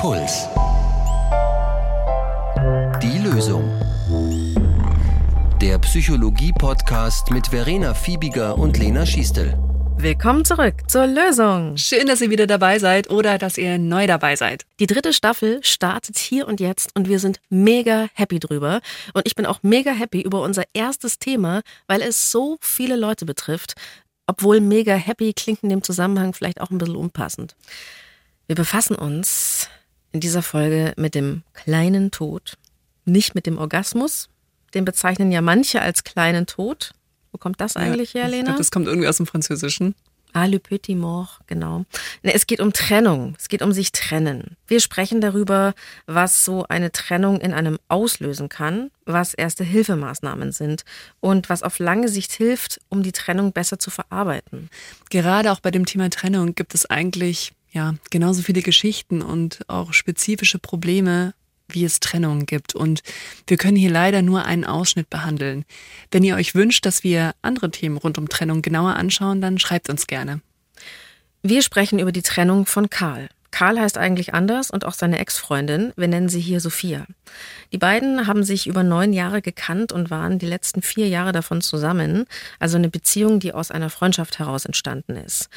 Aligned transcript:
Puls. 0.00 0.46
Die 3.02 3.18
Lösung. 3.18 3.64
Der 5.60 5.76
Psychologie-Podcast 5.80 7.32
mit 7.32 7.48
Verena 7.48 7.94
Fiebiger 7.94 8.56
und 8.56 8.78
Lena 8.78 9.04
Schiestel. 9.04 9.58
Willkommen 9.96 10.44
zurück 10.44 10.88
zur 10.88 11.08
Lösung. 11.08 11.76
Schön, 11.76 12.06
dass 12.06 12.20
ihr 12.20 12.30
wieder 12.30 12.46
dabei 12.46 12.78
seid 12.78 13.10
oder 13.10 13.38
dass 13.38 13.58
ihr 13.58 13.76
neu 13.78 14.06
dabei 14.06 14.36
seid. 14.36 14.66
Die 14.78 14.86
dritte 14.86 15.12
Staffel 15.12 15.58
startet 15.64 16.16
hier 16.16 16.46
und 16.46 16.60
jetzt 16.60 16.94
und 16.94 17.08
wir 17.08 17.18
sind 17.18 17.40
mega 17.48 18.06
happy 18.14 18.38
drüber. 18.38 18.80
Und 19.14 19.26
ich 19.26 19.34
bin 19.34 19.46
auch 19.46 19.64
mega 19.64 19.90
happy 19.90 20.20
über 20.20 20.42
unser 20.42 20.62
erstes 20.74 21.18
Thema, 21.18 21.62
weil 21.88 22.02
es 22.02 22.30
so 22.30 22.56
viele 22.60 22.94
Leute 22.94 23.26
betrifft. 23.26 23.74
Obwohl 24.28 24.60
mega 24.60 24.94
happy 24.94 25.32
klingt 25.32 25.64
in 25.64 25.70
dem 25.70 25.82
Zusammenhang 25.82 26.34
vielleicht 26.34 26.60
auch 26.60 26.70
ein 26.70 26.78
bisschen 26.78 26.94
unpassend. 26.94 27.56
Wir 28.46 28.54
befassen 28.54 28.94
uns 28.94 29.68
in 30.12 30.20
dieser 30.20 30.42
Folge 30.42 30.92
mit 30.96 31.14
dem 31.14 31.42
kleinen 31.52 32.10
Tod, 32.10 32.54
nicht 33.04 33.34
mit 33.34 33.46
dem 33.46 33.58
Orgasmus. 33.58 34.28
Den 34.74 34.84
bezeichnen 34.84 35.32
ja 35.32 35.40
manche 35.40 35.80
als 35.80 36.04
kleinen 36.04 36.46
Tod. 36.46 36.92
Wo 37.32 37.38
kommt 37.38 37.60
das 37.60 37.76
eigentlich 37.76 38.12
ja, 38.14 38.22
her, 38.22 38.30
Lena? 38.30 38.40
Ich 38.40 38.44
glaube, 38.46 38.58
das 38.58 38.70
kommt 38.70 38.86
irgendwie 38.86 39.08
aus 39.08 39.16
dem 39.16 39.26
Französischen. 39.26 39.94
Ah, 40.34 40.44
le 40.44 40.58
petit 40.58 40.96
mort, 40.96 41.40
genau. 41.46 41.84
Es 42.22 42.46
geht 42.46 42.60
um 42.60 42.72
Trennung. 42.72 43.34
Es 43.38 43.48
geht 43.48 43.62
um 43.62 43.72
sich 43.72 43.92
trennen. 43.92 44.56
Wir 44.66 44.80
sprechen 44.80 45.20
darüber, 45.20 45.74
was 46.06 46.44
so 46.44 46.66
eine 46.68 46.92
Trennung 46.92 47.40
in 47.40 47.54
einem 47.54 47.78
auslösen 47.88 48.50
kann, 48.50 48.90
was 49.06 49.32
erste 49.32 49.64
Hilfemaßnahmen 49.64 50.52
sind 50.52 50.84
und 51.20 51.48
was 51.48 51.62
auf 51.62 51.78
lange 51.78 52.08
Sicht 52.08 52.32
hilft, 52.32 52.78
um 52.90 53.02
die 53.02 53.12
Trennung 53.12 53.52
besser 53.52 53.78
zu 53.78 53.90
verarbeiten. 53.90 54.68
Gerade 55.08 55.50
auch 55.50 55.60
bei 55.60 55.70
dem 55.70 55.86
Thema 55.86 56.10
Trennung 56.10 56.54
gibt 56.54 56.74
es 56.74 56.84
eigentlich 56.86 57.52
ja 57.72 57.94
genauso 58.10 58.42
viele 58.42 58.62
Geschichten 58.62 59.22
und 59.22 59.60
auch 59.68 59.92
spezifische 59.92 60.58
Probleme, 60.58 61.34
wie 61.68 61.84
es 61.84 62.00
Trennungen 62.00 62.46
gibt. 62.46 62.74
Und 62.74 63.02
wir 63.46 63.56
können 63.56 63.76
hier 63.76 63.90
leider 63.90 64.22
nur 64.22 64.44
einen 64.44 64.64
Ausschnitt 64.64 65.10
behandeln. 65.10 65.64
Wenn 66.10 66.24
ihr 66.24 66.36
euch 66.36 66.54
wünscht, 66.54 66.86
dass 66.86 67.04
wir 67.04 67.34
andere 67.42 67.70
Themen 67.70 67.98
rund 67.98 68.18
um 68.18 68.28
Trennung 68.28 68.62
genauer 68.62 68.96
anschauen, 68.96 69.40
dann 69.40 69.58
schreibt 69.58 69.90
uns 69.90 70.06
gerne. 70.06 70.40
Wir 71.42 71.62
sprechen 71.62 71.98
über 71.98 72.12
die 72.12 72.22
Trennung 72.22 72.66
von 72.66 72.90
Karl. 72.90 73.28
Karl 73.50 73.80
heißt 73.80 73.96
eigentlich 73.96 74.34
anders 74.34 74.70
und 74.70 74.84
auch 74.84 74.92
seine 74.92 75.18
Ex-Freundin. 75.18 75.92
Wir 75.96 76.08
nennen 76.08 76.28
sie 76.28 76.40
hier 76.40 76.60
Sophia. 76.60 77.06
Die 77.72 77.78
beiden 77.78 78.26
haben 78.26 78.44
sich 78.44 78.66
über 78.66 78.82
neun 78.82 79.12
Jahre 79.12 79.40
gekannt 79.40 79.90
und 79.90 80.10
waren 80.10 80.38
die 80.38 80.46
letzten 80.46 80.82
vier 80.82 81.08
Jahre 81.08 81.32
davon 81.32 81.60
zusammen. 81.60 82.26
Also 82.58 82.76
eine 82.76 82.90
Beziehung, 82.90 83.40
die 83.40 83.54
aus 83.54 83.70
einer 83.70 83.90
Freundschaft 83.90 84.38
heraus 84.38 84.64
entstanden 84.64 85.16
ist. 85.16 85.48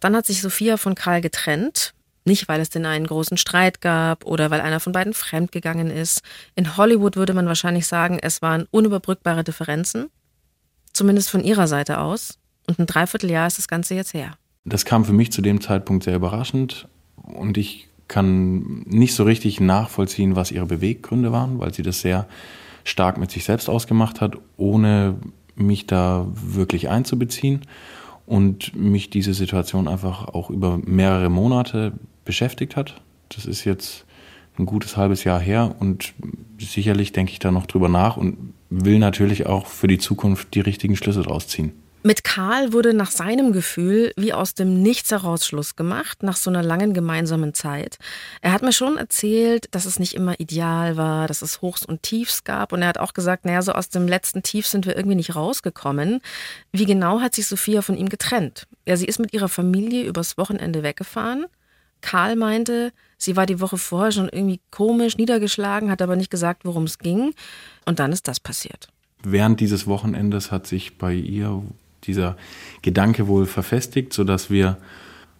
Dann 0.00 0.14
hat 0.16 0.26
sich 0.26 0.40
Sophia 0.40 0.76
von 0.76 0.94
Karl 0.94 1.20
getrennt. 1.20 1.94
Nicht, 2.24 2.48
weil 2.48 2.60
es 2.60 2.68
denn 2.68 2.84
einen 2.84 3.06
großen 3.06 3.38
Streit 3.38 3.80
gab 3.80 4.26
oder 4.26 4.50
weil 4.50 4.60
einer 4.60 4.80
von 4.80 4.92
beiden 4.92 5.14
fremdgegangen 5.14 5.90
ist. 5.90 6.20
In 6.54 6.76
Hollywood 6.76 7.16
würde 7.16 7.32
man 7.32 7.46
wahrscheinlich 7.46 7.86
sagen, 7.86 8.18
es 8.20 8.42
waren 8.42 8.66
unüberbrückbare 8.70 9.44
Differenzen. 9.44 10.10
Zumindest 10.92 11.30
von 11.30 11.42
ihrer 11.42 11.66
Seite 11.66 12.00
aus. 12.00 12.38
Und 12.66 12.78
ein 12.78 12.86
Dreivierteljahr 12.86 13.46
ist 13.46 13.56
das 13.56 13.66
Ganze 13.66 13.94
jetzt 13.94 14.12
her. 14.12 14.32
Das 14.64 14.84
kam 14.84 15.06
für 15.06 15.14
mich 15.14 15.32
zu 15.32 15.40
dem 15.40 15.60
Zeitpunkt 15.62 16.04
sehr 16.04 16.16
überraschend. 16.16 16.86
Und 17.16 17.56
ich 17.56 17.88
kann 18.08 18.82
nicht 18.84 19.14
so 19.14 19.24
richtig 19.24 19.60
nachvollziehen, 19.60 20.36
was 20.36 20.50
ihre 20.50 20.66
Beweggründe 20.66 21.32
waren, 21.32 21.58
weil 21.58 21.72
sie 21.72 21.82
das 21.82 22.00
sehr 22.00 22.26
stark 22.84 23.16
mit 23.16 23.30
sich 23.30 23.44
selbst 23.44 23.70
ausgemacht 23.70 24.20
hat, 24.20 24.36
ohne 24.56 25.16
mich 25.54 25.86
da 25.86 26.26
wirklich 26.32 26.88
einzubeziehen 26.88 27.62
und 28.28 28.76
mich 28.76 29.10
diese 29.10 29.34
Situation 29.34 29.88
einfach 29.88 30.28
auch 30.28 30.50
über 30.50 30.78
mehrere 30.84 31.30
Monate 31.30 31.92
beschäftigt 32.24 32.76
hat. 32.76 33.00
Das 33.30 33.46
ist 33.46 33.64
jetzt 33.64 34.04
ein 34.58 34.66
gutes 34.66 34.96
halbes 34.96 35.24
Jahr 35.24 35.40
her 35.40 35.76
und 35.80 36.12
sicherlich 36.58 37.12
denke 37.12 37.32
ich 37.32 37.38
da 37.38 37.50
noch 37.50 37.66
drüber 37.66 37.88
nach 37.88 38.16
und 38.16 38.54
will 38.70 38.98
natürlich 38.98 39.46
auch 39.46 39.66
für 39.66 39.86
die 39.86 39.98
Zukunft 39.98 40.54
die 40.54 40.60
richtigen 40.60 40.96
Schlüsse 40.96 41.22
draus 41.22 41.48
ziehen. 41.48 41.72
Mit 42.04 42.22
Karl 42.22 42.72
wurde 42.72 42.94
nach 42.94 43.10
seinem 43.10 43.52
Gefühl 43.52 44.12
wie 44.16 44.32
aus 44.32 44.54
dem 44.54 44.82
Nichts 44.82 45.10
heraus 45.10 45.44
Schluss 45.44 45.74
gemacht, 45.74 46.22
nach 46.22 46.36
so 46.36 46.48
einer 46.48 46.62
langen 46.62 46.94
gemeinsamen 46.94 47.54
Zeit. 47.54 47.98
Er 48.40 48.52
hat 48.52 48.62
mir 48.62 48.72
schon 48.72 48.96
erzählt, 48.96 49.66
dass 49.72 49.84
es 49.84 49.98
nicht 49.98 50.14
immer 50.14 50.38
ideal 50.38 50.96
war, 50.96 51.26
dass 51.26 51.42
es 51.42 51.60
Hochs 51.60 51.84
und 51.84 52.04
Tiefs 52.04 52.44
gab. 52.44 52.72
Und 52.72 52.82
er 52.82 52.88
hat 52.88 52.98
auch 52.98 53.14
gesagt, 53.14 53.44
naja, 53.44 53.62
so 53.62 53.72
aus 53.72 53.88
dem 53.88 54.06
letzten 54.06 54.44
Tief 54.44 54.68
sind 54.68 54.86
wir 54.86 54.96
irgendwie 54.96 55.16
nicht 55.16 55.34
rausgekommen. 55.34 56.20
Wie 56.70 56.86
genau 56.86 57.20
hat 57.20 57.34
sich 57.34 57.48
Sophia 57.48 57.82
von 57.82 57.96
ihm 57.96 58.08
getrennt? 58.08 58.68
Ja, 58.86 58.96
sie 58.96 59.06
ist 59.06 59.18
mit 59.18 59.32
ihrer 59.32 59.48
Familie 59.48 60.04
übers 60.04 60.38
Wochenende 60.38 60.84
weggefahren. 60.84 61.46
Karl 62.00 62.36
meinte, 62.36 62.92
sie 63.16 63.34
war 63.34 63.46
die 63.46 63.60
Woche 63.60 63.76
vorher 63.76 64.12
schon 64.12 64.28
irgendwie 64.28 64.60
komisch 64.70 65.16
niedergeschlagen, 65.16 65.90
hat 65.90 66.00
aber 66.00 66.14
nicht 66.14 66.30
gesagt, 66.30 66.64
worum 66.64 66.84
es 66.84 66.98
ging. 66.98 67.34
Und 67.86 67.98
dann 67.98 68.12
ist 68.12 68.28
das 68.28 68.38
passiert. 68.38 68.88
Während 69.24 69.58
dieses 69.58 69.88
Wochenendes 69.88 70.52
hat 70.52 70.68
sich 70.68 70.96
bei 70.96 71.12
ihr 71.12 71.64
dieser 72.04 72.36
Gedanke 72.82 73.26
wohl 73.26 73.46
verfestigt, 73.46 74.12
sodass 74.12 74.50
wir 74.50 74.78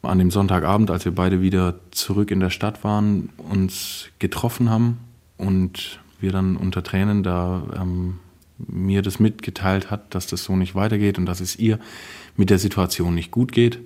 an 0.03 0.19
dem 0.19 0.31
Sonntagabend, 0.31 0.91
als 0.91 1.05
wir 1.05 1.15
beide 1.15 1.41
wieder 1.41 1.75
zurück 1.91 2.31
in 2.31 2.41
der 2.41 2.51
Stadt 2.51 2.85
waren, 2.85 3.31
uns 3.37 4.09
getroffen 4.19 4.71
haben 4.71 4.99
und 5.37 6.01
wir 6.21 6.33
dann 6.33 6.57
unter 6.57 6.83
Tränen 6.83 7.23
da 7.23 7.63
ähm, 7.81 8.19
mir 8.59 9.03
das 9.03 9.21
mitgeteilt 9.21 9.91
hat, 9.91 10.15
dass 10.15 10.27
das 10.27 10.45
so 10.45 10.57
nicht 10.57 10.75
weitergeht 10.75 11.19
und 11.19 11.27
dass 11.27 11.41
es 11.41 11.57
ihr 11.57 11.79
mit 12.37 12.51
der 12.51 12.59
Situation 12.59 13.15
nicht 13.15 13.31
gut 13.31 13.53
geht. 13.53 13.81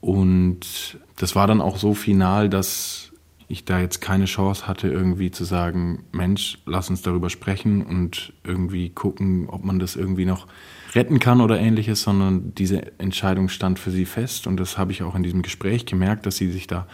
Und 0.00 0.98
das 1.16 1.34
war 1.34 1.46
dann 1.46 1.60
auch 1.60 1.78
so 1.78 1.94
final, 1.94 2.48
dass 2.48 3.05
ich 3.48 3.64
da 3.64 3.80
jetzt 3.80 4.00
keine 4.00 4.24
Chance 4.24 4.66
hatte, 4.66 4.88
irgendwie 4.88 5.30
zu 5.30 5.44
sagen, 5.44 6.04
Mensch, 6.12 6.58
lass 6.66 6.90
uns 6.90 7.02
darüber 7.02 7.30
sprechen 7.30 7.82
und 7.82 8.32
irgendwie 8.42 8.90
gucken, 8.90 9.48
ob 9.48 9.64
man 9.64 9.78
das 9.78 9.94
irgendwie 9.94 10.24
noch 10.24 10.46
retten 10.94 11.20
kann 11.20 11.40
oder 11.40 11.60
ähnliches, 11.60 12.02
sondern 12.02 12.54
diese 12.54 12.98
Entscheidung 12.98 13.48
stand 13.48 13.78
für 13.78 13.90
sie 13.90 14.04
fest 14.04 14.46
und 14.46 14.58
das 14.58 14.78
habe 14.78 14.92
ich 14.92 15.02
auch 15.02 15.14
in 15.14 15.22
diesem 15.22 15.42
Gespräch 15.42 15.86
gemerkt, 15.86 16.26
dass 16.26 16.36
sie 16.36 16.50
sich 16.50 16.66
da 16.66 16.86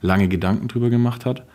lange 0.00 0.28
Gedanken 0.28 0.66
drüber 0.66 0.90
gemacht 0.90 1.26
hat 1.26 1.46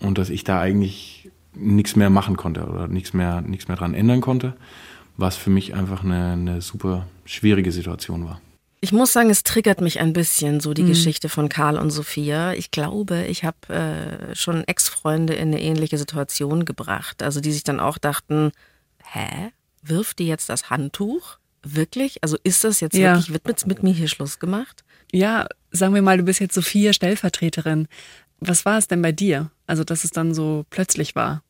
und 0.00 0.18
dass 0.18 0.28
ich 0.28 0.44
da 0.44 0.60
eigentlich 0.60 1.30
nichts 1.54 1.96
mehr 1.96 2.10
machen 2.10 2.36
konnte 2.36 2.66
oder 2.66 2.88
nichts 2.88 3.14
mehr, 3.14 3.40
nichts 3.40 3.68
mehr 3.68 3.78
dran 3.78 3.94
ändern 3.94 4.20
konnte, 4.20 4.56
was 5.16 5.36
für 5.36 5.50
mich 5.50 5.74
einfach 5.74 6.04
eine, 6.04 6.32
eine 6.32 6.60
super 6.60 7.06
schwierige 7.24 7.72
Situation 7.72 8.26
war. 8.26 8.40
Ich 8.80 8.92
muss 8.92 9.12
sagen, 9.12 9.30
es 9.30 9.42
triggert 9.42 9.80
mich 9.80 10.00
ein 10.00 10.12
bisschen, 10.12 10.60
so 10.60 10.74
die 10.74 10.82
mhm. 10.82 10.88
Geschichte 10.88 11.28
von 11.28 11.48
Karl 11.48 11.78
und 11.78 11.90
Sophia. 11.90 12.52
Ich 12.52 12.70
glaube, 12.70 13.24
ich 13.24 13.44
habe 13.44 13.74
äh, 13.74 14.34
schon 14.34 14.64
Ex-Freunde 14.64 15.34
in 15.34 15.48
eine 15.48 15.60
ähnliche 15.60 15.98
Situation 15.98 16.64
gebracht. 16.64 17.22
Also 17.22 17.40
die 17.40 17.52
sich 17.52 17.64
dann 17.64 17.80
auch 17.80 17.98
dachten, 17.98 18.52
hä? 19.02 19.52
wirft 19.88 20.18
die 20.18 20.26
jetzt 20.26 20.48
das 20.48 20.70
Handtuch? 20.70 21.38
Wirklich? 21.62 22.22
Also 22.22 22.36
ist 22.44 22.64
das 22.64 22.80
jetzt 22.80 22.96
ja. 22.96 23.14
wirklich, 23.14 23.32
wird 23.32 23.46
mit, 23.46 23.66
mit 23.66 23.82
mir 23.82 23.92
hier 23.92 24.08
Schluss 24.08 24.38
gemacht? 24.38 24.84
Ja, 25.12 25.46
sagen 25.70 25.94
wir 25.94 26.02
mal, 26.02 26.18
du 26.18 26.24
bist 26.24 26.40
jetzt 26.40 26.54
Sophia 26.54 26.92
Stellvertreterin. 26.92 27.88
Was 28.40 28.64
war 28.64 28.78
es 28.78 28.88
denn 28.88 29.02
bei 29.02 29.12
dir? 29.12 29.50
Also, 29.66 29.82
dass 29.82 30.04
es 30.04 30.10
dann 30.10 30.34
so 30.34 30.64
plötzlich 30.70 31.16
war? 31.16 31.42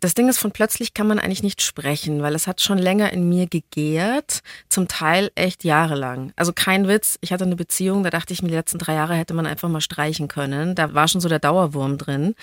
Das 0.00 0.14
Ding 0.14 0.28
ist, 0.28 0.38
von 0.38 0.52
plötzlich 0.52 0.94
kann 0.94 1.08
man 1.08 1.18
eigentlich 1.18 1.42
nicht 1.42 1.60
sprechen, 1.60 2.22
weil 2.22 2.36
es 2.36 2.46
hat 2.46 2.60
schon 2.60 2.78
länger 2.78 3.12
in 3.12 3.28
mir 3.28 3.48
gegärt, 3.48 4.42
zum 4.68 4.86
Teil 4.86 5.30
echt 5.34 5.64
jahrelang. 5.64 6.32
Also 6.36 6.52
kein 6.52 6.86
Witz, 6.86 7.18
ich 7.20 7.32
hatte 7.32 7.44
eine 7.44 7.56
Beziehung, 7.56 8.04
da 8.04 8.10
dachte 8.10 8.32
ich 8.32 8.40
mir, 8.40 8.48
die 8.48 8.54
letzten 8.54 8.78
drei 8.78 8.94
Jahre 8.94 9.14
hätte 9.14 9.34
man 9.34 9.46
einfach 9.46 9.68
mal 9.68 9.80
streichen 9.80 10.28
können. 10.28 10.76
Da 10.76 10.94
war 10.94 11.08
schon 11.08 11.20
so 11.20 11.28
der 11.28 11.40
Dauerwurm 11.40 11.98
drin. 11.98 12.34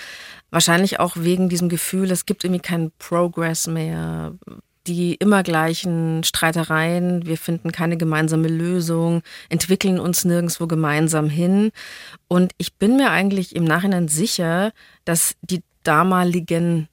Wahrscheinlich 0.52 1.00
auch 1.00 1.16
wegen 1.16 1.48
diesem 1.48 1.70
Gefühl, 1.70 2.12
es 2.12 2.26
gibt 2.26 2.44
irgendwie 2.44 2.62
keinen 2.62 2.92
Progress 3.00 3.68
mehr 3.68 4.34
die 4.88 5.16
immer 5.16 5.44
gleichen 5.44 6.24
Streitereien, 6.24 7.26
wir 7.26 7.38
finden 7.38 7.72
keine 7.72 7.98
gemeinsame 7.98 8.48
Lösung, 8.48 9.24
entwickeln 9.50 10.00
uns 10.00 10.26
nirgendwo 10.26 10.68
gemeinsam 10.68 11.30
hin. 11.30 11.72
Und 12.28 12.52
ich 12.58 12.76
bin 12.76 12.98
mir 12.98 13.12
eigentlich 13.12 13.56
im 13.56 13.64
Nachhinein 13.64 14.08
sicher, 14.08 14.74
dass 15.04 15.36
die 15.42 15.64
damaligen 15.84 16.88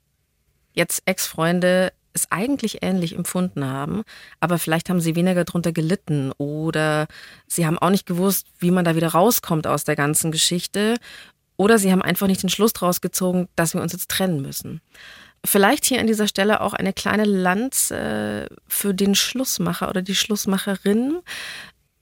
jetzt 0.74 1.02
Ex-Freunde 1.06 1.92
es 2.14 2.30
eigentlich 2.30 2.82
ähnlich 2.82 3.14
empfunden 3.16 3.64
haben, 3.64 4.02
aber 4.38 4.58
vielleicht 4.58 4.90
haben 4.90 5.00
sie 5.00 5.16
weniger 5.16 5.44
drunter 5.44 5.72
gelitten 5.72 6.30
oder 6.36 7.06
sie 7.46 7.66
haben 7.66 7.78
auch 7.78 7.90
nicht 7.90 8.06
gewusst, 8.06 8.46
wie 8.58 8.70
man 8.70 8.84
da 8.84 8.94
wieder 8.96 9.08
rauskommt 9.08 9.66
aus 9.66 9.84
der 9.84 9.96
ganzen 9.96 10.30
Geschichte 10.30 10.96
oder 11.56 11.78
sie 11.78 11.92
haben 11.92 12.02
einfach 12.02 12.26
nicht 12.26 12.42
den 12.42 12.50
Schluss 12.50 12.72
draus 12.72 13.00
gezogen, 13.00 13.48
dass 13.56 13.74
wir 13.74 13.80
uns 13.80 13.92
jetzt 13.92 14.10
trennen 14.10 14.42
müssen. 14.42 14.80
Vielleicht 15.44 15.84
hier 15.84 16.00
an 16.00 16.06
dieser 16.06 16.28
Stelle 16.28 16.60
auch 16.60 16.72
eine 16.72 16.92
kleine 16.92 17.24
Lanze 17.24 18.48
für 18.68 18.94
den 18.94 19.14
Schlussmacher 19.14 19.88
oder 19.88 20.02
die 20.02 20.14
Schlussmacherin. 20.14 21.20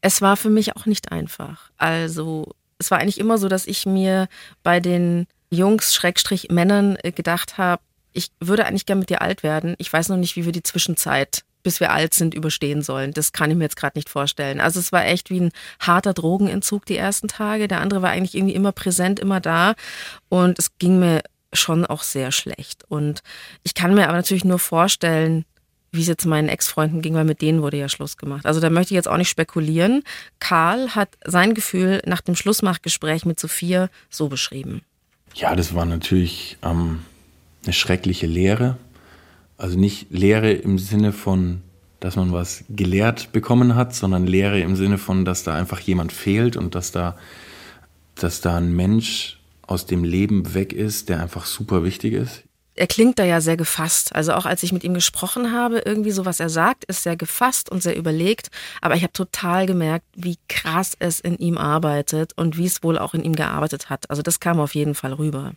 Es 0.02 0.20
war 0.20 0.36
für 0.36 0.50
mich 0.50 0.76
auch 0.76 0.86
nicht 0.86 1.10
einfach. 1.10 1.70
Also 1.78 2.52
es 2.78 2.90
war 2.90 2.98
eigentlich 2.98 3.18
immer 3.20 3.38
so, 3.38 3.48
dass 3.48 3.66
ich 3.66 3.86
mir 3.86 4.28
bei 4.62 4.80
den 4.80 5.26
Jungs, 5.50 5.94
Schrägstrich 5.94 6.48
Männern 6.50 6.96
äh, 7.02 7.12
gedacht 7.12 7.58
habe, 7.58 7.82
ich 8.12 8.30
würde 8.40 8.66
eigentlich 8.66 8.86
gerne 8.86 9.00
mit 9.00 9.10
dir 9.10 9.22
alt 9.22 9.42
werden. 9.42 9.74
Ich 9.78 9.92
weiß 9.92 10.08
noch 10.08 10.16
nicht, 10.16 10.36
wie 10.36 10.44
wir 10.44 10.52
die 10.52 10.62
Zwischenzeit 10.62 11.44
bis 11.62 11.80
wir 11.80 11.92
alt 11.92 12.14
sind, 12.14 12.34
überstehen 12.34 12.82
sollen. 12.82 13.12
Das 13.12 13.32
kann 13.32 13.50
ich 13.50 13.56
mir 13.56 13.64
jetzt 13.64 13.76
gerade 13.76 13.98
nicht 13.98 14.08
vorstellen. 14.08 14.60
Also 14.60 14.80
es 14.80 14.92
war 14.92 15.04
echt 15.04 15.30
wie 15.30 15.40
ein 15.40 15.52
harter 15.78 16.14
Drogenentzug 16.14 16.86
die 16.86 16.96
ersten 16.96 17.28
Tage. 17.28 17.68
Der 17.68 17.80
andere 17.80 18.02
war 18.02 18.10
eigentlich 18.10 18.34
irgendwie 18.34 18.54
immer 18.54 18.72
präsent, 18.72 19.20
immer 19.20 19.40
da. 19.40 19.74
Und 20.28 20.58
es 20.58 20.78
ging 20.78 20.98
mir 20.98 21.22
schon 21.52 21.84
auch 21.84 22.02
sehr 22.02 22.32
schlecht. 22.32 22.84
Und 22.88 23.20
ich 23.62 23.74
kann 23.74 23.94
mir 23.94 24.04
aber 24.04 24.16
natürlich 24.16 24.44
nur 24.44 24.58
vorstellen, 24.58 25.44
wie 25.92 26.02
es 26.02 26.06
jetzt 26.06 26.24
meinen 26.24 26.48
Ex-Freunden 26.48 27.02
ging, 27.02 27.14
weil 27.14 27.24
mit 27.24 27.42
denen 27.42 27.62
wurde 27.62 27.76
ja 27.76 27.88
Schluss 27.88 28.16
gemacht. 28.16 28.46
Also 28.46 28.60
da 28.60 28.70
möchte 28.70 28.94
ich 28.94 28.96
jetzt 28.96 29.08
auch 29.08 29.16
nicht 29.16 29.28
spekulieren. 29.28 30.04
Karl 30.38 30.94
hat 30.94 31.18
sein 31.24 31.52
Gefühl 31.52 32.00
nach 32.06 32.20
dem 32.20 32.36
Schlussmachgespräch 32.36 33.24
mit 33.24 33.40
Sophia 33.40 33.88
so 34.08 34.28
beschrieben. 34.28 34.82
Ja, 35.34 35.56
das 35.56 35.74
war 35.74 35.84
natürlich 35.84 36.58
ähm, 36.62 37.04
eine 37.64 37.72
schreckliche 37.72 38.26
Lehre. 38.26 38.76
Also 39.56 39.78
nicht 39.78 40.10
Lehre 40.10 40.52
im 40.52 40.78
Sinne 40.78 41.12
von, 41.12 41.62
dass 42.00 42.16
man 42.16 42.32
was 42.32 42.64
gelehrt 42.70 43.32
bekommen 43.32 43.74
hat, 43.74 43.94
sondern 43.94 44.26
Lehre 44.26 44.60
im 44.60 44.76
Sinne 44.76 44.98
von, 44.98 45.24
dass 45.24 45.42
da 45.42 45.54
einfach 45.54 45.80
jemand 45.80 46.12
fehlt 46.12 46.56
und 46.56 46.74
dass 46.74 46.92
da, 46.92 47.16
dass 48.14 48.40
da 48.40 48.56
ein 48.56 48.74
Mensch 48.74 49.38
aus 49.66 49.86
dem 49.86 50.02
Leben 50.02 50.54
weg 50.54 50.72
ist, 50.72 51.08
der 51.08 51.20
einfach 51.20 51.46
super 51.46 51.84
wichtig 51.84 52.14
ist 52.14 52.44
er 52.80 52.86
klingt 52.86 53.18
da 53.18 53.24
ja 53.24 53.42
sehr 53.42 53.58
gefasst. 53.58 54.14
Also 54.14 54.32
auch 54.32 54.46
als 54.46 54.62
ich 54.62 54.72
mit 54.72 54.84
ihm 54.84 54.94
gesprochen 54.94 55.52
habe, 55.52 55.82
irgendwie 55.84 56.12
so 56.12 56.24
was 56.24 56.40
er 56.40 56.48
sagt, 56.48 56.84
ist 56.86 57.02
sehr 57.02 57.14
gefasst 57.14 57.70
und 57.70 57.82
sehr 57.82 57.94
überlegt. 57.94 58.48
Aber 58.80 58.94
ich 58.94 59.02
habe 59.02 59.12
total 59.12 59.66
gemerkt, 59.66 60.06
wie 60.14 60.38
krass 60.48 60.96
es 60.98 61.20
in 61.20 61.36
ihm 61.36 61.58
arbeitet 61.58 62.32
und 62.36 62.56
wie 62.56 62.64
es 62.64 62.82
wohl 62.82 62.98
auch 62.98 63.12
in 63.12 63.22
ihm 63.22 63.34
gearbeitet 63.34 63.90
hat. 63.90 64.08
Also 64.08 64.22
das 64.22 64.40
kam 64.40 64.60
auf 64.60 64.74
jeden 64.74 64.94
Fall 64.94 65.12
rüber. 65.12 65.52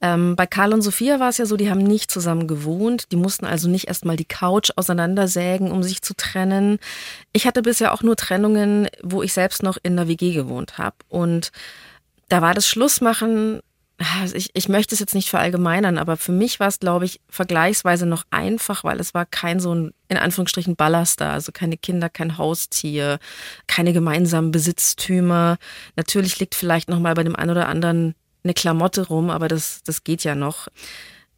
Ähm, 0.00 0.36
bei 0.36 0.46
Karl 0.46 0.72
und 0.72 0.82
Sophia 0.82 1.18
war 1.20 1.28
es 1.28 1.38
ja 1.38 1.46
so, 1.46 1.56
die 1.56 1.70
haben 1.70 1.82
nicht 1.82 2.10
zusammen 2.10 2.46
gewohnt. 2.46 3.10
Die 3.12 3.16
mussten 3.16 3.44
also 3.44 3.68
nicht 3.68 3.88
erstmal 3.88 4.16
die 4.16 4.24
Couch 4.24 4.70
auseinandersägen, 4.76 5.70
um 5.70 5.82
sich 5.82 6.02
zu 6.02 6.14
trennen. 6.14 6.78
Ich 7.32 7.46
hatte 7.46 7.62
bisher 7.62 7.92
auch 7.92 8.02
nur 8.02 8.16
Trennungen, 8.16 8.88
wo 9.02 9.22
ich 9.22 9.32
selbst 9.32 9.62
noch 9.62 9.76
in 9.82 9.96
der 9.96 10.08
WG 10.08 10.32
gewohnt 10.32 10.78
habe. 10.78 10.96
Und 11.08 11.50
da 12.28 12.42
war 12.42 12.54
das 12.54 12.68
Schlussmachen 12.68 13.60
also 14.20 14.36
ich, 14.36 14.50
ich 14.54 14.68
möchte 14.68 14.94
es 14.94 15.00
jetzt 15.00 15.14
nicht 15.14 15.28
verallgemeinern, 15.28 15.98
aber 15.98 16.16
für 16.16 16.30
mich 16.30 16.60
war 16.60 16.68
es, 16.68 16.78
glaube 16.78 17.04
ich, 17.04 17.20
vergleichsweise 17.28 18.06
noch 18.06 18.24
einfach, 18.30 18.84
weil 18.84 19.00
es 19.00 19.12
war 19.12 19.26
kein 19.26 19.58
so 19.58 19.74
ein, 19.74 19.92
in 20.08 20.16
Anführungsstrichen, 20.16 20.76
Ballast 20.76 21.20
da. 21.20 21.32
Also 21.32 21.50
keine 21.50 21.76
Kinder, 21.76 22.08
kein 22.08 22.38
Haustier, 22.38 23.18
keine 23.66 23.92
gemeinsamen 23.92 24.52
Besitztümer. 24.52 25.58
Natürlich 25.96 26.38
liegt 26.38 26.54
vielleicht 26.54 26.88
noch 26.88 27.00
mal 27.00 27.14
bei 27.14 27.24
dem 27.24 27.34
einen 27.34 27.50
oder 27.50 27.68
anderen 27.68 28.14
eine 28.44 28.54
Klamotte 28.54 29.06
rum, 29.08 29.30
aber 29.30 29.48
das, 29.48 29.82
das 29.84 30.04
geht 30.04 30.24
ja 30.24 30.34
noch. 30.34 30.68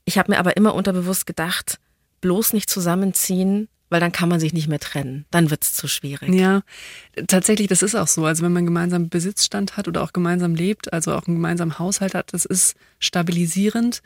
Ich 0.04 0.18
habe 0.18 0.32
mir 0.32 0.38
aber 0.38 0.56
immer 0.56 0.74
unterbewusst 0.74 1.26
gedacht, 1.26 1.78
bloß 2.20 2.52
nicht 2.52 2.68
zusammenziehen, 2.68 3.68
weil 3.90 4.00
dann 4.00 4.12
kann 4.12 4.28
man 4.28 4.40
sich 4.40 4.52
nicht 4.52 4.68
mehr 4.68 4.78
trennen. 4.78 5.26
Dann 5.30 5.50
wird 5.50 5.64
es 5.64 5.74
zu 5.74 5.88
schwierig. 5.88 6.32
Ja, 6.32 6.62
tatsächlich, 7.26 7.66
das 7.66 7.82
ist 7.82 7.96
auch 7.96 8.06
so. 8.06 8.24
Also 8.24 8.44
wenn 8.44 8.52
man 8.52 8.64
gemeinsam 8.64 9.08
Besitzstand 9.08 9.76
hat 9.76 9.88
oder 9.88 10.02
auch 10.02 10.12
gemeinsam 10.12 10.54
lebt, 10.54 10.92
also 10.92 11.12
auch 11.12 11.26
einen 11.26 11.36
gemeinsamen 11.36 11.78
Haushalt 11.78 12.14
hat, 12.14 12.32
das 12.32 12.44
ist 12.44 12.76
stabilisierend, 13.00 14.02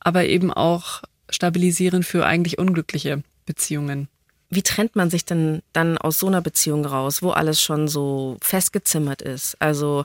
aber 0.00 0.26
eben 0.26 0.52
auch 0.52 1.02
stabilisierend 1.30 2.04
für 2.04 2.26
eigentlich 2.26 2.58
unglückliche 2.58 3.22
Beziehungen. 3.46 4.08
Wie 4.50 4.62
trennt 4.62 4.96
man 4.96 5.10
sich 5.10 5.24
denn 5.24 5.62
dann 5.72 5.96
aus 5.96 6.18
so 6.18 6.26
einer 6.26 6.40
Beziehung 6.40 6.84
raus, 6.84 7.22
wo 7.22 7.30
alles 7.30 7.62
schon 7.62 7.86
so 7.86 8.36
festgezimmert 8.42 9.22
ist? 9.22 9.56
Also 9.60 10.04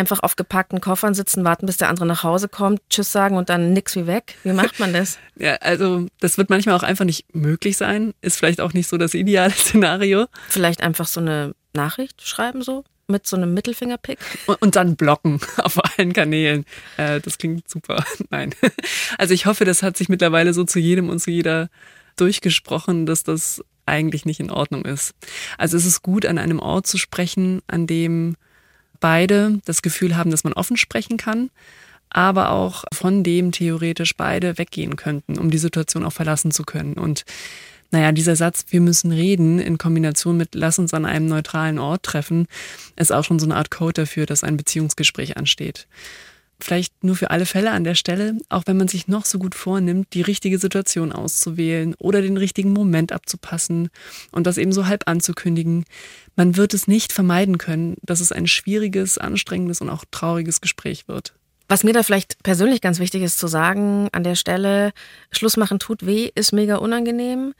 einfach 0.00 0.20
auf 0.20 0.34
gepackten 0.34 0.80
Koffern 0.80 1.14
sitzen, 1.14 1.44
warten, 1.44 1.66
bis 1.66 1.76
der 1.76 1.88
andere 1.88 2.06
nach 2.06 2.24
Hause 2.24 2.48
kommt, 2.48 2.80
Tschüss 2.90 3.12
sagen 3.12 3.36
und 3.36 3.48
dann 3.48 3.72
nix 3.72 3.94
wie 3.94 4.06
weg? 4.06 4.34
Wie 4.42 4.52
macht 4.52 4.80
man 4.80 4.92
das? 4.92 5.18
ja, 5.36 5.54
also 5.56 6.06
das 6.18 6.38
wird 6.38 6.50
manchmal 6.50 6.74
auch 6.74 6.82
einfach 6.82 7.04
nicht 7.04 7.34
möglich 7.34 7.76
sein. 7.76 8.14
Ist 8.20 8.38
vielleicht 8.38 8.60
auch 8.60 8.72
nicht 8.72 8.88
so 8.88 8.96
das 8.96 9.14
ideale 9.14 9.52
Szenario. 9.56 10.26
Vielleicht 10.48 10.82
einfach 10.82 11.06
so 11.06 11.20
eine 11.20 11.54
Nachricht 11.72 12.26
schreiben 12.26 12.62
so? 12.62 12.84
Mit 13.06 13.26
so 13.26 13.36
einem 13.36 13.54
Mittelfingerpick? 13.54 14.18
Und, 14.46 14.62
und 14.62 14.76
dann 14.76 14.96
blocken 14.96 15.40
auf 15.56 15.78
allen 15.84 16.12
Kanälen. 16.12 16.64
Äh, 16.96 17.20
das 17.20 17.38
klingt 17.38 17.68
super. 17.68 18.04
Nein. 18.30 18.54
Also 19.18 19.34
ich 19.34 19.46
hoffe, 19.46 19.64
das 19.64 19.82
hat 19.82 19.96
sich 19.96 20.08
mittlerweile 20.08 20.54
so 20.54 20.64
zu 20.64 20.78
jedem 20.78 21.08
und 21.08 21.18
zu 21.18 21.30
jeder 21.30 21.68
durchgesprochen, 22.16 23.06
dass 23.06 23.24
das 23.24 23.62
eigentlich 23.86 24.24
nicht 24.24 24.40
in 24.40 24.50
Ordnung 24.50 24.84
ist. 24.84 25.14
Also 25.58 25.76
es 25.76 25.84
ist 25.84 26.02
gut, 26.02 26.24
an 26.24 26.38
einem 26.38 26.60
Ort 26.60 26.86
zu 26.86 26.98
sprechen, 26.98 27.60
an 27.66 27.86
dem 27.86 28.36
beide 29.00 29.60
das 29.64 29.82
Gefühl 29.82 30.16
haben, 30.16 30.30
dass 30.30 30.44
man 30.44 30.52
offen 30.52 30.76
sprechen 30.76 31.16
kann, 31.16 31.50
aber 32.10 32.50
auch 32.50 32.84
von 32.92 33.24
dem 33.24 33.52
theoretisch 33.52 34.16
beide 34.16 34.58
weggehen 34.58 34.96
könnten, 34.96 35.38
um 35.38 35.50
die 35.50 35.58
Situation 35.58 36.04
auch 36.04 36.12
verlassen 36.12 36.50
zu 36.50 36.64
können. 36.64 36.94
Und 36.94 37.24
naja, 37.90 38.12
dieser 38.12 38.36
Satz, 38.36 38.66
wir 38.70 38.80
müssen 38.80 39.10
reden, 39.10 39.58
in 39.58 39.78
Kombination 39.78 40.36
mit 40.36 40.54
lass 40.54 40.78
uns 40.78 40.94
an 40.94 41.04
einem 41.04 41.26
neutralen 41.26 41.78
Ort 41.78 42.04
treffen, 42.04 42.46
ist 42.96 43.12
auch 43.12 43.24
schon 43.24 43.38
so 43.38 43.46
eine 43.46 43.56
Art 43.56 43.70
Code 43.70 44.02
dafür, 44.02 44.26
dass 44.26 44.44
ein 44.44 44.56
Beziehungsgespräch 44.56 45.36
ansteht 45.36 45.88
vielleicht 46.64 47.04
nur 47.04 47.16
für 47.16 47.30
alle 47.30 47.46
Fälle 47.46 47.70
an 47.72 47.84
der 47.84 47.94
Stelle, 47.94 48.36
auch 48.48 48.64
wenn 48.66 48.76
man 48.76 48.88
sich 48.88 49.08
noch 49.08 49.24
so 49.24 49.38
gut 49.38 49.54
vornimmt, 49.54 50.08
die 50.14 50.22
richtige 50.22 50.58
Situation 50.58 51.12
auszuwählen 51.12 51.94
oder 51.98 52.22
den 52.22 52.36
richtigen 52.36 52.72
Moment 52.72 53.12
abzupassen 53.12 53.90
und 54.32 54.46
das 54.46 54.58
eben 54.58 54.72
so 54.72 54.86
halb 54.86 55.08
anzukündigen, 55.08 55.84
man 56.36 56.56
wird 56.56 56.74
es 56.74 56.88
nicht 56.88 57.12
vermeiden 57.12 57.58
können, 57.58 57.96
dass 58.02 58.20
es 58.20 58.32
ein 58.32 58.46
schwieriges, 58.46 59.18
anstrengendes 59.18 59.80
und 59.80 59.90
auch 59.90 60.04
trauriges 60.10 60.60
Gespräch 60.60 61.08
wird. 61.08 61.34
Was 61.68 61.84
mir 61.84 61.92
da 61.92 62.02
vielleicht 62.02 62.42
persönlich 62.42 62.80
ganz 62.80 62.98
wichtig 62.98 63.22
ist 63.22 63.38
zu 63.38 63.46
sagen, 63.46 64.08
an 64.12 64.24
der 64.24 64.34
Stelle, 64.34 64.92
Schluss 65.30 65.56
machen 65.56 65.78
tut 65.78 66.04
weh, 66.04 66.30
ist 66.34 66.52
mega 66.52 66.76
unangenehm, 66.76 67.54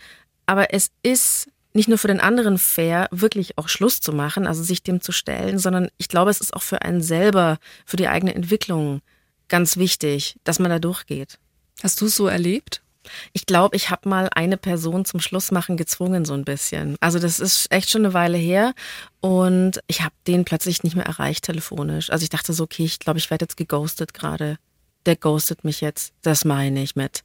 aber 0.47 0.75
es 0.75 0.91
ist 1.03 1.50
nicht 1.73 1.89
nur 1.89 1.99
für 1.99 2.09
den 2.09 2.21
anderen 2.21 2.59
fair, 2.59 3.09
wirklich 3.11 3.59
auch 3.59 3.69
Schluss 3.69 4.01
zu 4.01 4.13
machen, 4.13 4.47
also 4.47 4.63
sich 4.63 4.83
dem 4.83 5.01
zu 5.01 5.13
stellen, 5.13 5.59
sondern 5.59 5.89
ich 5.99 6.09
glaube, 6.09 6.31
es 6.31 6.41
ist 6.41 6.55
auch 6.55 6.63
für 6.63 6.83
einen 6.83 7.03
selber, 7.03 7.59
für 7.87 7.97
die 7.97 8.09
eigene 8.09 8.35
Entwicklung 8.35 9.01
ganz 9.49 9.77
wichtig, 9.77 10.37
dass 10.45 10.59
man 10.59 10.71
da 10.71 10.79
durchgeht. 10.79 11.39
Hast 11.83 12.01
du 12.01 12.07
es 12.07 12.17
so 12.17 12.27
erlebt? 12.27 12.83
Ich 13.33 13.47
glaube, 13.47 13.77
ich 13.77 13.91
habe 13.91 14.09
mal 14.09 14.29
eine 14.35 14.57
Person 14.57 15.05
zum 15.05 15.21
Schlussmachen 15.21 15.77
gezwungen, 15.77 16.25
so 16.25 16.35
ein 16.35 16.45
bisschen. 16.45 16.97
Also 17.01 17.19
das 17.19 17.41
ist 17.41 17.73
echt 17.73 17.91
schon 17.91 18.05
eine 18.05 18.15
Weile 18.15 18.37
her 18.37 18.75
und 19.21 19.81
ich 19.87 20.03
habe 20.03 20.15
den 20.27 20.45
plötzlich 20.45 20.83
nicht 20.83 20.97
mehr 20.97 21.07
erreicht 21.07 21.45
telefonisch. 21.45 22.11
Also 22.11 22.25
ich 22.25 22.29
dachte 22.29 22.53
so, 22.53 22.65
okay, 22.65 22.85
ich 22.85 22.99
glaube, 22.99 23.19
ich 23.19 23.31
werde 23.31 23.45
jetzt 23.45 23.57
geghostet 23.57 24.13
gerade 24.13 24.59
der 25.07 25.17
ghostet 25.17 25.65
mich 25.65 25.81
jetzt, 25.81 26.13
das 26.23 26.45
meine 26.45 26.83
ich 26.83 26.97
mit. 26.97 27.23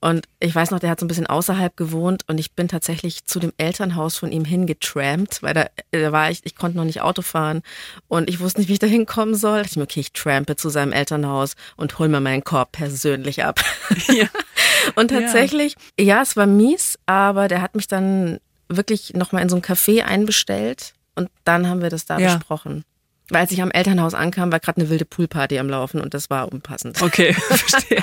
Und 0.00 0.26
ich 0.38 0.54
weiß 0.54 0.70
noch, 0.70 0.78
der 0.78 0.88
hat 0.88 1.00
so 1.00 1.04
ein 1.04 1.08
bisschen 1.08 1.26
außerhalb 1.26 1.76
gewohnt 1.76 2.24
und 2.26 2.38
ich 2.38 2.52
bin 2.52 2.68
tatsächlich 2.68 3.26
zu 3.26 3.38
dem 3.38 3.52
Elternhaus 3.58 4.16
von 4.16 4.32
ihm 4.32 4.46
hingetrampt, 4.46 5.42
weil 5.42 5.52
da, 5.52 5.66
da 5.90 6.12
war 6.12 6.30
ich, 6.30 6.40
ich 6.44 6.56
konnte 6.56 6.78
noch 6.78 6.84
nicht 6.84 7.02
Auto 7.02 7.20
fahren 7.20 7.62
und 8.08 8.30
ich 8.30 8.40
wusste 8.40 8.60
nicht, 8.60 8.68
wie 8.68 8.74
ich 8.74 8.78
da 8.78 8.86
hinkommen 8.86 9.34
soll. 9.34 9.58
Da 9.58 9.62
dachte 9.62 9.72
ich 9.72 9.76
mir, 9.76 9.82
okay, 9.82 10.00
ich 10.00 10.12
trampe 10.12 10.56
zu 10.56 10.70
seinem 10.70 10.92
Elternhaus 10.92 11.54
und 11.76 11.98
hol 11.98 12.08
mir 12.08 12.20
meinen 12.20 12.44
Korb 12.44 12.72
persönlich 12.72 13.44
ab. 13.44 13.60
Ja. 14.08 14.26
und 14.94 15.08
tatsächlich, 15.08 15.76
ja. 15.98 16.06
ja, 16.06 16.22
es 16.22 16.36
war 16.36 16.46
mies, 16.46 16.98
aber 17.06 17.48
der 17.48 17.60
hat 17.60 17.74
mich 17.74 17.86
dann 17.86 18.38
wirklich 18.68 19.14
nochmal 19.14 19.42
in 19.42 19.48
so 19.48 19.56
ein 19.56 19.62
Café 19.62 20.02
einbestellt 20.02 20.94
und 21.14 21.28
dann 21.44 21.68
haben 21.68 21.82
wir 21.82 21.90
das 21.90 22.06
da 22.06 22.18
ja. 22.18 22.36
besprochen. 22.36 22.84
Weil 23.30 23.42
als 23.42 23.52
ich 23.52 23.62
am 23.62 23.70
Elternhaus 23.70 24.14
ankam, 24.14 24.50
war 24.52 24.60
gerade 24.60 24.80
eine 24.80 24.90
wilde 24.90 25.04
Poolparty 25.04 25.58
am 25.58 25.68
Laufen 25.68 26.00
und 26.00 26.14
das 26.14 26.30
war 26.30 26.50
unpassend. 26.52 27.00
Okay, 27.00 27.32
verstehe. 27.34 28.02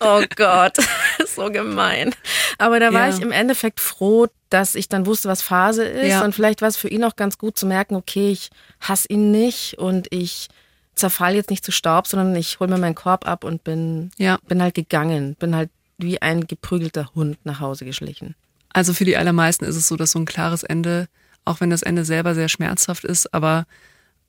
oh 0.00 0.22
Gott, 0.36 0.76
so 1.26 1.50
gemein. 1.50 2.14
Aber 2.58 2.80
da 2.80 2.92
war 2.92 3.08
ja. 3.08 3.14
ich 3.14 3.20
im 3.20 3.32
Endeffekt 3.32 3.80
froh, 3.80 4.28
dass 4.50 4.74
ich 4.74 4.88
dann 4.88 5.06
wusste, 5.06 5.28
was 5.28 5.42
Phase 5.42 5.84
ist. 5.84 6.10
Ja. 6.10 6.24
Und 6.24 6.34
vielleicht 6.34 6.62
war 6.62 6.68
es 6.68 6.76
für 6.76 6.88
ihn 6.88 7.04
auch 7.04 7.16
ganz 7.16 7.38
gut 7.38 7.58
zu 7.58 7.66
merken, 7.66 7.96
okay, 7.96 8.30
ich 8.30 8.50
hasse 8.80 9.08
ihn 9.08 9.30
nicht 9.30 9.78
und 9.78 10.06
ich 10.10 10.48
zerfall 10.94 11.34
jetzt 11.34 11.50
nicht 11.50 11.64
zu 11.64 11.72
Staub, 11.72 12.06
sondern 12.06 12.34
ich 12.36 12.60
hole 12.60 12.70
mir 12.70 12.78
meinen 12.78 12.94
Korb 12.94 13.26
ab 13.26 13.44
und 13.44 13.64
bin, 13.64 14.10
ja. 14.16 14.38
bin 14.48 14.62
halt 14.62 14.74
gegangen. 14.74 15.36
Bin 15.36 15.54
halt 15.54 15.70
wie 15.98 16.22
ein 16.22 16.46
geprügelter 16.46 17.10
Hund 17.14 17.38
nach 17.44 17.60
Hause 17.60 17.84
geschlichen. 17.84 18.34
Also 18.72 18.92
für 18.92 19.04
die 19.04 19.16
allermeisten 19.16 19.64
ist 19.64 19.76
es 19.76 19.88
so, 19.88 19.96
dass 19.96 20.12
so 20.12 20.18
ein 20.18 20.26
klares 20.26 20.62
Ende, 20.62 21.08
auch 21.44 21.60
wenn 21.60 21.70
das 21.70 21.82
Ende 21.82 22.04
selber 22.04 22.34
sehr 22.34 22.48
schmerzhaft 22.48 23.04
ist, 23.04 23.32
aber 23.34 23.66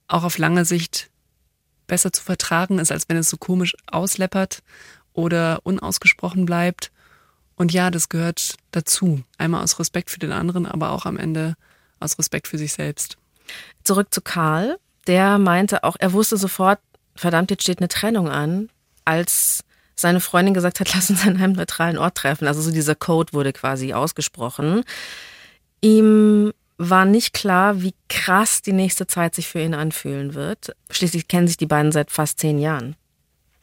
auch 0.09 0.23
auf 0.23 0.37
lange 0.37 0.65
Sicht 0.65 1.09
besser 1.87 2.11
zu 2.11 2.21
vertragen 2.23 2.79
ist, 2.79 2.91
als 2.91 3.07
wenn 3.07 3.17
es 3.17 3.29
so 3.29 3.37
komisch 3.37 3.75
ausleppert 3.87 4.61
oder 5.13 5.59
unausgesprochen 5.63 6.45
bleibt. 6.45 6.91
Und 7.55 7.73
ja, 7.73 7.91
das 7.91 8.09
gehört 8.09 8.55
dazu. 8.71 9.23
Einmal 9.37 9.63
aus 9.63 9.79
Respekt 9.79 10.09
für 10.09 10.19
den 10.19 10.31
anderen, 10.31 10.65
aber 10.65 10.91
auch 10.91 11.05
am 11.05 11.17
Ende 11.17 11.55
aus 11.99 12.17
Respekt 12.17 12.47
für 12.47 12.57
sich 12.57 12.73
selbst. 12.73 13.17
Zurück 13.83 14.07
zu 14.11 14.21
Karl. 14.21 14.77
Der 15.07 15.39
meinte 15.39 15.83
auch, 15.83 15.95
er 15.99 16.13
wusste 16.13 16.37
sofort, 16.37 16.79
verdammt, 17.15 17.51
jetzt 17.51 17.63
steht 17.63 17.79
eine 17.79 17.87
Trennung 17.87 18.29
an, 18.29 18.69
als 19.05 19.63
seine 19.95 20.19
Freundin 20.19 20.53
gesagt 20.53 20.79
hat, 20.79 20.93
lass 20.93 21.09
uns 21.09 21.25
an 21.25 21.37
einem 21.37 21.53
neutralen 21.53 21.97
Ort 21.97 22.15
treffen. 22.15 22.47
Also 22.47 22.61
so 22.61 22.71
dieser 22.71 22.95
Code 22.95 23.33
wurde 23.33 23.53
quasi 23.53 23.93
ausgesprochen. 23.93 24.83
Ihm 25.81 26.53
war 26.79 27.05
nicht 27.05 27.33
klar, 27.33 27.83
wie 27.83 27.93
krass 28.07 28.62
die 28.62 28.71
nächste 28.71 29.05
Zeit 29.05 29.36
sich 29.36 29.48
für 29.48 29.62
ihn 29.62 29.74
anfühlen 29.74 30.33
wird. 30.33 30.71
Schließlich 30.89 31.27
kennen 31.27 31.48
sich 31.48 31.57
die 31.57 31.65
beiden 31.65 31.91
seit 31.91 32.09
fast 32.09 32.39
zehn 32.39 32.57
Jahren. 32.57 32.95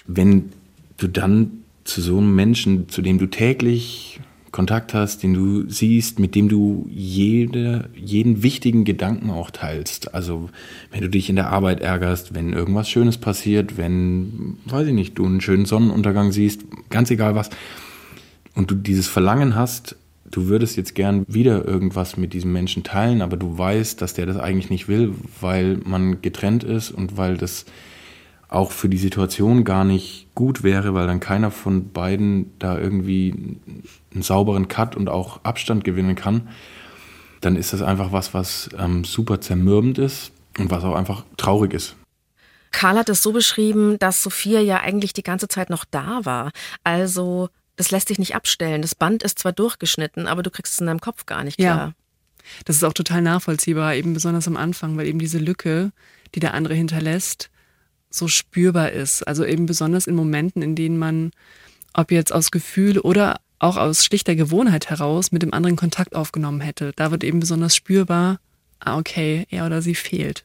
Wenn 0.06 0.52
du 0.99 1.08
dann 1.08 1.64
zu 1.85 2.02
so 2.02 2.18
einem 2.18 2.35
Menschen, 2.35 2.88
zu 2.88 3.00
dem 3.00 3.18
du 3.18 3.26
täglich 3.26 4.20
Kontakt 4.52 4.94
hast, 4.94 5.23
den 5.23 5.35
du 5.35 5.68
siehst, 5.68 6.18
mit 6.18 6.35
dem 6.35 6.49
du 6.49 6.87
jede, 6.90 7.88
jeden 7.94 8.42
wichtigen 8.42 8.85
Gedanken 8.85 9.30
auch 9.30 9.50
teilst. 9.50 10.14
Also 10.14 10.50
wenn 10.90 11.00
du 11.00 11.08
dich 11.08 11.28
in 11.28 11.37
der 11.37 11.50
Arbeit 11.50 11.80
ärgerst, 11.80 12.35
wenn 12.35 12.52
irgendwas 12.52 12.88
Schönes 12.88 13.18
passiert, 13.18 13.76
wenn, 13.76 14.58
weiß 14.66 14.88
ich 14.88 14.94
nicht, 14.94 15.18
du 15.18 15.26
einen 15.26 15.40
schönen 15.40 15.66
Sonnenuntergang 15.66 16.32
siehst, 16.32 16.64
ganz 16.90 17.11
egal 17.11 17.35
was, 17.35 17.50
und 18.54 18.70
du 18.70 18.75
dieses 18.75 19.08
Verlangen 19.08 19.54
hast, 19.54 19.96
du 20.30 20.49
würdest 20.49 20.76
jetzt 20.76 20.95
gern 20.95 21.25
wieder 21.28 21.64
irgendwas 21.64 22.16
mit 22.16 22.33
diesem 22.33 22.52
Menschen 22.52 22.83
teilen, 22.83 23.23
aber 23.23 23.37
du 23.37 23.56
weißt, 23.56 24.00
dass 24.00 24.14
der 24.14 24.26
das 24.26 24.37
eigentlich 24.37 24.71
nicht 24.71 24.88
will, 24.88 25.14
weil 25.40 25.78
man 25.85 26.23
getrennt 26.23 26.64
ist 26.64 26.90
und 26.90 27.16
weil 27.16 27.37
das 27.37 27.66
auch 28.49 28.71
für 28.71 28.88
die 28.88 28.99
Situation 28.99 29.64
gar 29.64 29.85
nicht 29.85 30.28
gut 30.35 30.62
wäre, 30.62 30.95
weil 30.95 31.06
dann 31.06 31.21
keiner 31.21 31.50
von 31.50 31.90
beiden 31.92 32.52
da 32.59 32.78
irgendwie 32.78 33.59
einen 34.12 34.23
sauberen 34.23 34.68
Cut 34.68 34.97
und 34.97 35.09
auch 35.09 35.40
Abstand 35.45 35.85
gewinnen 35.85 36.14
kann, 36.14 36.49
dann 37.40 37.56
ist 37.56 37.73
das 37.73 37.83
einfach 37.83 38.12
was, 38.12 38.35
was 38.35 38.71
ähm, 38.78 39.04
super 39.04 39.40
zermürbend 39.40 39.99
ist 39.99 40.33
und 40.59 40.71
was 40.71 40.85
auch 40.85 40.95
einfach 40.95 41.25
traurig 41.37 41.75
ist. 41.75 41.97
Karl 42.71 42.99
hat 42.99 43.09
es 43.09 43.23
so 43.23 43.33
beschrieben, 43.33 43.99
dass 43.99 44.23
Sophia 44.23 44.61
ja 44.61 44.80
eigentlich 44.80 45.12
die 45.12 45.23
ganze 45.23 45.49
Zeit 45.49 45.71
noch 45.71 45.85
da 45.90 46.21
war. 46.25 46.50
Also 46.85 47.49
das 47.76 47.90
lässt 47.90 48.09
sich 48.09 48.18
nicht 48.18 48.35
abstellen. 48.35 48.83
Das 48.83 48.95
Band 48.95 49.23
ist 49.23 49.38
zwar 49.38 49.52
durchgeschnitten, 49.52 50.26
aber 50.26 50.42
du 50.42 50.50
kriegst 50.50 50.75
es 50.75 50.80
in 50.80 50.87
deinem 50.87 51.00
Kopf 51.00 51.26
gar 51.26 51.45
nicht 51.45 51.59
klar. 51.59 51.88
Ja. 51.88 51.92
Das 52.64 52.76
ist 52.76 52.85
auch 52.85 52.92
total 52.92 53.23
nachvollziehbar, 53.23 53.95
eben 53.95 54.14
besonders 54.14 54.47
am 54.47 54.56
Anfang, 54.56 54.97
weil 54.97 55.06
eben 55.06 55.18
diese 55.18 55.38
Lücke, 55.38 55.92
die 56.35 56.40
der 56.40 56.54
andere 56.54 56.75
hinterlässt, 56.75 57.50
so 58.11 58.28
spürbar 58.28 58.92
ist. 58.92 59.26
Also 59.26 59.45
eben 59.45 59.66
besonders 59.66 60.06
in 60.06 60.14
Momenten, 60.14 60.62
in 60.62 60.75
denen 60.75 60.99
man, 60.99 61.33
ob 61.92 62.11
jetzt 62.11 62.33
aus 62.33 62.50
Gefühl 62.50 62.99
oder 62.99 63.40
auch 63.59 63.76
aus 63.76 64.04
schlichter 64.04 64.37
Gewohnheit 64.37 64.90
heraus, 64.90 65.33
mit 65.33 65.42
dem 65.42 65.52
anderen 65.52 65.76
Kontakt 65.76 66.14
aufgenommen 66.14 66.61
hätte. 66.61 66.92
Da 66.97 67.11
wird 67.11 67.25
eben 67.25 67.40
besonders 67.40 67.75
spürbar, 67.75 68.38
ah, 68.80 68.99
okay, 68.99 69.47
er 69.50 69.66
oder 69.66 69.83
sie 69.83 69.95
fehlt. 69.95 70.45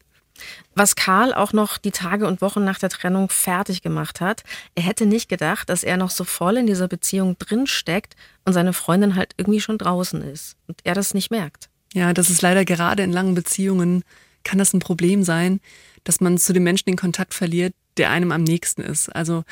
Was 0.75 0.95
Karl 0.95 1.33
auch 1.33 1.53
noch 1.53 1.77
die 1.77 1.91
Tage 1.91 2.27
und 2.27 2.41
Wochen 2.41 2.63
nach 2.63 2.79
der 2.79 2.89
Trennung 2.89 3.29
fertig 3.29 3.81
gemacht 3.81 4.21
hat, 4.21 4.43
er 4.75 4.83
hätte 4.83 5.05
nicht 5.05 5.29
gedacht, 5.29 5.69
dass 5.69 5.83
er 5.83 5.97
noch 5.97 6.09
so 6.09 6.23
voll 6.23 6.57
in 6.57 6.67
dieser 6.67 6.87
Beziehung 6.87 7.37
drinsteckt 7.37 8.15
und 8.45 8.53
seine 8.53 8.73
Freundin 8.73 9.15
halt 9.15 9.33
irgendwie 9.37 9.61
schon 9.61 9.77
draußen 9.77 10.21
ist 10.21 10.55
und 10.67 10.79
er 10.83 10.95
das 10.95 11.13
nicht 11.13 11.31
merkt. 11.31 11.69
Ja, 11.93 12.13
das 12.13 12.29
ist 12.29 12.41
leider 12.41 12.65
gerade 12.65 13.03
in 13.03 13.11
langen 13.11 13.35
Beziehungen 13.35 14.03
kann 14.43 14.59
das 14.59 14.73
ein 14.73 14.79
Problem 14.79 15.23
sein, 15.23 15.59
dass 16.03 16.21
man 16.21 16.37
zu 16.37 16.53
dem 16.53 16.63
Menschen 16.63 16.85
den 16.85 16.97
Kontakt 16.97 17.33
verliert, 17.33 17.73
der 17.97 18.09
einem 18.09 18.31
am 18.31 18.43
nächsten 18.43 18.81
ist. 18.81 19.09
Also 19.09 19.43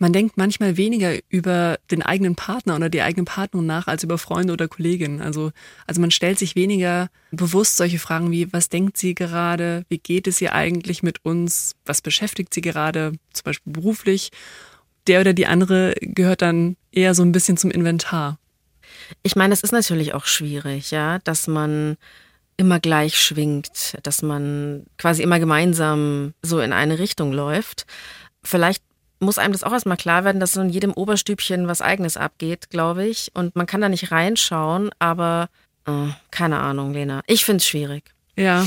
man 0.00 0.14
denkt 0.14 0.38
manchmal 0.38 0.78
weniger 0.78 1.12
über 1.28 1.78
den 1.90 2.02
eigenen 2.02 2.34
Partner 2.34 2.74
oder 2.74 2.88
die 2.88 3.02
eigene 3.02 3.24
Partnerin 3.24 3.66
nach 3.66 3.86
als 3.86 4.02
über 4.02 4.16
Freunde 4.16 4.54
oder 4.54 4.66
Kolleginnen. 4.66 5.20
Also, 5.20 5.52
also 5.86 6.00
man 6.00 6.10
stellt 6.10 6.38
sich 6.38 6.56
weniger 6.56 7.10
bewusst 7.32 7.76
solche 7.76 7.98
Fragen 7.98 8.30
wie, 8.30 8.50
was 8.50 8.70
denkt 8.70 8.96
sie 8.96 9.14
gerade? 9.14 9.84
Wie 9.90 9.98
geht 9.98 10.26
es 10.26 10.40
ihr 10.40 10.54
eigentlich 10.54 11.02
mit 11.02 11.22
uns? 11.22 11.76
Was 11.84 12.00
beschäftigt 12.00 12.54
sie 12.54 12.62
gerade? 12.62 13.12
Zum 13.34 13.44
Beispiel 13.44 13.74
beruflich. 13.74 14.30
Der 15.06 15.20
oder 15.20 15.34
die 15.34 15.46
andere 15.46 15.94
gehört 16.00 16.40
dann 16.40 16.76
eher 16.92 17.14
so 17.14 17.22
ein 17.22 17.32
bisschen 17.32 17.58
zum 17.58 17.70
Inventar. 17.70 18.38
Ich 19.22 19.36
meine, 19.36 19.52
es 19.52 19.62
ist 19.62 19.72
natürlich 19.72 20.14
auch 20.14 20.24
schwierig, 20.24 20.92
ja, 20.92 21.18
dass 21.18 21.46
man 21.46 21.98
immer 22.56 22.80
gleich 22.80 23.20
schwingt, 23.20 23.98
dass 24.02 24.22
man 24.22 24.86
quasi 24.96 25.22
immer 25.22 25.38
gemeinsam 25.38 26.32
so 26.40 26.60
in 26.60 26.72
eine 26.72 26.98
Richtung 26.98 27.32
läuft. 27.32 27.84
Vielleicht 28.42 28.82
muss 29.20 29.38
einem 29.38 29.52
das 29.52 29.62
auch 29.62 29.72
erstmal 29.72 29.96
klar 29.96 30.24
werden, 30.24 30.40
dass 30.40 30.52
so 30.52 30.60
in 30.60 30.70
jedem 30.70 30.92
Oberstübchen 30.92 31.68
was 31.68 31.82
eigenes 31.82 32.16
abgeht, 32.16 32.70
glaube 32.70 33.06
ich. 33.06 33.30
Und 33.34 33.54
man 33.54 33.66
kann 33.66 33.80
da 33.80 33.88
nicht 33.88 34.10
reinschauen, 34.10 34.90
aber 34.98 35.48
äh, 35.86 36.08
keine 36.30 36.58
Ahnung, 36.58 36.92
Lena. 36.92 37.22
Ich 37.26 37.44
finde 37.44 37.58
es 37.58 37.66
schwierig. 37.66 38.04
Ja. 38.36 38.66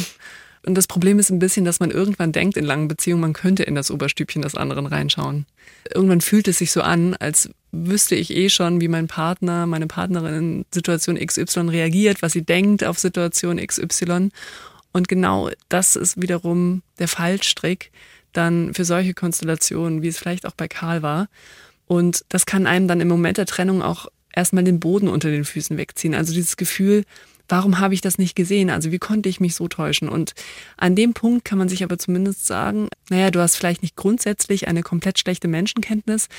Und 0.66 0.76
das 0.76 0.88
Problem 0.88 1.20
ist 1.20 1.30
ein 1.30 1.40
bisschen, 1.40 1.66
dass 1.66 1.82
man 1.82 1.92
irgendwann 1.92 2.32
denkt 2.32 2.56
in 2.56 2.64
langen 2.64 2.88
Beziehungen, 2.88 3.22
man 3.22 3.34
könnte 3.34 3.64
in 3.64 3.76
das 3.76 3.92
Oberstübchen 3.92 4.44
des 4.44 4.56
anderen 4.56 4.86
reinschauen. 4.86 5.46
Irgendwann 5.94 6.22
fühlt 6.22 6.48
es 6.48 6.60
sich 6.60 6.72
so 6.72 6.82
an, 6.82 7.16
als 7.16 7.50
wüsste 7.74 8.16
ich 8.16 8.30
eh 8.34 8.50
schon, 8.50 8.80
wie 8.80 8.88
mein 8.88 9.08
Partner, 9.08 9.66
meine 9.66 9.88
Partnerin 9.88 10.36
in 10.36 10.66
Situation 10.74 11.18
XY 11.18 11.70
reagiert, 11.70 12.22
was 12.22 12.32
sie 12.32 12.46
denkt 12.46 12.84
auf 12.86 12.98
Situation 12.98 13.58
XY. 13.58 14.30
Und 14.94 15.08
genau 15.10 15.50
das 15.68 15.98
ist 15.98 16.22
wiederum 16.22 16.82
der 17.00 17.10
Fallstrick, 17.10 17.92
dann 18.34 18.74
für 18.74 18.86
solche 18.86 19.14
Konstellationen, 19.14 20.02
wie 20.02 20.08
es 20.08 20.18
vielleicht 20.18 20.46
auch 20.46 20.56
bei 20.56 20.68
Karl 20.68 21.02
war. 21.02 21.28
Und 21.86 22.26
das 22.30 22.46
kann 22.46 22.68
einem 22.68 22.88
dann 22.88 23.02
im 23.02 23.08
Moment 23.08 23.38
der 23.38 23.46
Trennung 23.46 23.82
auch 23.82 24.08
erstmal 24.34 24.64
den 24.64 24.80
Boden 24.80 25.08
unter 25.08 25.30
den 25.30 25.46
Füßen 25.46 25.78
wegziehen. 25.78 26.16
Also 26.16 26.34
dieses 26.34 26.58
Gefühl, 26.58 27.04
warum 27.48 27.80
habe 27.80 27.94
ich 27.94 28.02
das 28.02 28.18
nicht 28.18 28.36
gesehen? 28.36 28.70
Also 28.70 28.92
wie 28.92 29.00
konnte 29.00 29.30
ich 29.30 29.40
mich 29.40 29.56
so 29.56 29.68
täuschen? 29.68 30.10
Und 30.10 30.34
an 30.78 30.96
dem 30.96 31.14
Punkt 31.14 31.46
kann 31.46 31.58
man 31.58 31.70
sich 31.70 31.84
aber 31.84 32.00
zumindest 32.00 32.46
sagen, 32.46 32.90
naja, 33.10 33.32
du 33.32 33.40
hast 33.40 33.56
vielleicht 33.56 33.82
nicht 33.84 33.96
grundsätzlich 33.96 34.68
eine 34.68 34.82
komplett 34.82 35.20
schlechte 35.20 35.48
Menschenkenntnis, 35.48 36.30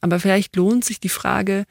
aber 0.00 0.20
vielleicht 0.20 0.56
lohnt 0.56 0.84
sich 0.84 1.00
die 1.00 1.08
Frage, 1.08 1.64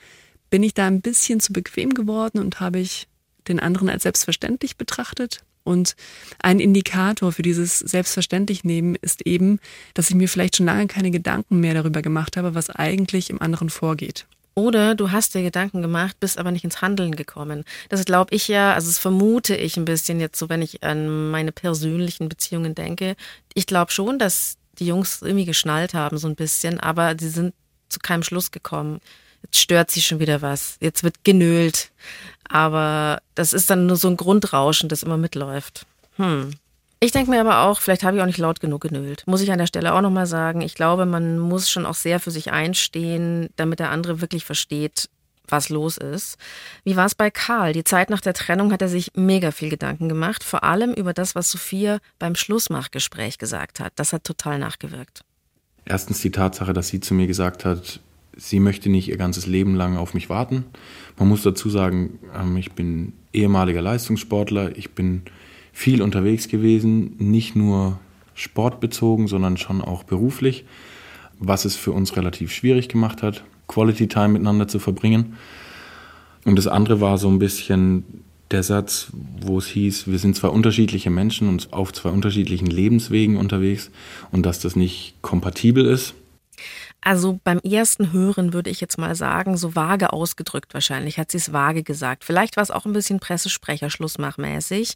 bin 0.50 0.64
ich 0.64 0.74
da 0.74 0.88
ein 0.88 1.02
bisschen 1.02 1.40
zu 1.40 1.54
bequem 1.54 1.94
geworden 1.94 2.40
und 2.40 2.60
habe 2.60 2.80
ich 2.80 3.08
den 3.48 3.60
anderen 3.60 3.90
als 3.90 4.04
selbstverständlich 4.04 4.78
betrachtet? 4.78 5.44
Und 5.64 5.96
ein 6.42 6.60
Indikator 6.60 7.32
für 7.32 7.44
dieses 7.44 7.80
selbstverständlich 7.80 8.64
nehmen 8.64 8.96
ist 8.96 9.26
eben, 9.26 9.60
dass 9.94 10.10
ich 10.10 10.16
mir 10.16 10.28
vielleicht 10.28 10.58
schon 10.58 10.66
lange 10.66 10.88
keine 10.88 11.12
Gedanken 11.12 11.60
mehr 11.60 11.74
darüber 11.74 12.02
gemacht 12.02 12.38
habe, 12.38 12.56
was 12.56 12.70
eigentlich 12.70 13.30
im 13.30 13.42
anderen 13.42 13.70
vorgeht. 13.70 14.26
Oder 14.54 14.96
du 14.96 15.12
hast 15.12 15.34
dir 15.34 15.44
Gedanken 15.44 15.82
gemacht, 15.82 16.20
bist 16.20 16.38
aber 16.38 16.52
nicht 16.52 16.66
ins 16.66 16.82
Handeln 16.82 17.16
gekommen. 17.16 17.64
Das 17.90 18.04
glaube 18.04 18.36
ich 18.36 18.48
ja, 18.50 18.74
also 18.74 18.88
das 18.88 19.00
vermute 19.00 19.56
ich 19.56 19.78
ein 19.78 19.86
bisschen 19.86 20.20
jetzt 20.20 20.38
so, 20.38 20.50
wenn 20.50 20.62
ich 20.62 20.84
an 20.84 21.32
meine 21.32 21.54
persönlichen 21.54 22.28
Beziehungen 22.28 22.76
denke. 22.76 23.16
Ich 23.54 23.66
glaube 23.66 23.92
schon, 23.92 24.20
dass 24.20 24.58
die 24.78 24.88
Jungs 24.88 25.22
irgendwie 25.22 25.46
geschnallt 25.46 25.94
haben, 25.94 26.18
so 26.18 26.28
ein 26.28 26.36
bisschen, 26.36 26.80
aber 26.80 27.16
sie 27.18 27.30
sind 27.30 27.54
zu 27.88 28.00
keinem 28.00 28.24
Schluss 28.24 28.52
gekommen. 28.52 29.00
Jetzt 29.44 29.60
stört 29.60 29.92
sie 29.92 30.02
schon 30.02 30.20
wieder 30.20 30.42
was. 30.42 30.78
Jetzt 30.80 31.04
wird 31.04 31.24
genölt. 31.24 31.92
Aber 32.48 33.22
das 33.36 33.54
ist 33.54 33.70
dann 33.70 33.86
nur 33.86 33.96
so 33.96 34.08
ein 34.10 34.18
Grundrauschen, 34.18 34.90
das 34.90 35.04
immer 35.04 35.18
mitläuft. 35.18 35.86
Hm. 36.18 36.52
Ich 37.00 37.12
denke 37.12 37.32
mir 37.32 37.42
aber 37.42 37.64
auch, 37.64 37.80
vielleicht 37.80 38.04
habe 38.04 38.18
ich 38.18 38.22
auch 38.22 38.28
nicht 38.28 38.38
laut 38.38 38.60
genug 38.60 38.82
genölt. 38.82 39.24
Muss 39.26 39.42
ich 39.42 39.52
an 39.52 39.58
der 39.58 39.66
Stelle 39.66 39.94
auch 39.94 40.02
nochmal 40.02 40.28
sagen. 40.28 40.62
Ich 40.62 40.76
glaube, 40.76 41.08
man 41.08 41.40
muss 41.40 41.70
schon 41.70 41.88
auch 41.88 41.96
sehr 41.96 42.20
für 42.20 42.30
sich 42.30 42.52
einstehen, 42.52 43.50
damit 43.56 43.80
der 43.80 43.90
andere 43.90 44.22
wirklich 44.22 44.46
versteht, 44.46 45.10
was 45.48 45.70
los 45.70 45.98
ist. 45.98 46.38
Wie 46.84 46.96
war 46.96 47.08
es 47.08 47.16
bei 47.16 47.32
Karl? 47.32 47.74
Die 47.74 47.84
Zeit 47.84 48.12
nach 48.12 48.22
der 48.22 48.34
Trennung 48.34 48.72
hat 48.72 48.84
er 48.84 48.88
sich 48.88 49.12
mega 49.16 49.52
viel 49.52 49.70
Gedanken 49.70 50.10
gemacht, 50.10 50.44
vor 50.44 50.64
allem 50.64 50.94
über 50.94 51.14
das, 51.14 51.34
was 51.34 51.50
Sophia 51.50 51.98
beim 52.20 52.36
Schlussmachgespräch 52.36 53.40
gesagt 53.40 53.80
hat. 53.80 53.94
Das 53.96 54.14
hat 54.14 54.24
total 54.24 54.60
nachgewirkt. 54.60 55.22
Erstens 55.86 56.22
die 56.22 56.32
Tatsache, 56.32 56.74
dass 56.74 56.90
sie 56.90 57.00
zu 57.00 57.16
mir 57.16 57.26
gesagt 57.26 57.66
hat, 57.66 58.00
sie 58.36 58.60
möchte 58.60 58.90
nicht 58.90 59.10
ihr 59.10 59.18
ganzes 59.18 59.48
Leben 59.48 59.76
lang 59.76 59.98
auf 59.98 60.14
mich 60.14 60.30
warten. 60.30 60.66
Man 61.18 61.28
muss 61.28 61.44
dazu 61.44 61.70
sagen, 61.70 62.20
ähm, 62.38 62.58
ich 62.58 62.72
bin 62.74 63.14
ehemaliger 63.34 63.82
Leistungssportler, 63.82 64.78
ich 64.78 64.92
bin 64.92 65.24
viel 65.74 66.02
unterwegs 66.02 66.48
gewesen, 66.48 67.16
nicht 67.18 67.56
nur 67.56 68.00
sportbezogen, 68.34 69.28
sondern 69.28 69.58
schon 69.58 69.82
auch 69.82 70.04
beruflich, 70.04 70.66
was 71.40 71.66
es 71.66 71.76
für 71.76 71.92
uns 71.92 72.16
relativ 72.16 72.52
schwierig 72.52 72.90
gemacht 72.90 73.22
hat, 73.24 73.44
Quality 73.68 74.08
Time 74.08 74.30
miteinander 74.30 74.68
zu 74.68 74.80
verbringen. 74.80 75.38
Und 76.44 76.58
das 76.58 76.68
andere 76.68 77.02
war 77.02 77.18
so 77.18 77.30
ein 77.30 77.40
bisschen 77.40 78.24
der 78.52 78.64
Satz, 78.64 79.12
wo 79.40 79.58
es 79.58 79.68
hieß, 79.68 80.08
wir 80.08 80.20
sind 80.20 80.36
zwei 80.36 80.50
unterschiedliche 80.50 81.10
Menschen 81.10 81.48
und 81.48 81.72
auf 81.72 81.94
zwei 81.94 82.10
unterschiedlichen 82.10 82.68
Lebenswegen 82.68 83.38
unterwegs 83.38 83.92
und 84.32 84.46
dass 84.46 84.60
das 84.60 84.76
nicht 84.76 85.16
kompatibel 85.22 85.86
ist. 85.86 86.14
Also 87.02 87.40
beim 87.44 87.60
ersten 87.60 88.14
Hören 88.14 88.54
würde 88.54 88.70
ich 88.70 88.80
jetzt 88.80 88.98
mal 88.98 89.16
sagen, 89.16 89.58
so 89.58 89.76
vage 89.76 90.14
ausgedrückt 90.14 90.74
wahrscheinlich, 90.74 91.18
hat 91.18 91.32
sie 91.32 91.38
es 91.38 91.52
vage 91.52 91.82
gesagt. 91.84 92.24
Vielleicht 92.24 92.58
war 92.58 92.64
es 92.64 92.72
auch 92.72 92.86
ein 92.86 92.94
bisschen 92.94 93.20
Pressesprecher, 93.20 93.90
Schlussmachmäßig. 93.90 94.94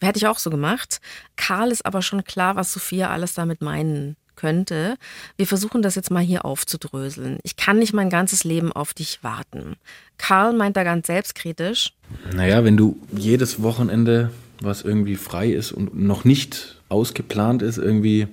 Hätte 0.00 0.18
ich 0.18 0.26
auch 0.26 0.38
so 0.38 0.50
gemacht. 0.50 1.00
Karl 1.36 1.70
ist 1.70 1.84
aber 1.84 2.02
schon 2.02 2.24
klar, 2.24 2.56
was 2.56 2.72
Sophia 2.72 3.10
alles 3.10 3.34
damit 3.34 3.60
meinen 3.60 4.16
könnte. 4.34 4.96
Wir 5.36 5.46
versuchen 5.46 5.82
das 5.82 5.94
jetzt 5.94 6.10
mal 6.10 6.22
hier 6.22 6.44
aufzudröseln. 6.44 7.38
Ich 7.42 7.56
kann 7.56 7.78
nicht 7.78 7.92
mein 7.92 8.10
ganzes 8.10 8.44
Leben 8.44 8.72
auf 8.72 8.94
dich 8.94 9.22
warten. 9.22 9.76
Karl 10.18 10.52
meint 10.52 10.76
da 10.76 10.84
ganz 10.84 11.06
selbstkritisch. 11.06 11.92
Naja, 12.34 12.62
wenn 12.62 12.76
du 12.76 12.98
jedes 13.12 13.62
Wochenende, 13.62 14.30
was 14.60 14.82
irgendwie 14.82 15.16
frei 15.16 15.50
ist 15.50 15.72
und 15.72 15.98
noch 15.98 16.24
nicht 16.24 16.80
ausgeplant 16.88 17.62
ist, 17.62 17.78
irgendwie 17.78 18.28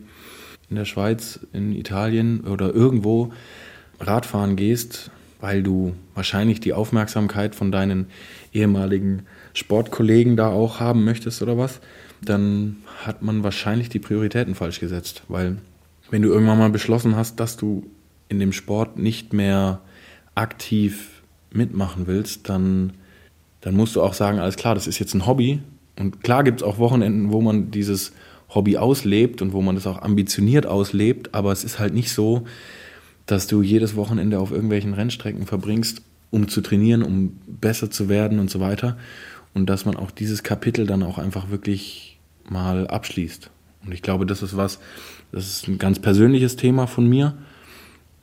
in 0.74 0.78
der 0.78 0.86
Schweiz, 0.86 1.40
in 1.54 1.72
Italien 1.72 2.42
oder 2.42 2.74
irgendwo 2.74 3.32
Radfahren 4.00 4.56
gehst, 4.56 5.12
weil 5.40 5.62
du 5.62 5.94
wahrscheinlich 6.16 6.62
die 6.62 6.74
Aufmerksamkeit 6.74 7.54
von 7.54 7.72
deinen 7.72 8.08
ehemaligen 8.54 9.28
Sportkollegen 9.54 10.36
da 10.36 10.50
auch 10.50 10.80
haben 10.80 11.04
möchtest 11.06 11.44
oder 11.44 11.60
was, 11.60 11.80
dann 12.24 12.78
hat 13.06 13.22
man 13.22 13.44
wahrscheinlich 13.44 13.90
die 13.90 14.00
Prioritäten 14.00 14.56
falsch 14.56 14.80
gesetzt. 14.80 15.22
Weil 15.28 15.58
wenn 16.10 16.24
du 16.24 16.30
irgendwann 16.30 16.58
mal 16.58 16.72
beschlossen 16.72 17.16
hast, 17.16 17.40
dass 17.40 17.56
du 17.56 17.86
in 18.28 18.40
dem 18.40 18.52
Sport 18.52 18.98
nicht 18.98 19.32
mehr 19.32 19.80
aktiv 20.34 21.22
mitmachen 21.52 22.08
willst, 22.08 22.50
dann, 22.50 22.94
dann 23.62 23.76
musst 23.76 23.96
du 23.96 24.02
auch 24.02 24.16
sagen, 24.16 24.40
alles 24.40 24.56
klar, 24.56 24.74
das 24.74 24.88
ist 24.88 24.98
jetzt 24.98 25.14
ein 25.14 25.28
Hobby. 25.28 25.62
Und 26.00 26.24
klar 26.24 26.44
gibt 26.44 26.62
es 26.62 26.64
auch 26.64 26.80
Wochenenden, 26.80 27.32
wo 27.32 27.42
man 27.42 27.70
dieses 27.70 28.14
Hobby 28.56 28.78
auslebt 28.78 29.42
und 29.42 29.54
wo 29.54 29.62
man 29.62 29.76
das 29.76 29.88
auch 29.88 30.02
ambitioniert 30.02 30.66
auslebt, 30.66 31.34
aber 31.34 31.52
es 31.52 31.64
ist 31.64 31.80
halt 31.80 31.94
nicht 31.94 32.12
so, 32.12 32.46
dass 33.26 33.48
du 33.48 33.62
jedes 33.62 33.96
Wochenende 33.96 34.40
auf 34.40 34.52
irgendwelchen 34.52 34.94
Rennstrecken 34.94 35.46
verbringst, 35.46 36.02
um 36.32 36.48
zu 36.48 36.62
trainieren, 36.62 37.04
um 37.04 37.40
besser 37.48 37.90
zu 37.90 38.10
werden 38.10 38.40
und 38.40 38.50
so 38.50 38.60
weiter. 38.60 38.98
Und 39.54 39.68
dass 39.70 39.86
man 39.86 39.96
auch 39.96 40.12
dieses 40.12 40.44
Kapitel 40.44 40.88
dann 40.88 41.04
auch 41.04 41.20
einfach 41.20 41.50
wirklich 41.50 42.20
mal 42.50 42.88
abschließt. 42.88 43.50
Und 43.86 43.92
ich 43.94 44.02
glaube, 44.02 44.26
das 44.26 44.42
ist 44.42 44.58
was, 44.58 44.80
das 45.32 45.48
ist 45.48 45.68
ein 45.68 45.78
ganz 45.78 46.00
persönliches 46.00 46.56
Thema 46.56 46.88
von 46.88 47.08
mir. 47.08 47.38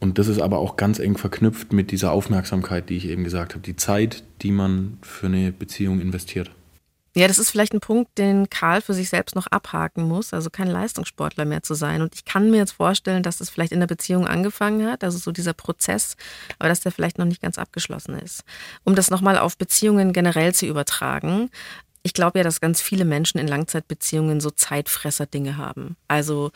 Und 0.00 0.18
das 0.18 0.28
ist 0.28 0.40
aber 0.40 0.58
auch 0.58 0.76
ganz 0.76 0.98
eng 0.98 1.18
verknüpft 1.18 1.72
mit 1.72 1.90
dieser 1.90 2.12
Aufmerksamkeit, 2.12 2.88
die 2.88 2.96
ich 2.96 3.06
eben 3.06 3.22
gesagt 3.22 3.52
habe, 3.52 3.62
die 3.62 3.76
Zeit, 3.76 4.24
die 4.42 4.50
man 4.50 4.98
für 5.02 5.26
eine 5.26 5.52
Beziehung 5.52 6.00
investiert. 6.00 6.50
Ja, 7.16 7.26
das 7.26 7.40
ist 7.40 7.50
vielleicht 7.50 7.74
ein 7.74 7.80
Punkt, 7.80 8.18
den 8.18 8.48
Karl 8.50 8.80
für 8.80 8.94
sich 8.94 9.08
selbst 9.08 9.34
noch 9.34 9.48
abhaken 9.48 10.04
muss, 10.04 10.32
also 10.32 10.48
kein 10.48 10.68
Leistungssportler 10.68 11.44
mehr 11.44 11.62
zu 11.64 11.74
sein. 11.74 12.02
Und 12.02 12.14
ich 12.14 12.24
kann 12.24 12.50
mir 12.50 12.58
jetzt 12.58 12.72
vorstellen, 12.72 13.24
dass 13.24 13.38
das 13.38 13.50
vielleicht 13.50 13.72
in 13.72 13.80
der 13.80 13.88
Beziehung 13.88 14.28
angefangen 14.28 14.86
hat, 14.88 15.02
also 15.02 15.18
so 15.18 15.32
dieser 15.32 15.52
Prozess, 15.52 16.16
aber 16.60 16.68
dass 16.68 16.80
der 16.80 16.92
vielleicht 16.92 17.18
noch 17.18 17.24
nicht 17.24 17.42
ganz 17.42 17.58
abgeschlossen 17.58 18.16
ist. 18.20 18.44
Um 18.84 18.94
das 18.94 19.10
nochmal 19.10 19.38
auf 19.38 19.58
Beziehungen 19.58 20.12
generell 20.12 20.54
zu 20.54 20.66
übertragen, 20.66 21.50
ich 22.02 22.14
glaube 22.14 22.38
ja, 22.38 22.44
dass 22.44 22.60
ganz 22.60 22.80
viele 22.80 23.04
Menschen 23.04 23.38
in 23.38 23.48
Langzeitbeziehungen 23.48 24.40
so 24.40 24.50
Zeitfresser-Dinge 24.50 25.56
haben. 25.56 25.96
Also, 26.06 26.52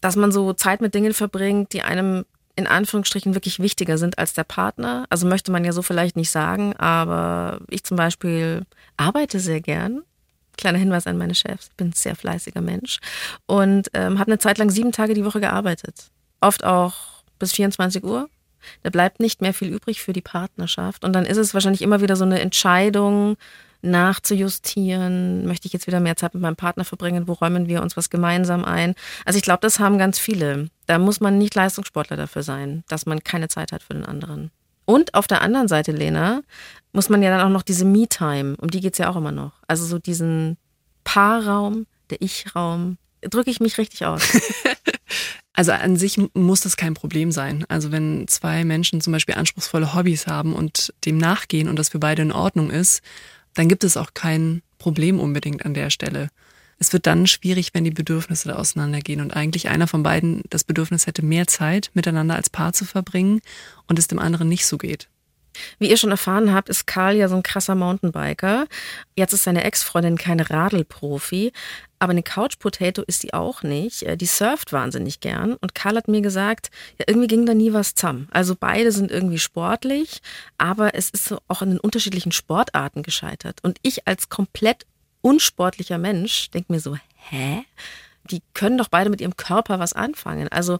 dass 0.00 0.14
man 0.14 0.30
so 0.30 0.52
Zeit 0.52 0.80
mit 0.80 0.94
Dingen 0.94 1.12
verbringt, 1.12 1.72
die 1.72 1.82
einem 1.82 2.24
in 2.58 2.66
Anführungsstrichen 2.66 3.34
wirklich 3.34 3.60
wichtiger 3.60 3.98
sind 3.98 4.18
als 4.18 4.34
der 4.34 4.42
Partner. 4.42 5.06
Also 5.10 5.28
möchte 5.28 5.52
man 5.52 5.64
ja 5.64 5.70
so 5.70 5.80
vielleicht 5.80 6.16
nicht 6.16 6.30
sagen, 6.30 6.74
aber 6.74 7.60
ich 7.70 7.84
zum 7.84 7.96
Beispiel 7.96 8.66
arbeite 8.96 9.38
sehr 9.38 9.60
gern. 9.60 10.02
Kleiner 10.56 10.78
Hinweis 10.78 11.06
an 11.06 11.18
meine 11.18 11.36
Chefs, 11.36 11.68
ich 11.70 11.76
bin 11.76 11.90
ein 11.90 11.92
sehr 11.92 12.16
fleißiger 12.16 12.60
Mensch 12.60 12.98
und 13.46 13.88
ähm, 13.94 14.18
habe 14.18 14.32
eine 14.32 14.40
Zeit 14.40 14.58
lang 14.58 14.70
sieben 14.70 14.90
Tage 14.90 15.14
die 15.14 15.24
Woche 15.24 15.38
gearbeitet. 15.38 16.08
Oft 16.40 16.64
auch 16.64 16.96
bis 17.38 17.52
24 17.52 18.02
Uhr. 18.02 18.28
Da 18.82 18.90
bleibt 18.90 19.20
nicht 19.20 19.40
mehr 19.40 19.54
viel 19.54 19.68
übrig 19.68 20.02
für 20.02 20.12
die 20.12 20.20
Partnerschaft. 20.20 21.04
Und 21.04 21.12
dann 21.12 21.26
ist 21.26 21.36
es 21.36 21.54
wahrscheinlich 21.54 21.82
immer 21.82 22.00
wieder 22.00 22.16
so 22.16 22.24
eine 22.24 22.40
Entscheidung, 22.40 23.36
nachzujustieren. 23.90 25.46
Möchte 25.46 25.66
ich 25.66 25.72
jetzt 25.72 25.86
wieder 25.86 26.00
mehr 26.00 26.16
Zeit 26.16 26.34
mit 26.34 26.42
meinem 26.42 26.56
Partner 26.56 26.84
verbringen? 26.84 27.28
Wo 27.28 27.32
räumen 27.32 27.68
wir 27.68 27.82
uns 27.82 27.96
was 27.96 28.10
gemeinsam 28.10 28.64
ein? 28.64 28.94
Also 29.24 29.36
ich 29.36 29.42
glaube, 29.42 29.60
das 29.62 29.78
haben 29.78 29.98
ganz 29.98 30.18
viele. 30.18 30.68
Da 30.86 30.98
muss 30.98 31.20
man 31.20 31.38
nicht 31.38 31.54
Leistungssportler 31.54 32.16
dafür 32.16 32.42
sein, 32.42 32.84
dass 32.88 33.06
man 33.06 33.24
keine 33.24 33.48
Zeit 33.48 33.72
hat 33.72 33.82
für 33.82 33.94
den 33.94 34.04
anderen. 34.04 34.50
Und 34.84 35.14
auf 35.14 35.26
der 35.26 35.42
anderen 35.42 35.68
Seite, 35.68 35.92
Lena, 35.92 36.42
muss 36.92 37.10
man 37.10 37.22
ja 37.22 37.30
dann 37.30 37.46
auch 37.46 37.52
noch 37.52 37.62
diese 37.62 37.84
Me-Time, 37.84 38.56
um 38.58 38.70
die 38.70 38.80
geht 38.80 38.94
es 38.94 38.98
ja 38.98 39.10
auch 39.10 39.16
immer 39.16 39.32
noch. 39.32 39.52
Also 39.66 39.84
so 39.84 39.98
diesen 39.98 40.56
Paarraum, 41.04 41.86
der 42.10 42.22
Ich-Raum. 42.22 42.98
Drücke 43.20 43.50
ich 43.50 43.60
mich 43.60 43.78
richtig 43.78 44.06
aus. 44.06 44.22
Also 45.58 45.72
an 45.72 45.96
sich 45.96 46.20
muss 46.34 46.60
das 46.60 46.76
kein 46.76 46.94
Problem 46.94 47.32
sein. 47.32 47.64
Also 47.68 47.90
wenn 47.90 48.28
zwei 48.28 48.64
Menschen 48.64 49.00
zum 49.00 49.12
Beispiel 49.12 49.34
anspruchsvolle 49.34 49.92
Hobbys 49.92 50.28
haben 50.28 50.52
und 50.52 50.94
dem 51.04 51.18
nachgehen 51.18 51.68
und 51.68 51.76
das 51.76 51.88
für 51.88 51.98
beide 51.98 52.22
in 52.22 52.30
Ordnung 52.30 52.70
ist, 52.70 53.02
dann 53.54 53.68
gibt 53.68 53.84
es 53.84 53.96
auch 53.96 54.14
kein 54.14 54.62
Problem 54.78 55.20
unbedingt 55.20 55.64
an 55.64 55.74
der 55.74 55.90
Stelle. 55.90 56.30
Es 56.78 56.92
wird 56.92 57.06
dann 57.06 57.26
schwierig, 57.26 57.74
wenn 57.74 57.84
die 57.84 57.90
Bedürfnisse 57.90 58.56
auseinandergehen 58.56 59.20
und 59.20 59.34
eigentlich 59.34 59.68
einer 59.68 59.88
von 59.88 60.02
beiden 60.02 60.42
das 60.48 60.62
Bedürfnis 60.62 61.06
hätte, 61.06 61.24
mehr 61.24 61.48
Zeit 61.48 61.90
miteinander 61.94 62.36
als 62.36 62.50
Paar 62.50 62.72
zu 62.72 62.84
verbringen 62.84 63.40
und 63.88 63.98
es 63.98 64.06
dem 64.06 64.20
anderen 64.20 64.48
nicht 64.48 64.66
so 64.66 64.78
geht. 64.78 65.08
Wie 65.78 65.90
ihr 65.90 65.96
schon 65.96 66.10
erfahren 66.10 66.52
habt, 66.52 66.68
ist 66.68 66.86
Karl 66.86 67.16
ja 67.16 67.28
so 67.28 67.36
ein 67.36 67.42
krasser 67.42 67.74
Mountainbiker. 67.74 68.66
Jetzt 69.16 69.32
ist 69.32 69.44
seine 69.44 69.64
Ex-Freundin 69.64 70.16
keine 70.16 70.48
Radelprofi, 70.50 71.52
aber 71.98 72.10
eine 72.12 72.22
Couch 72.22 72.58
Potato 72.58 73.02
ist 73.02 73.20
sie 73.20 73.34
auch 73.34 73.62
nicht. 73.62 74.04
Äh, 74.04 74.16
die 74.16 74.26
surft 74.26 74.72
wahnsinnig 74.72 75.20
gern. 75.20 75.54
Und 75.54 75.74
Karl 75.74 75.96
hat 75.96 76.08
mir 76.08 76.20
gesagt, 76.20 76.70
ja, 76.98 77.04
irgendwie 77.08 77.26
ging 77.26 77.46
da 77.46 77.54
nie 77.54 77.72
was 77.72 77.94
zusammen. 77.94 78.28
Also 78.30 78.54
beide 78.58 78.92
sind 78.92 79.10
irgendwie 79.10 79.38
sportlich, 79.38 80.20
aber 80.58 80.94
es 80.94 81.10
ist 81.10 81.24
so 81.26 81.38
auch 81.48 81.62
in 81.62 81.70
den 81.70 81.80
unterschiedlichen 81.80 82.32
Sportarten 82.32 83.02
gescheitert. 83.02 83.58
Und 83.62 83.78
ich 83.82 84.06
als 84.06 84.28
komplett 84.28 84.86
unsportlicher 85.20 85.98
Mensch 85.98 86.50
denke 86.50 86.72
mir 86.72 86.80
so, 86.80 86.96
hä? 87.16 87.64
Die 88.30 88.42
können 88.52 88.76
doch 88.76 88.88
beide 88.88 89.08
mit 89.08 89.20
ihrem 89.22 89.36
Körper 89.36 89.78
was 89.78 89.94
anfangen. 89.94 90.48
Also 90.48 90.78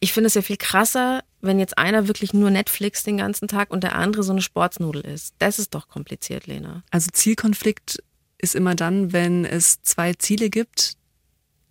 ich 0.00 0.12
finde 0.12 0.28
es 0.28 0.34
ja 0.34 0.42
viel 0.42 0.56
krasser, 0.56 1.22
wenn 1.42 1.58
jetzt 1.58 1.78
einer 1.78 2.08
wirklich 2.08 2.32
nur 2.32 2.50
Netflix 2.50 3.02
den 3.02 3.18
ganzen 3.18 3.48
Tag 3.48 3.70
und 3.70 3.84
der 3.84 3.94
andere 3.94 4.22
so 4.22 4.32
eine 4.32 4.42
Sportsnudel 4.42 5.02
ist. 5.02 5.34
Das 5.38 5.58
ist 5.58 5.74
doch 5.74 5.88
kompliziert, 5.88 6.46
Lena. 6.46 6.82
Also 6.90 7.10
Zielkonflikt 7.12 8.02
ist 8.38 8.54
immer 8.54 8.74
dann, 8.74 9.12
wenn 9.12 9.44
es 9.44 9.82
zwei 9.82 10.14
Ziele 10.14 10.48
gibt, 10.48 10.96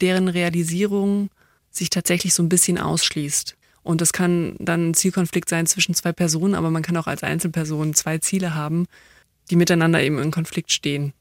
deren 0.02 0.28
Realisierung 0.28 1.30
sich 1.72 1.90
tatsächlich 1.90 2.34
so 2.34 2.44
ein 2.44 2.50
bisschen 2.50 2.78
ausschließt. 2.78 3.56
Und 3.82 4.02
das 4.02 4.14
kann 4.14 4.56
dann 4.60 4.90
ein 4.90 4.94
Zielkonflikt 4.94 5.50
sein 5.50 5.66
zwischen 5.66 5.96
zwei 5.96 6.12
Personen, 6.12 6.54
aber 6.54 6.70
man 6.70 6.84
kann 6.84 6.98
auch 6.98 7.08
als 7.08 7.24
Einzelperson 7.24 7.96
zwei 7.96 8.20
Ziele 8.20 8.54
haben, 8.54 8.86
die 9.50 9.56
miteinander 9.56 10.02
eben 10.02 10.20
in 10.20 10.32
Konflikt 10.32 10.72
stehen. 10.72 11.14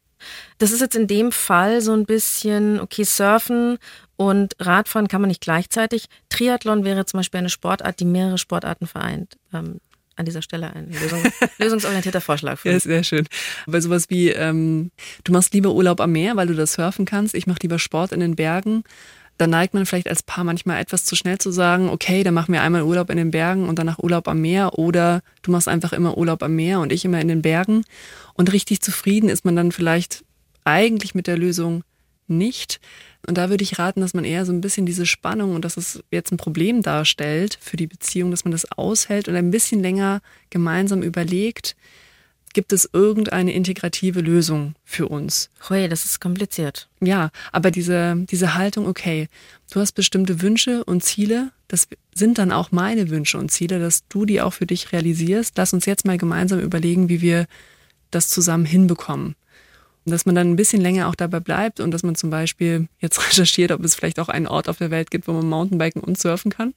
Das 0.58 0.70
ist 0.70 0.80
jetzt 0.80 0.96
in 0.96 1.06
dem 1.06 1.32
Fall 1.32 1.80
so 1.80 1.92
ein 1.92 2.04
bisschen, 2.04 2.80
okay, 2.80 3.04
Surfen 3.04 3.78
und 4.16 4.54
Radfahren 4.58 5.08
kann 5.08 5.20
man 5.20 5.28
nicht 5.28 5.40
gleichzeitig. 5.40 6.06
Triathlon 6.28 6.84
wäre 6.84 7.06
zum 7.06 7.18
Beispiel 7.18 7.38
eine 7.38 7.50
Sportart, 7.50 8.00
die 8.00 8.04
mehrere 8.04 8.38
Sportarten 8.38 8.86
vereint. 8.86 9.36
Ähm, 9.52 9.80
an 10.18 10.24
dieser 10.24 10.42
Stelle 10.42 10.72
ein 10.74 10.90
Lösung, 10.90 11.22
lösungsorientierter 11.58 12.20
Vorschlag. 12.20 12.58
Für 12.58 12.72
ja, 12.72 12.80
sehr 12.80 13.04
schön. 13.04 13.26
Aber 13.66 13.80
sowas 13.80 14.10
wie, 14.10 14.30
ähm, 14.30 14.90
du 15.24 15.32
machst 15.32 15.54
lieber 15.54 15.72
Urlaub 15.72 16.00
am 16.00 16.12
Meer, 16.12 16.36
weil 16.36 16.48
du 16.48 16.54
das 16.54 16.72
surfen 16.72 17.04
kannst. 17.04 17.34
Ich 17.34 17.46
mache 17.46 17.60
lieber 17.62 17.78
Sport 17.78 18.12
in 18.12 18.20
den 18.20 18.34
Bergen. 18.34 18.82
Da 19.38 19.46
neigt 19.46 19.72
man 19.72 19.86
vielleicht 19.86 20.08
als 20.08 20.24
Paar 20.24 20.44
manchmal 20.44 20.80
etwas 20.80 21.04
zu 21.04 21.14
schnell 21.14 21.38
zu 21.38 21.52
sagen, 21.52 21.88
okay, 21.88 22.24
dann 22.24 22.34
machen 22.34 22.52
wir 22.52 22.62
einmal 22.62 22.82
Urlaub 22.82 23.08
in 23.08 23.16
den 23.16 23.30
Bergen 23.30 23.68
und 23.68 23.78
danach 23.78 24.00
Urlaub 24.00 24.26
am 24.26 24.40
Meer. 24.40 24.78
Oder 24.78 25.22
du 25.42 25.52
machst 25.52 25.68
einfach 25.68 25.92
immer 25.92 26.18
Urlaub 26.18 26.42
am 26.42 26.56
Meer 26.56 26.80
und 26.80 26.92
ich 26.92 27.04
immer 27.04 27.20
in 27.20 27.28
den 27.28 27.40
Bergen. 27.40 27.84
Und 28.34 28.52
richtig 28.52 28.80
zufrieden 28.82 29.28
ist 29.28 29.44
man 29.44 29.54
dann 29.54 29.70
vielleicht 29.70 30.24
eigentlich 30.64 31.14
mit 31.14 31.28
der 31.28 31.38
Lösung 31.38 31.84
nicht. 32.26 32.80
Und 33.26 33.38
da 33.38 33.48
würde 33.48 33.62
ich 33.62 33.78
raten, 33.78 34.00
dass 34.00 34.14
man 34.14 34.24
eher 34.24 34.44
so 34.44 34.52
ein 34.52 34.60
bisschen 34.60 34.86
diese 34.86 35.06
Spannung 35.06 35.54
und 35.54 35.64
dass 35.64 35.76
es 35.76 36.02
jetzt 36.10 36.32
ein 36.32 36.36
Problem 36.36 36.82
darstellt 36.82 37.58
für 37.60 37.76
die 37.76 37.86
Beziehung, 37.86 38.30
dass 38.30 38.44
man 38.44 38.52
das 38.52 38.70
aushält 38.72 39.28
und 39.28 39.36
ein 39.36 39.50
bisschen 39.50 39.80
länger 39.80 40.20
gemeinsam 40.50 41.02
überlegt, 41.02 41.76
gibt 42.54 42.72
es 42.72 42.88
irgendeine 42.92 43.52
integrative 43.52 44.20
Lösung 44.20 44.74
für 44.84 45.08
uns? 45.08 45.50
Hui, 45.68 45.88
das 45.88 46.04
ist 46.04 46.20
kompliziert. 46.20 46.88
Ja, 47.00 47.30
aber 47.52 47.70
diese, 47.70 48.16
diese 48.30 48.54
Haltung, 48.54 48.86
okay, 48.86 49.28
du 49.72 49.80
hast 49.80 49.92
bestimmte 49.92 50.40
Wünsche 50.42 50.84
und 50.84 51.02
Ziele, 51.04 51.52
das 51.68 51.88
sind 52.14 52.38
dann 52.38 52.52
auch 52.52 52.72
meine 52.72 53.10
Wünsche 53.10 53.38
und 53.38 53.50
Ziele, 53.50 53.78
dass 53.78 54.06
du 54.08 54.24
die 54.24 54.40
auch 54.40 54.52
für 54.52 54.66
dich 54.66 54.92
realisierst. 54.92 55.56
Lass 55.56 55.72
uns 55.72 55.86
jetzt 55.86 56.06
mal 56.06 56.18
gemeinsam 56.18 56.60
überlegen, 56.60 57.08
wie 57.08 57.20
wir 57.20 57.46
das 58.10 58.28
zusammen 58.28 58.64
hinbekommen. 58.64 59.34
Und 60.06 60.12
dass 60.12 60.24
man 60.24 60.34
dann 60.34 60.50
ein 60.50 60.56
bisschen 60.56 60.80
länger 60.80 61.08
auch 61.08 61.14
dabei 61.14 61.40
bleibt 61.40 61.80
und 61.80 61.90
dass 61.90 62.02
man 62.02 62.14
zum 62.14 62.30
Beispiel 62.30 62.88
jetzt 63.00 63.18
recherchiert, 63.28 63.72
ob 63.72 63.84
es 63.84 63.94
vielleicht 63.94 64.18
auch 64.18 64.28
einen 64.28 64.46
Ort 64.46 64.68
auf 64.68 64.78
der 64.78 64.90
Welt 64.90 65.10
gibt, 65.10 65.28
wo 65.28 65.32
man 65.32 65.48
Mountainbiken 65.48 66.02
und 66.02 66.18
surfen 66.18 66.50
kann. 66.50 66.72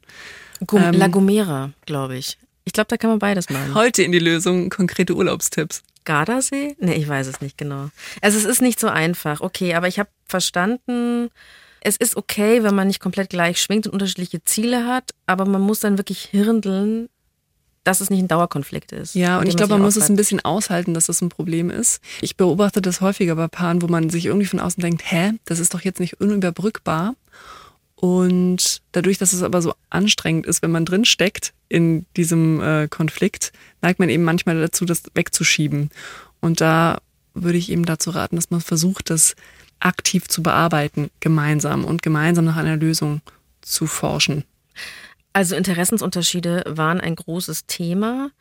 ähm, 0.74 0.94
La 0.94 1.08
Gomera, 1.08 1.72
glaube 1.86 2.18
ich. 2.18 2.38
Ich 2.63 2.74
glaube, 2.74 2.88
da 2.88 2.97
kann 2.97 3.10
man 3.10 3.19
beides 3.19 3.50
machen. 3.50 3.74
Heute 3.76 4.04
in 4.04 4.12
die 4.12 4.19
Lösung 4.19 4.69
konkrete 4.69 5.15
Urlaubstipps. 5.15 5.84
Gardasee? 6.06 6.76
Nee, 6.80 6.93
ich 6.93 7.08
weiß 7.08 7.28
es 7.28 7.41
nicht 7.41 7.58
genau. 7.58 7.89
Also 8.21 8.38
es 8.38 8.45
ist 8.45 8.62
nicht 8.62 8.80
so 8.80 8.88
einfach. 8.88 9.41
Okay, 9.41 9.74
aber 9.76 9.88
ich 9.88 10.00
habe 10.00 10.10
verstanden, 10.26 11.30
es 11.82 11.97
ist 11.97 12.17
okay, 12.17 12.63
wenn 12.63 12.76
man 12.76 12.88
nicht 12.88 13.00
komplett 13.00 13.30
gleich 13.30 13.62
schwingt 13.62 13.88
und 13.88 13.93
unterschiedliche 13.93 14.43
Ziele 14.43 14.88
hat, 14.88 15.12
aber 15.26 15.45
man 15.45 15.62
muss 15.62 15.80
dann 15.80 15.97
wirklich 15.97 16.21
hirndeln, 16.21 17.10
dass 17.84 18.02
es 18.02 18.12
nicht 18.12 18.19
ein 18.19 18.28
Dauerkonflikt 18.28 18.91
ist. 18.91 19.15
Ja, 19.15 19.39
und 19.39 19.47
ich 19.47 19.58
glaube, 19.58 19.74
man 19.74 19.82
muss 19.82 19.95
es 19.95 20.10
ein 20.10 20.15
bisschen 20.15 20.39
aushalten, 20.39 20.93
dass 20.93 21.08
das 21.08 21.21
ein 21.21 21.30
Problem 21.30 21.71
ist. 21.71 22.00
Ich 22.21 22.38
beobachte 22.38 22.82
das 22.82 23.02
häufiger 23.02 23.36
bei 23.36 23.47
Paaren, 23.47 23.82
wo 23.82 23.88
man 23.88 24.12
sich 24.12 24.28
irgendwie 24.28 24.45
von 24.45 24.60
außen 24.60 24.82
denkt, 24.82 25.02
hä, 25.12 25.34
das 25.45 25.58
ist 25.58 25.74
doch 25.74 25.82
jetzt 25.82 26.00
nicht 26.00 26.21
unüberbrückbar. 26.21 27.15
Und 28.02 28.82
dadurch, 28.94 29.20
dass 29.20 29.32
es 29.32 29.44
aber 29.44 29.62
so 29.62 29.76
anstrengend 29.92 30.48
ist, 30.48 30.64
wenn 30.64 30.72
man 30.72 30.86
drin 30.86 31.06
steckt 31.06 31.54
in 31.70 32.08
diesem 32.18 32.60
äh, 32.60 32.88
Konflikt, 32.88 33.54
neigt 33.84 34.00
man 34.00 34.10
eben 34.10 34.24
manchmal 34.24 34.60
dazu, 34.60 34.86
das 34.86 35.04
wegzuschieben. 35.14 35.92
Und 36.40 36.62
da 36.62 37.00
würde 37.36 37.60
ich 37.60 37.72
eben 37.72 37.86
dazu 37.86 38.10
raten, 38.10 38.38
dass 38.38 38.50
man 38.50 38.60
versucht, 38.60 39.12
das 39.12 39.36
aktiv 39.80 40.28
zu 40.28 40.42
bearbeiten, 40.42 41.12
gemeinsam 41.20 41.86
und 41.86 42.02
gemeinsam 42.02 42.46
nach 42.46 42.56
einer 42.56 42.76
Lösung 42.76 43.22
zu 43.62 43.86
forschen. 43.86 44.46
Also 45.32 45.56
Interessensunterschiede 45.56 46.64
waren 46.66 47.00
ein 47.00 47.16
großes 47.16 47.68
Thema. 47.68 48.32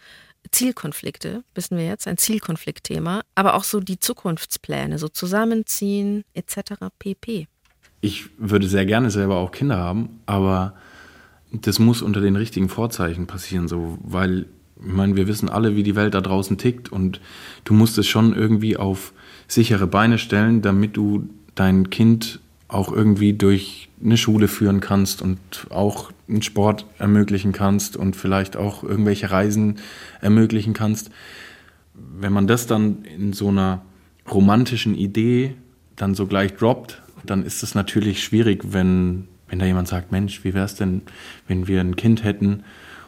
Zielkonflikte, 0.53 1.44
wissen 1.55 1.77
wir 1.77 1.85
jetzt, 1.85 2.09
ein 2.09 2.16
Zielkonfliktthema, 2.16 3.25
aber 3.35 3.53
auch 3.53 3.64
so 3.64 3.81
die 3.81 4.01
Zukunftspläne, 4.01 4.99
so 4.99 5.09
zusammenziehen 5.09 6.25
etc. 6.33 6.87
pp. 6.99 7.46
Ich 8.01 8.31
würde 8.39 8.67
sehr 8.67 8.87
gerne 8.87 9.11
selber 9.11 9.37
auch 9.37 9.53
Kinder 9.53 9.77
haben, 9.77 10.21
aber 10.27 10.75
das 11.53 11.79
muss 11.79 12.01
unter 12.01 12.21
den 12.21 12.37
richtigen 12.37 12.69
Vorzeichen 12.69 13.27
passieren, 13.27 13.69
so, 13.69 13.99
weil 14.03 14.47
Ich 14.87 14.93
meine, 14.93 15.17
wir 15.17 15.29
wissen 15.29 15.49
alle, 15.49 15.77
wie 15.77 15.83
die 15.83 15.97
Welt 15.97 16.15
da 16.15 16.21
draußen 16.21 16.57
tickt 16.57 16.91
und 16.91 17.21
du 17.65 17.75
musst 17.75 17.99
es 17.99 18.09
schon 18.09 18.35
irgendwie 18.35 18.77
auf 18.77 19.13
sichere 19.47 19.87
Beine 19.87 20.19
stellen, 20.19 20.63
damit 20.63 20.97
du 20.97 21.29
dein 21.55 21.91
Kind 21.91 22.41
auch 22.69 22.93
irgendwie 22.93 23.33
durch 23.33 23.89
eine 24.03 24.17
Schule 24.17 24.49
führen 24.49 24.81
kannst 24.81 25.21
und 25.23 25.39
auch 25.71 26.13
einen 26.29 26.43
Sport 26.43 26.87
ermöglichen 26.99 27.53
kannst 27.53 27.97
und 27.97 28.17
vielleicht 28.17 28.57
auch 28.57 28.83
irgendwelche 28.83 29.31
Reisen 29.31 29.77
ermöglichen 30.21 30.73
kannst. 30.73 31.11
Wenn 31.95 32.33
man 32.33 32.47
das 32.47 32.67
dann 32.67 33.05
in 33.05 33.33
so 33.33 33.49
einer 33.49 33.83
romantischen 34.31 34.95
Idee 34.95 35.57
dann 35.97 36.15
so 36.15 36.27
gleich 36.27 36.55
droppt, 36.55 37.03
dann 37.24 37.44
ist 37.44 37.62
es 37.62 37.74
natürlich 37.74 38.22
schwierig, 38.22 38.72
wenn, 38.72 39.28
wenn 39.48 39.59
da 39.59 39.66
jemand 39.66 39.88
sagt, 39.88 40.12
Mensch, 40.12 40.44
wie 40.44 40.54
wäre 40.54 40.64
es 40.64 40.74
denn, 40.74 41.02
wenn 41.46 41.66
wir 41.66 41.80
ein 41.80 41.96
Kind 41.96 42.24
hätten 42.24 42.64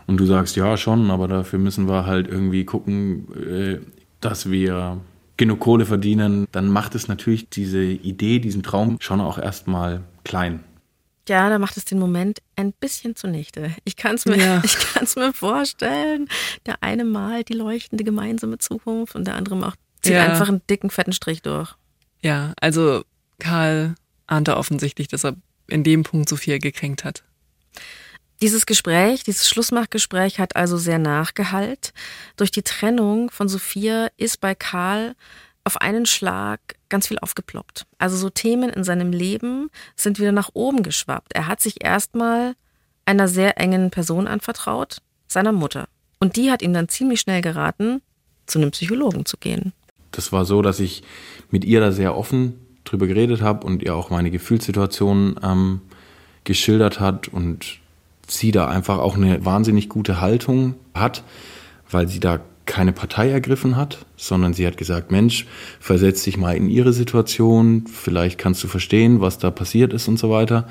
und 0.06 0.18
du 0.18 0.26
sagst, 0.26 0.56
ja 0.56 0.76
schon, 0.76 1.10
aber 1.10 1.28
dafür 1.28 1.58
müssen 1.58 1.88
wir 1.88 2.06
halt 2.06 2.28
irgendwie 2.28 2.64
gucken, 2.64 3.26
äh, 3.36 3.78
dass 4.20 4.50
wir 4.50 5.00
genug 5.36 5.60
Kohle 5.60 5.86
verdienen, 5.86 6.46
dann 6.52 6.68
macht 6.68 6.94
es 6.94 7.08
natürlich 7.08 7.48
diese 7.48 7.82
Idee, 7.82 8.38
diesen 8.38 8.62
Traum 8.62 8.98
schon 9.00 9.20
auch 9.20 9.38
erstmal 9.38 10.02
klein. 10.24 10.62
Ja, 11.28 11.48
da 11.48 11.58
macht 11.58 11.76
es 11.76 11.84
den 11.84 11.98
Moment 11.98 12.40
ein 12.56 12.72
bisschen 12.72 13.14
zunichte. 13.14 13.70
Ich 13.84 13.96
kann 13.96 14.16
es 14.16 14.26
mir, 14.26 14.36
ja. 14.36 14.62
mir 15.16 15.32
vorstellen. 15.32 16.28
Der 16.66 16.82
eine 16.82 17.04
malt 17.04 17.48
die 17.48 17.54
leuchtende 17.54 18.02
gemeinsame 18.02 18.58
Zukunft 18.58 19.14
und 19.14 19.26
der 19.26 19.36
andere 19.36 19.56
macht 19.56 19.78
zieht 20.02 20.14
ja. 20.14 20.24
einfach 20.24 20.48
einen 20.48 20.62
dicken, 20.68 20.90
fetten 20.90 21.12
Strich 21.12 21.42
durch. 21.42 21.74
Ja, 22.22 22.52
also 22.60 23.04
Karl 23.38 23.94
ahnte 24.26 24.56
offensichtlich, 24.56 25.08
dass 25.08 25.24
er 25.24 25.36
in 25.68 25.84
dem 25.84 26.02
Punkt 26.02 26.28
Sophia 26.28 26.58
gekränkt 26.58 27.04
hat. 27.04 27.22
Dieses 28.40 28.66
Gespräch, 28.66 29.22
dieses 29.22 29.48
Schlussmachgespräch 29.48 30.40
hat 30.40 30.56
also 30.56 30.76
sehr 30.76 30.98
nachgehalt. 30.98 31.92
Durch 32.36 32.50
die 32.50 32.62
Trennung 32.62 33.30
von 33.30 33.48
Sophia 33.48 34.08
ist 34.16 34.40
bei 34.40 34.56
Karl 34.56 35.14
auf 35.64 35.80
einen 35.80 36.06
Schlag 36.06 36.60
ganz 36.88 37.06
viel 37.06 37.20
aufgeploppt. 37.20 37.86
Also 37.98 38.16
so 38.16 38.30
Themen 38.30 38.68
in 38.70 38.82
seinem 38.82 39.12
Leben 39.12 39.70
sind 39.94 40.18
wieder 40.18 40.32
nach 40.32 40.50
oben 40.54 40.82
geschwappt. 40.82 41.34
Er 41.34 41.46
hat 41.46 41.60
sich 41.60 41.84
erstmal 41.84 42.54
einer 43.04 43.28
sehr 43.28 43.60
engen 43.60 43.90
Person 43.90 44.26
anvertraut, 44.26 44.98
seiner 45.28 45.52
Mutter. 45.52 45.86
Und 46.18 46.36
die 46.36 46.50
hat 46.50 46.62
ihm 46.62 46.72
dann 46.72 46.88
ziemlich 46.88 47.20
schnell 47.20 47.42
geraten, 47.42 48.02
zu 48.46 48.58
einem 48.58 48.72
Psychologen 48.72 49.24
zu 49.24 49.36
gehen. 49.36 49.72
Das 50.10 50.32
war 50.32 50.44
so, 50.44 50.62
dass 50.62 50.80
ich 50.80 51.02
mit 51.50 51.64
ihr 51.64 51.80
da 51.80 51.92
sehr 51.92 52.16
offen 52.16 52.71
drüber 52.92 53.06
geredet 53.06 53.40
habe 53.40 53.66
und 53.66 53.82
ihr 53.82 53.94
auch 53.94 54.10
meine 54.10 54.30
Gefühlssituation 54.30 55.36
ähm, 55.42 55.80
geschildert 56.44 57.00
hat 57.00 57.28
und 57.28 57.78
sie 58.28 58.50
da 58.50 58.68
einfach 58.68 58.98
auch 58.98 59.16
eine 59.16 59.44
wahnsinnig 59.44 59.88
gute 59.88 60.20
Haltung 60.20 60.74
hat, 60.94 61.24
weil 61.90 62.06
sie 62.06 62.20
da 62.20 62.40
keine 62.66 62.92
Partei 62.92 63.30
ergriffen 63.30 63.76
hat, 63.76 64.04
sondern 64.16 64.52
sie 64.52 64.66
hat 64.66 64.76
gesagt, 64.76 65.10
Mensch, 65.10 65.46
versetz 65.80 66.22
dich 66.22 66.36
mal 66.36 66.54
in 66.54 66.68
ihre 66.68 66.92
Situation, 66.92 67.86
vielleicht 67.86 68.38
kannst 68.38 68.62
du 68.62 68.68
verstehen, 68.68 69.20
was 69.20 69.38
da 69.38 69.50
passiert 69.50 69.92
ist 69.92 70.06
und 70.06 70.18
so 70.18 70.30
weiter. 70.30 70.68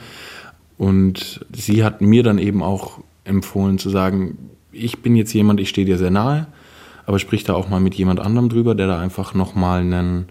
Und 0.78 1.46
sie 1.52 1.84
hat 1.84 2.02
mir 2.02 2.24
dann 2.24 2.38
eben 2.38 2.64
auch 2.64 3.00
empfohlen 3.24 3.78
zu 3.78 3.90
sagen, 3.90 4.38
ich 4.72 5.02
bin 5.02 5.16
jetzt 5.16 5.34
jemand, 5.34 5.60
ich 5.60 5.70
stehe 5.70 5.86
dir 5.86 5.98
sehr 5.98 6.12
nahe, 6.12 6.48
aber 7.06 7.20
sprich 7.20 7.44
da 7.44 7.56
auch 7.56 7.68
mal 7.68 7.82
mit 7.82 7.96
jemand 7.96 8.20
anderem 8.20 8.48
drüber, 8.48 8.76
der 8.76 8.88
da 8.88 9.00
einfach 9.00 9.34
nochmal 9.34 9.82
einen 9.82 10.28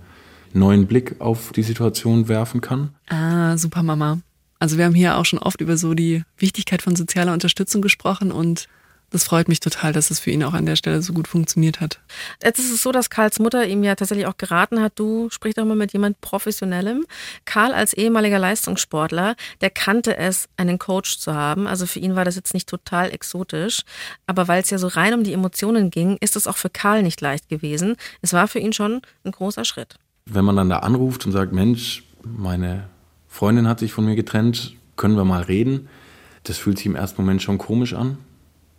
neuen 0.52 0.86
Blick 0.86 1.16
auf 1.20 1.52
die 1.52 1.62
Situation 1.62 2.28
werfen 2.28 2.60
kann. 2.60 2.90
Ah, 3.08 3.56
super 3.56 3.82
Mama. 3.82 4.18
Also 4.58 4.76
wir 4.76 4.84
haben 4.84 4.94
hier 4.94 5.16
auch 5.16 5.24
schon 5.24 5.38
oft 5.38 5.60
über 5.60 5.76
so 5.76 5.94
die 5.94 6.22
Wichtigkeit 6.36 6.82
von 6.82 6.94
sozialer 6.94 7.32
Unterstützung 7.32 7.80
gesprochen 7.80 8.30
und 8.30 8.68
das 9.10 9.24
freut 9.24 9.48
mich 9.48 9.58
total, 9.58 9.92
dass 9.92 10.10
es 10.10 10.20
für 10.20 10.30
ihn 10.30 10.44
auch 10.44 10.54
an 10.54 10.66
der 10.66 10.76
Stelle 10.76 11.02
so 11.02 11.12
gut 11.12 11.26
funktioniert 11.26 11.80
hat. 11.80 12.00
Jetzt 12.42 12.60
ist 12.60 12.70
es 12.70 12.82
so, 12.82 12.92
dass 12.92 13.10
Karls 13.10 13.40
Mutter 13.40 13.66
ihm 13.66 13.82
ja 13.82 13.96
tatsächlich 13.96 14.26
auch 14.26 14.36
geraten 14.36 14.80
hat, 14.80 14.92
du 14.94 15.28
sprich 15.30 15.54
doch 15.54 15.64
mal 15.64 15.74
mit 15.74 15.92
jemand 15.92 16.20
Professionellem. 16.20 17.04
Karl 17.44 17.74
als 17.74 17.92
ehemaliger 17.92 18.38
Leistungssportler, 18.38 19.34
der 19.60 19.70
kannte 19.70 20.16
es, 20.16 20.48
einen 20.56 20.78
Coach 20.78 21.18
zu 21.18 21.34
haben. 21.34 21.66
Also 21.66 21.86
für 21.86 21.98
ihn 21.98 22.14
war 22.14 22.24
das 22.24 22.36
jetzt 22.36 22.54
nicht 22.54 22.68
total 22.68 23.10
exotisch. 23.10 23.82
Aber 24.26 24.46
weil 24.46 24.62
es 24.62 24.70
ja 24.70 24.78
so 24.78 24.86
rein 24.86 25.14
um 25.14 25.24
die 25.24 25.32
Emotionen 25.32 25.90
ging, 25.90 26.16
ist 26.20 26.36
es 26.36 26.46
auch 26.46 26.56
für 26.56 26.70
Karl 26.70 27.02
nicht 27.02 27.20
leicht 27.20 27.48
gewesen. 27.48 27.96
Es 28.22 28.32
war 28.32 28.46
für 28.46 28.60
ihn 28.60 28.72
schon 28.72 29.02
ein 29.24 29.32
großer 29.32 29.64
Schritt. 29.64 29.98
Wenn 30.32 30.44
man 30.44 30.56
dann 30.56 30.68
da 30.68 30.78
anruft 30.78 31.26
und 31.26 31.32
sagt, 31.32 31.52
Mensch, 31.52 32.04
meine 32.24 32.84
Freundin 33.28 33.68
hat 33.68 33.80
sich 33.80 33.92
von 33.92 34.04
mir 34.04 34.16
getrennt, 34.16 34.74
können 34.96 35.16
wir 35.16 35.24
mal 35.24 35.42
reden? 35.42 35.88
Das 36.44 36.58
fühlt 36.58 36.78
sich 36.78 36.86
im 36.86 36.96
ersten 36.96 37.22
Moment 37.22 37.42
schon 37.42 37.58
komisch 37.58 37.94
an. 37.94 38.18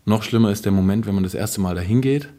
Noch 0.06 0.24
schlimmer 0.24 0.52
ist 0.52 0.66
der 0.66 0.72
Moment, 0.72 1.06
wenn 1.06 1.16
man 1.16 1.24
das 1.24 1.34
erste 1.34 1.62
Mal 1.62 1.76
dahin 1.76 2.02
geht. 2.02 2.30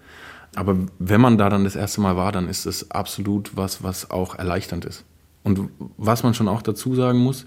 Aber 0.55 0.77
wenn 0.98 1.20
man 1.20 1.38
da 1.38 1.48
dann 1.48 1.64
das 1.64 1.77
erste 1.77 2.01
Mal 2.01 2.16
war, 2.16 2.33
dann 2.33 2.48
ist 2.48 2.66
es 2.66 2.90
absolut 2.90 3.57
was, 3.57 3.83
was 3.83 4.11
auch 4.11 4.35
erleichternd 4.35 4.85
ist. 4.85 5.05
Und 5.42 5.70
was 5.96 6.22
man 6.22 6.35
schon 6.35 6.48
auch 6.48 6.62
dazu 6.62 6.94
sagen 6.94 7.18
muss, 7.18 7.46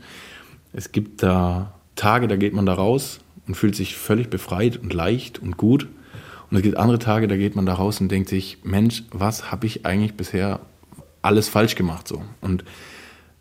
es 0.74 0.92
gibt 0.92 1.24
da 1.24 1.74
Tage, 1.96 2.28
da 2.28 2.36
geht 2.36 2.54
man 2.54 2.66
da 2.66 2.74
raus 2.74 3.20
und 3.48 3.56
fühlt 3.56 3.76
sich 3.76 3.96
völlig 3.96 4.30
befreit 4.30 4.78
und 4.78 4.94
leicht 4.94 5.40
und 5.40 5.58
gut. 5.58 5.88
Und 6.50 6.58
es 6.58 6.64
gibt 6.64 6.78
andere 6.78 7.00
Tage, 7.00 7.28
da 7.28 7.38
geht 7.38 7.56
man 7.56 7.66
da 7.66 7.74
raus 7.74 8.02
und 8.02 8.10
denkt 8.10 8.30
sich, 8.30 8.60
Mensch, 8.64 9.04
was 9.12 9.52
habe 9.52 9.66
ich 9.66 9.86
eigentlich 9.86 10.16
bisher 10.16 10.60
alles 11.26 11.50
falsch 11.50 11.76
gemacht 11.76 12.08
so? 12.08 12.24
Und 12.42 12.64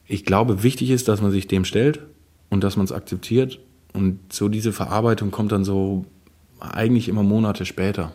ich 0.06 0.24
glaube, 0.24 0.62
wichtig 0.62 0.90
ist, 0.90 1.08
dass 1.08 1.20
man 1.20 1.30
sich 1.30 1.46
dem 1.46 1.64
stellt 1.64 2.00
und 2.50 2.62
dass 2.62 2.76
man 2.76 2.84
es 2.84 2.92
akzeptiert. 2.92 3.58
Und 3.92 4.32
so 4.32 4.48
diese 4.48 4.72
Verarbeitung 4.72 5.30
kommt 5.30 5.52
dann 5.52 5.64
so 5.64 6.04
eigentlich 6.60 7.08
immer 7.08 7.22
Monate 7.22 7.64
später. 7.64 8.12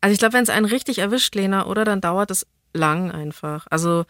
Also 0.00 0.12
ich 0.12 0.18
glaube, 0.18 0.34
wenn 0.34 0.42
es 0.42 0.50
einen 0.50 0.66
richtig 0.66 0.98
erwischt, 0.98 1.34
Lena, 1.34 1.66
oder, 1.66 1.84
dann 1.84 2.00
dauert 2.00 2.30
es 2.30 2.46
lang 2.74 3.10
einfach. 3.10 3.66
Also 3.70 4.04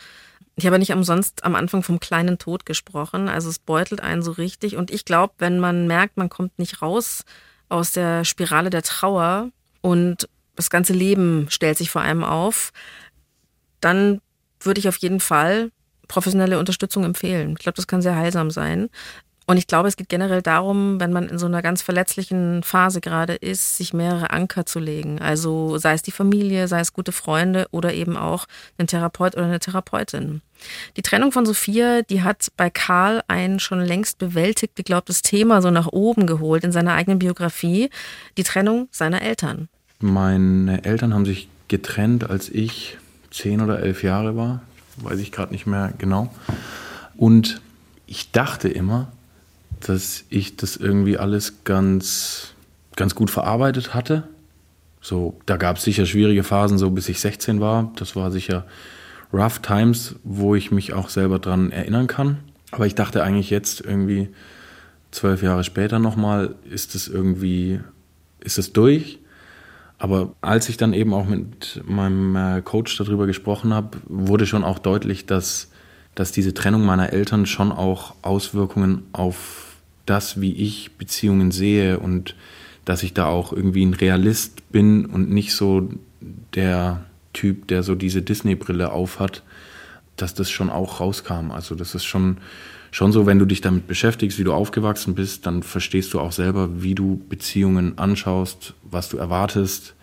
ich 0.56 0.66
habe 0.66 0.78
nicht 0.78 0.92
umsonst 0.92 1.44
am 1.44 1.54
Anfang 1.54 1.82
vom 1.82 2.00
kleinen 2.00 2.38
Tod 2.38 2.66
gesprochen. 2.66 3.28
Also 3.28 3.48
es 3.48 3.58
beutelt 3.58 4.00
einen 4.00 4.22
so 4.22 4.32
richtig. 4.32 4.76
Und 4.76 4.90
ich 4.90 5.04
glaube, 5.04 5.34
wenn 5.38 5.60
man 5.60 5.86
merkt, 5.86 6.16
man 6.16 6.28
kommt 6.28 6.58
nicht 6.58 6.82
raus 6.82 7.24
aus 7.68 7.92
der 7.92 8.24
Spirale 8.24 8.70
der 8.70 8.82
Trauer 8.82 9.50
und 9.80 10.28
das 10.54 10.70
ganze 10.70 10.94
Leben 10.94 11.46
stellt 11.50 11.76
sich 11.76 11.90
vor 11.90 12.00
einem 12.00 12.24
auf, 12.24 12.72
dann 13.80 14.20
würde 14.60 14.80
ich 14.80 14.88
auf 14.88 14.96
jeden 14.96 15.20
Fall 15.20 15.70
professionelle 16.08 16.58
Unterstützung 16.58 17.04
empfehlen. 17.04 17.52
Ich 17.52 17.58
glaube, 17.58 17.76
das 17.76 17.86
kann 17.86 18.02
sehr 18.02 18.16
heilsam 18.16 18.50
sein. 18.50 18.88
Und 19.48 19.58
ich 19.58 19.68
glaube, 19.68 19.86
es 19.86 19.96
geht 19.96 20.08
generell 20.08 20.42
darum, 20.42 20.98
wenn 20.98 21.12
man 21.12 21.28
in 21.28 21.38
so 21.38 21.46
einer 21.46 21.62
ganz 21.62 21.80
verletzlichen 21.80 22.64
Phase 22.64 23.00
gerade 23.00 23.34
ist, 23.34 23.76
sich 23.76 23.94
mehrere 23.94 24.30
Anker 24.30 24.66
zu 24.66 24.80
legen. 24.80 25.20
Also 25.20 25.78
sei 25.78 25.92
es 25.94 26.02
die 26.02 26.10
Familie, 26.10 26.66
sei 26.66 26.80
es 26.80 26.92
gute 26.92 27.12
Freunde 27.12 27.68
oder 27.70 27.94
eben 27.94 28.16
auch 28.16 28.46
ein 28.76 28.88
Therapeut 28.88 29.36
oder 29.36 29.44
eine 29.44 29.60
Therapeutin. 29.60 30.42
Die 30.96 31.02
Trennung 31.02 31.30
von 31.30 31.46
Sophia, 31.46 32.02
die 32.02 32.22
hat 32.22 32.48
bei 32.56 32.70
Karl 32.70 33.22
ein 33.28 33.60
schon 33.60 33.80
längst 33.80 34.18
bewältigt 34.18 34.74
geglaubtes 34.74 35.22
Thema 35.22 35.62
so 35.62 35.70
nach 35.70 35.86
oben 35.86 36.26
geholt 36.26 36.64
in 36.64 36.72
seiner 36.72 36.94
eigenen 36.94 37.20
Biografie, 37.20 37.90
die 38.36 38.42
Trennung 38.42 38.88
seiner 38.90 39.22
Eltern. 39.22 39.68
Meine 40.00 40.84
Eltern 40.84 41.14
haben 41.14 41.24
sich 41.24 41.48
getrennt, 41.68 42.28
als 42.28 42.48
ich 42.48 42.98
zehn 43.36 43.60
oder 43.60 43.80
elf 43.80 44.02
Jahre 44.02 44.36
war, 44.36 44.62
weiß 44.96 45.18
ich 45.20 45.30
gerade 45.30 45.52
nicht 45.52 45.66
mehr 45.66 45.92
genau. 45.98 46.32
Und 47.16 47.60
ich 48.06 48.32
dachte 48.32 48.68
immer, 48.68 49.12
dass 49.80 50.24
ich 50.30 50.56
das 50.56 50.76
irgendwie 50.76 51.18
alles 51.18 51.64
ganz, 51.64 52.54
ganz 52.96 53.14
gut 53.14 53.30
verarbeitet 53.30 53.94
hatte. 53.94 54.24
So, 55.00 55.38
da 55.46 55.56
gab 55.56 55.76
es 55.76 55.84
sicher 55.84 56.06
schwierige 56.06 56.42
Phasen, 56.42 56.78
so 56.78 56.90
bis 56.90 57.08
ich 57.08 57.20
16 57.20 57.60
war. 57.60 57.92
Das 57.96 58.16
war 58.16 58.30
sicher 58.30 58.66
rough 59.32 59.60
times, 59.60 60.16
wo 60.24 60.54
ich 60.54 60.70
mich 60.70 60.94
auch 60.94 61.10
selber 61.10 61.38
dran 61.38 61.70
erinnern 61.70 62.06
kann. 62.06 62.38
Aber 62.70 62.86
ich 62.86 62.94
dachte 62.94 63.22
eigentlich 63.22 63.50
jetzt 63.50 63.80
irgendwie 63.82 64.30
zwölf 65.10 65.42
Jahre 65.42 65.62
später 65.62 65.98
nochmal, 65.98 66.54
ist 66.68 66.94
es 66.94 67.06
irgendwie, 67.06 67.80
ist 68.40 68.58
es 68.58 68.72
durch? 68.72 69.18
Aber 69.98 70.34
als 70.42 70.68
ich 70.68 70.76
dann 70.76 70.92
eben 70.92 71.14
auch 71.14 71.26
mit 71.26 71.82
meinem 71.86 72.36
äh, 72.36 72.62
Coach 72.62 72.96
darüber 72.98 73.26
gesprochen 73.26 73.72
habe, 73.72 73.98
wurde 74.06 74.46
schon 74.46 74.64
auch 74.64 74.78
deutlich, 74.78 75.26
dass, 75.26 75.70
dass 76.14 76.32
diese 76.32 76.52
Trennung 76.52 76.84
meiner 76.84 77.12
Eltern 77.12 77.46
schon 77.46 77.72
auch 77.72 78.14
Auswirkungen 78.22 79.04
auf 79.12 79.76
das, 80.04 80.40
wie 80.40 80.52
ich 80.52 80.92
Beziehungen 80.96 81.50
sehe 81.50 81.98
und 81.98 82.34
dass 82.84 83.02
ich 83.02 83.14
da 83.14 83.26
auch 83.26 83.52
irgendwie 83.52 83.84
ein 83.84 83.94
Realist 83.94 84.70
bin 84.70 85.06
und 85.06 85.30
nicht 85.30 85.54
so 85.54 85.88
der 86.54 87.04
Typ, 87.32 87.68
der 87.68 87.82
so 87.82 87.94
diese 87.94 88.22
Disney-Brille 88.22 88.92
aufhat, 88.92 89.42
dass 90.16 90.34
das 90.34 90.50
schon 90.50 90.70
auch 90.70 91.00
rauskam. 91.00 91.50
Also 91.50 91.74
das 91.74 91.94
ist 91.94 92.04
schon, 92.04 92.38
schon 92.96 93.12
so, 93.12 93.26
wenn 93.26 93.38
du 93.38 93.44
dich 93.44 93.60
damit 93.60 93.86
beschäftigst, 93.86 94.38
wie 94.38 94.44
du 94.44 94.54
aufgewachsen 94.54 95.14
bist, 95.14 95.44
dann 95.44 95.62
verstehst 95.62 96.14
du 96.14 96.18
auch 96.18 96.32
selber, 96.32 96.82
wie 96.82 96.94
du 96.94 97.22
Beziehungen 97.28 97.98
anschaust, 97.98 98.72
was 98.84 99.10
du 99.10 99.18
erwartest, 99.18 99.94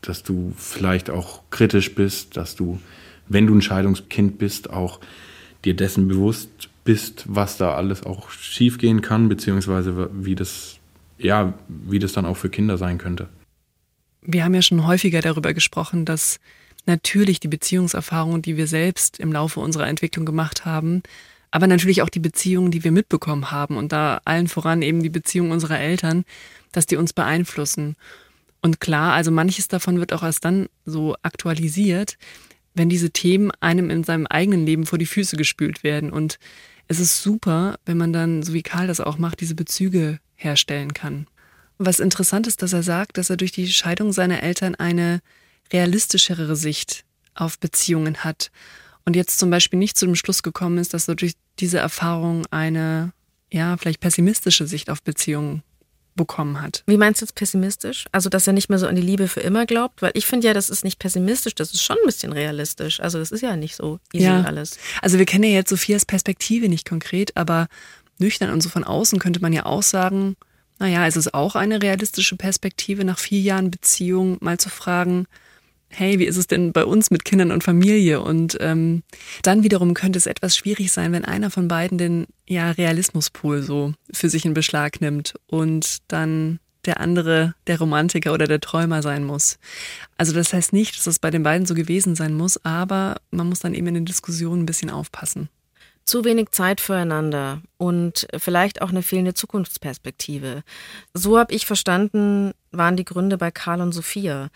dass 0.00 0.24
du 0.24 0.52
vielleicht 0.56 1.10
auch 1.10 1.42
kritisch 1.50 1.94
bist, 1.94 2.36
dass 2.36 2.56
du, 2.56 2.80
wenn 3.28 3.46
du 3.46 3.54
ein 3.54 3.62
Scheidungskind 3.62 4.36
bist, 4.36 4.68
auch 4.68 4.98
dir 5.64 5.76
dessen 5.76 6.08
bewusst 6.08 6.70
bist, 6.82 7.24
was 7.28 7.56
da 7.56 7.76
alles 7.76 8.02
auch 8.02 8.30
schiefgehen 8.30 9.00
kann, 9.00 9.28
beziehungsweise 9.28 10.10
wie 10.12 10.34
das, 10.34 10.80
ja, 11.18 11.54
wie 11.68 12.00
das 12.00 12.14
dann 12.14 12.26
auch 12.26 12.36
für 12.36 12.50
Kinder 12.50 12.78
sein 12.78 12.98
könnte. 12.98 13.28
Wir 14.22 14.42
haben 14.42 14.54
ja 14.54 14.62
schon 14.62 14.84
häufiger 14.88 15.20
darüber 15.20 15.54
gesprochen, 15.54 16.04
dass 16.04 16.40
natürlich 16.84 17.38
die 17.38 17.46
Beziehungserfahrungen, 17.46 18.42
die 18.42 18.56
wir 18.56 18.66
selbst 18.66 19.20
im 19.20 19.32
Laufe 19.32 19.60
unserer 19.60 19.86
Entwicklung 19.86 20.26
gemacht 20.26 20.64
haben, 20.64 21.04
aber 21.54 21.68
natürlich 21.68 22.02
auch 22.02 22.08
die 22.08 22.18
Beziehungen, 22.18 22.72
die 22.72 22.82
wir 22.82 22.90
mitbekommen 22.90 23.52
haben 23.52 23.76
und 23.76 23.92
da 23.92 24.20
allen 24.24 24.48
voran 24.48 24.82
eben 24.82 25.04
die 25.04 25.08
Beziehungen 25.08 25.52
unserer 25.52 25.78
Eltern, 25.78 26.24
dass 26.72 26.84
die 26.84 26.96
uns 26.96 27.12
beeinflussen. 27.12 27.94
Und 28.60 28.80
klar, 28.80 29.12
also 29.12 29.30
manches 29.30 29.68
davon 29.68 30.00
wird 30.00 30.12
auch 30.12 30.24
erst 30.24 30.44
dann 30.44 30.68
so 30.84 31.14
aktualisiert, 31.22 32.18
wenn 32.74 32.88
diese 32.88 33.12
Themen 33.12 33.52
einem 33.60 33.88
in 33.88 34.02
seinem 34.02 34.26
eigenen 34.26 34.66
Leben 34.66 34.84
vor 34.84 34.98
die 34.98 35.06
Füße 35.06 35.36
gespült 35.36 35.84
werden. 35.84 36.10
Und 36.10 36.40
es 36.88 36.98
ist 36.98 37.22
super, 37.22 37.76
wenn 37.86 37.98
man 37.98 38.12
dann, 38.12 38.42
so 38.42 38.52
wie 38.52 38.64
Karl 38.64 38.88
das 38.88 38.98
auch 38.98 39.18
macht, 39.18 39.40
diese 39.40 39.54
Bezüge 39.54 40.18
herstellen 40.34 40.92
kann. 40.92 41.28
Was 41.78 42.00
interessant 42.00 42.48
ist, 42.48 42.62
dass 42.62 42.72
er 42.72 42.82
sagt, 42.82 43.16
dass 43.16 43.30
er 43.30 43.36
durch 43.36 43.52
die 43.52 43.68
Scheidung 43.68 44.12
seiner 44.12 44.42
Eltern 44.42 44.74
eine 44.74 45.20
realistischere 45.72 46.56
Sicht 46.56 47.04
auf 47.32 47.60
Beziehungen 47.60 48.24
hat 48.24 48.50
und 49.04 49.16
jetzt 49.16 49.38
zum 49.38 49.50
Beispiel 49.50 49.78
nicht 49.78 49.96
zu 49.96 50.06
dem 50.06 50.16
Schluss 50.16 50.42
gekommen 50.42 50.78
ist, 50.78 50.94
dass 50.94 51.08
er 51.08 51.14
durch 51.14 51.34
diese 51.60 51.78
Erfahrung 51.78 52.46
eine, 52.50 53.12
ja, 53.52 53.76
vielleicht 53.76 54.00
pessimistische 54.00 54.66
Sicht 54.66 54.90
auf 54.90 55.02
Beziehungen 55.02 55.62
bekommen 56.16 56.60
hat. 56.60 56.84
Wie 56.86 56.96
meinst 56.96 57.20
du 57.20 57.24
jetzt 57.24 57.34
pessimistisch? 57.34 58.06
Also, 58.12 58.28
dass 58.28 58.46
er 58.46 58.52
nicht 58.52 58.68
mehr 58.68 58.78
so 58.78 58.86
an 58.86 58.94
die 58.94 59.02
Liebe 59.02 59.28
für 59.28 59.40
immer 59.40 59.66
glaubt? 59.66 60.02
Weil 60.02 60.12
ich 60.14 60.26
finde 60.26 60.46
ja, 60.46 60.54
das 60.54 60.70
ist 60.70 60.84
nicht 60.84 60.98
pessimistisch, 60.98 61.54
das 61.54 61.72
ist 61.72 61.82
schon 61.82 61.96
ein 61.96 62.06
bisschen 62.06 62.32
realistisch. 62.32 63.00
Also, 63.00 63.18
das 63.18 63.32
ist 63.32 63.40
ja 63.40 63.56
nicht 63.56 63.74
so 63.74 63.98
easy 64.12 64.26
ja. 64.26 64.42
alles. 64.42 64.78
Also, 65.02 65.18
wir 65.18 65.26
kennen 65.26 65.44
ja 65.44 65.50
jetzt 65.50 65.70
Sophias 65.70 66.06
Perspektive 66.06 66.68
nicht 66.68 66.88
konkret, 66.88 67.36
aber 67.36 67.66
nüchtern 68.18 68.50
und 68.50 68.60
so 68.60 68.68
von 68.68 68.84
außen 68.84 69.18
könnte 69.18 69.40
man 69.40 69.52
ja 69.52 69.66
auch 69.66 69.82
sagen, 69.82 70.36
naja, 70.78 71.06
es 71.06 71.16
ist 71.16 71.34
auch 71.34 71.56
eine 71.56 71.82
realistische 71.82 72.36
Perspektive, 72.36 73.04
nach 73.04 73.18
vier 73.18 73.40
Jahren 73.40 73.70
Beziehung 73.70 74.38
mal 74.40 74.58
zu 74.58 74.70
fragen, 74.70 75.26
hey, 75.94 76.18
wie 76.18 76.26
ist 76.26 76.36
es 76.36 76.46
denn 76.46 76.72
bei 76.72 76.84
uns 76.84 77.10
mit 77.10 77.24
Kindern 77.24 77.50
und 77.50 77.64
Familie? 77.64 78.20
Und 78.20 78.56
ähm, 78.60 79.02
dann 79.42 79.62
wiederum 79.62 79.94
könnte 79.94 80.18
es 80.18 80.26
etwas 80.26 80.56
schwierig 80.56 80.92
sein, 80.92 81.12
wenn 81.12 81.24
einer 81.24 81.50
von 81.50 81.68
beiden 81.68 81.98
den 81.98 82.26
ja, 82.46 82.70
Realismuspol 82.70 83.62
so 83.62 83.94
für 84.12 84.28
sich 84.28 84.44
in 84.44 84.54
Beschlag 84.54 85.00
nimmt 85.00 85.34
und 85.46 85.98
dann 86.08 86.58
der 86.84 87.00
andere 87.00 87.54
der 87.66 87.78
Romantiker 87.78 88.32
oder 88.32 88.46
der 88.46 88.60
Träumer 88.60 89.02
sein 89.02 89.24
muss. 89.24 89.58
Also 90.16 90.32
das 90.32 90.52
heißt 90.52 90.72
nicht, 90.72 90.96
dass 90.98 91.06
es 91.06 91.18
bei 91.18 91.30
den 91.30 91.42
beiden 91.42 91.66
so 91.66 91.74
gewesen 91.74 92.14
sein 92.14 92.34
muss, 92.34 92.62
aber 92.64 93.16
man 93.30 93.48
muss 93.48 93.60
dann 93.60 93.74
eben 93.74 93.86
in 93.88 93.94
den 93.94 94.04
Diskussionen 94.04 94.62
ein 94.62 94.66
bisschen 94.66 94.90
aufpassen. 94.90 95.48
Zu 96.04 96.24
wenig 96.24 96.50
Zeit 96.50 96.82
füreinander 96.82 97.62
und 97.78 98.26
vielleicht 98.36 98.82
auch 98.82 98.90
eine 98.90 99.02
fehlende 99.02 99.32
Zukunftsperspektive. 99.32 100.62
So 101.14 101.38
habe 101.38 101.54
ich 101.54 101.64
verstanden, 101.64 102.52
waren 102.72 102.96
die 102.96 103.06
Gründe 103.06 103.38
bei 103.38 103.50
Karl 103.50 103.80
und 103.80 103.92
Sophia. 103.92 104.50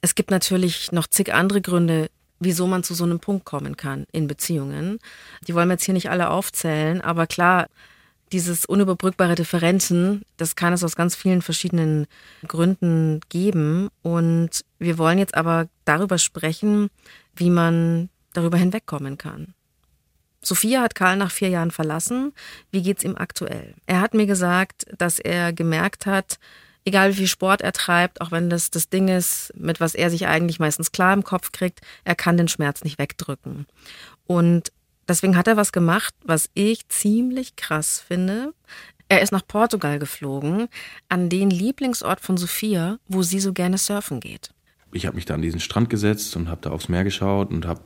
Es 0.00 0.14
gibt 0.14 0.30
natürlich 0.30 0.92
noch 0.92 1.06
zig 1.06 1.32
andere 1.34 1.60
Gründe, 1.60 2.10
wieso 2.40 2.66
man 2.66 2.84
zu 2.84 2.94
so 2.94 3.04
einem 3.04 3.20
Punkt 3.20 3.44
kommen 3.44 3.76
kann 3.76 4.06
in 4.12 4.28
Beziehungen. 4.28 4.98
Die 5.46 5.54
wollen 5.54 5.68
wir 5.68 5.74
jetzt 5.74 5.84
hier 5.84 5.94
nicht 5.94 6.10
alle 6.10 6.30
aufzählen, 6.30 7.00
aber 7.00 7.26
klar, 7.26 7.66
dieses 8.32 8.64
unüberbrückbare 8.64 9.34
Differenzen, 9.34 10.22
das 10.36 10.54
kann 10.54 10.72
es 10.72 10.84
aus 10.84 10.96
ganz 10.96 11.16
vielen 11.16 11.42
verschiedenen 11.42 12.06
Gründen 12.46 13.20
geben. 13.28 13.88
Und 14.02 14.64
wir 14.78 14.98
wollen 14.98 15.18
jetzt 15.18 15.34
aber 15.34 15.68
darüber 15.84 16.18
sprechen, 16.18 16.90
wie 17.34 17.50
man 17.50 18.10
darüber 18.34 18.58
hinwegkommen 18.58 19.18
kann. 19.18 19.54
Sophia 20.42 20.82
hat 20.82 20.94
Karl 20.94 21.16
nach 21.16 21.30
vier 21.30 21.48
Jahren 21.48 21.70
verlassen. 21.70 22.32
Wie 22.70 22.82
geht's 22.82 23.02
ihm 23.02 23.16
aktuell? 23.16 23.74
Er 23.86 24.00
hat 24.00 24.14
mir 24.14 24.26
gesagt, 24.26 24.86
dass 24.96 25.18
er 25.18 25.52
gemerkt 25.52 26.06
hat, 26.06 26.38
egal 26.88 27.12
wie 27.12 27.18
viel 27.18 27.26
Sport 27.26 27.60
er 27.60 27.72
treibt, 27.72 28.20
auch 28.20 28.32
wenn 28.32 28.50
das 28.50 28.70
das 28.70 28.88
Ding 28.88 29.08
ist, 29.08 29.52
mit 29.56 29.80
was 29.80 29.94
er 29.94 30.10
sich 30.10 30.26
eigentlich 30.26 30.58
meistens 30.58 30.90
klar 30.90 31.12
im 31.12 31.22
Kopf 31.22 31.52
kriegt, 31.52 31.80
er 32.04 32.14
kann 32.14 32.36
den 32.36 32.48
Schmerz 32.48 32.82
nicht 32.82 32.98
wegdrücken. 32.98 33.66
Und 34.26 34.72
deswegen 35.06 35.36
hat 35.36 35.46
er 35.46 35.56
was 35.56 35.72
gemacht, 35.72 36.14
was 36.24 36.50
ich 36.54 36.88
ziemlich 36.88 37.56
krass 37.56 38.02
finde. 38.06 38.52
Er 39.08 39.22
ist 39.22 39.32
nach 39.32 39.46
Portugal 39.46 39.98
geflogen, 39.98 40.68
an 41.08 41.28
den 41.28 41.50
Lieblingsort 41.50 42.20
von 42.20 42.36
Sophia, 42.36 42.98
wo 43.06 43.22
sie 43.22 43.40
so 43.40 43.52
gerne 43.52 43.78
surfen 43.78 44.20
geht. 44.20 44.50
Ich 44.92 45.06
habe 45.06 45.16
mich 45.16 45.26
da 45.26 45.34
an 45.34 45.42
diesen 45.42 45.60
Strand 45.60 45.90
gesetzt 45.90 46.34
und 46.36 46.48
habe 46.48 46.62
da 46.62 46.70
aufs 46.70 46.88
Meer 46.88 47.04
geschaut 47.04 47.50
und 47.50 47.66
habe 47.66 47.82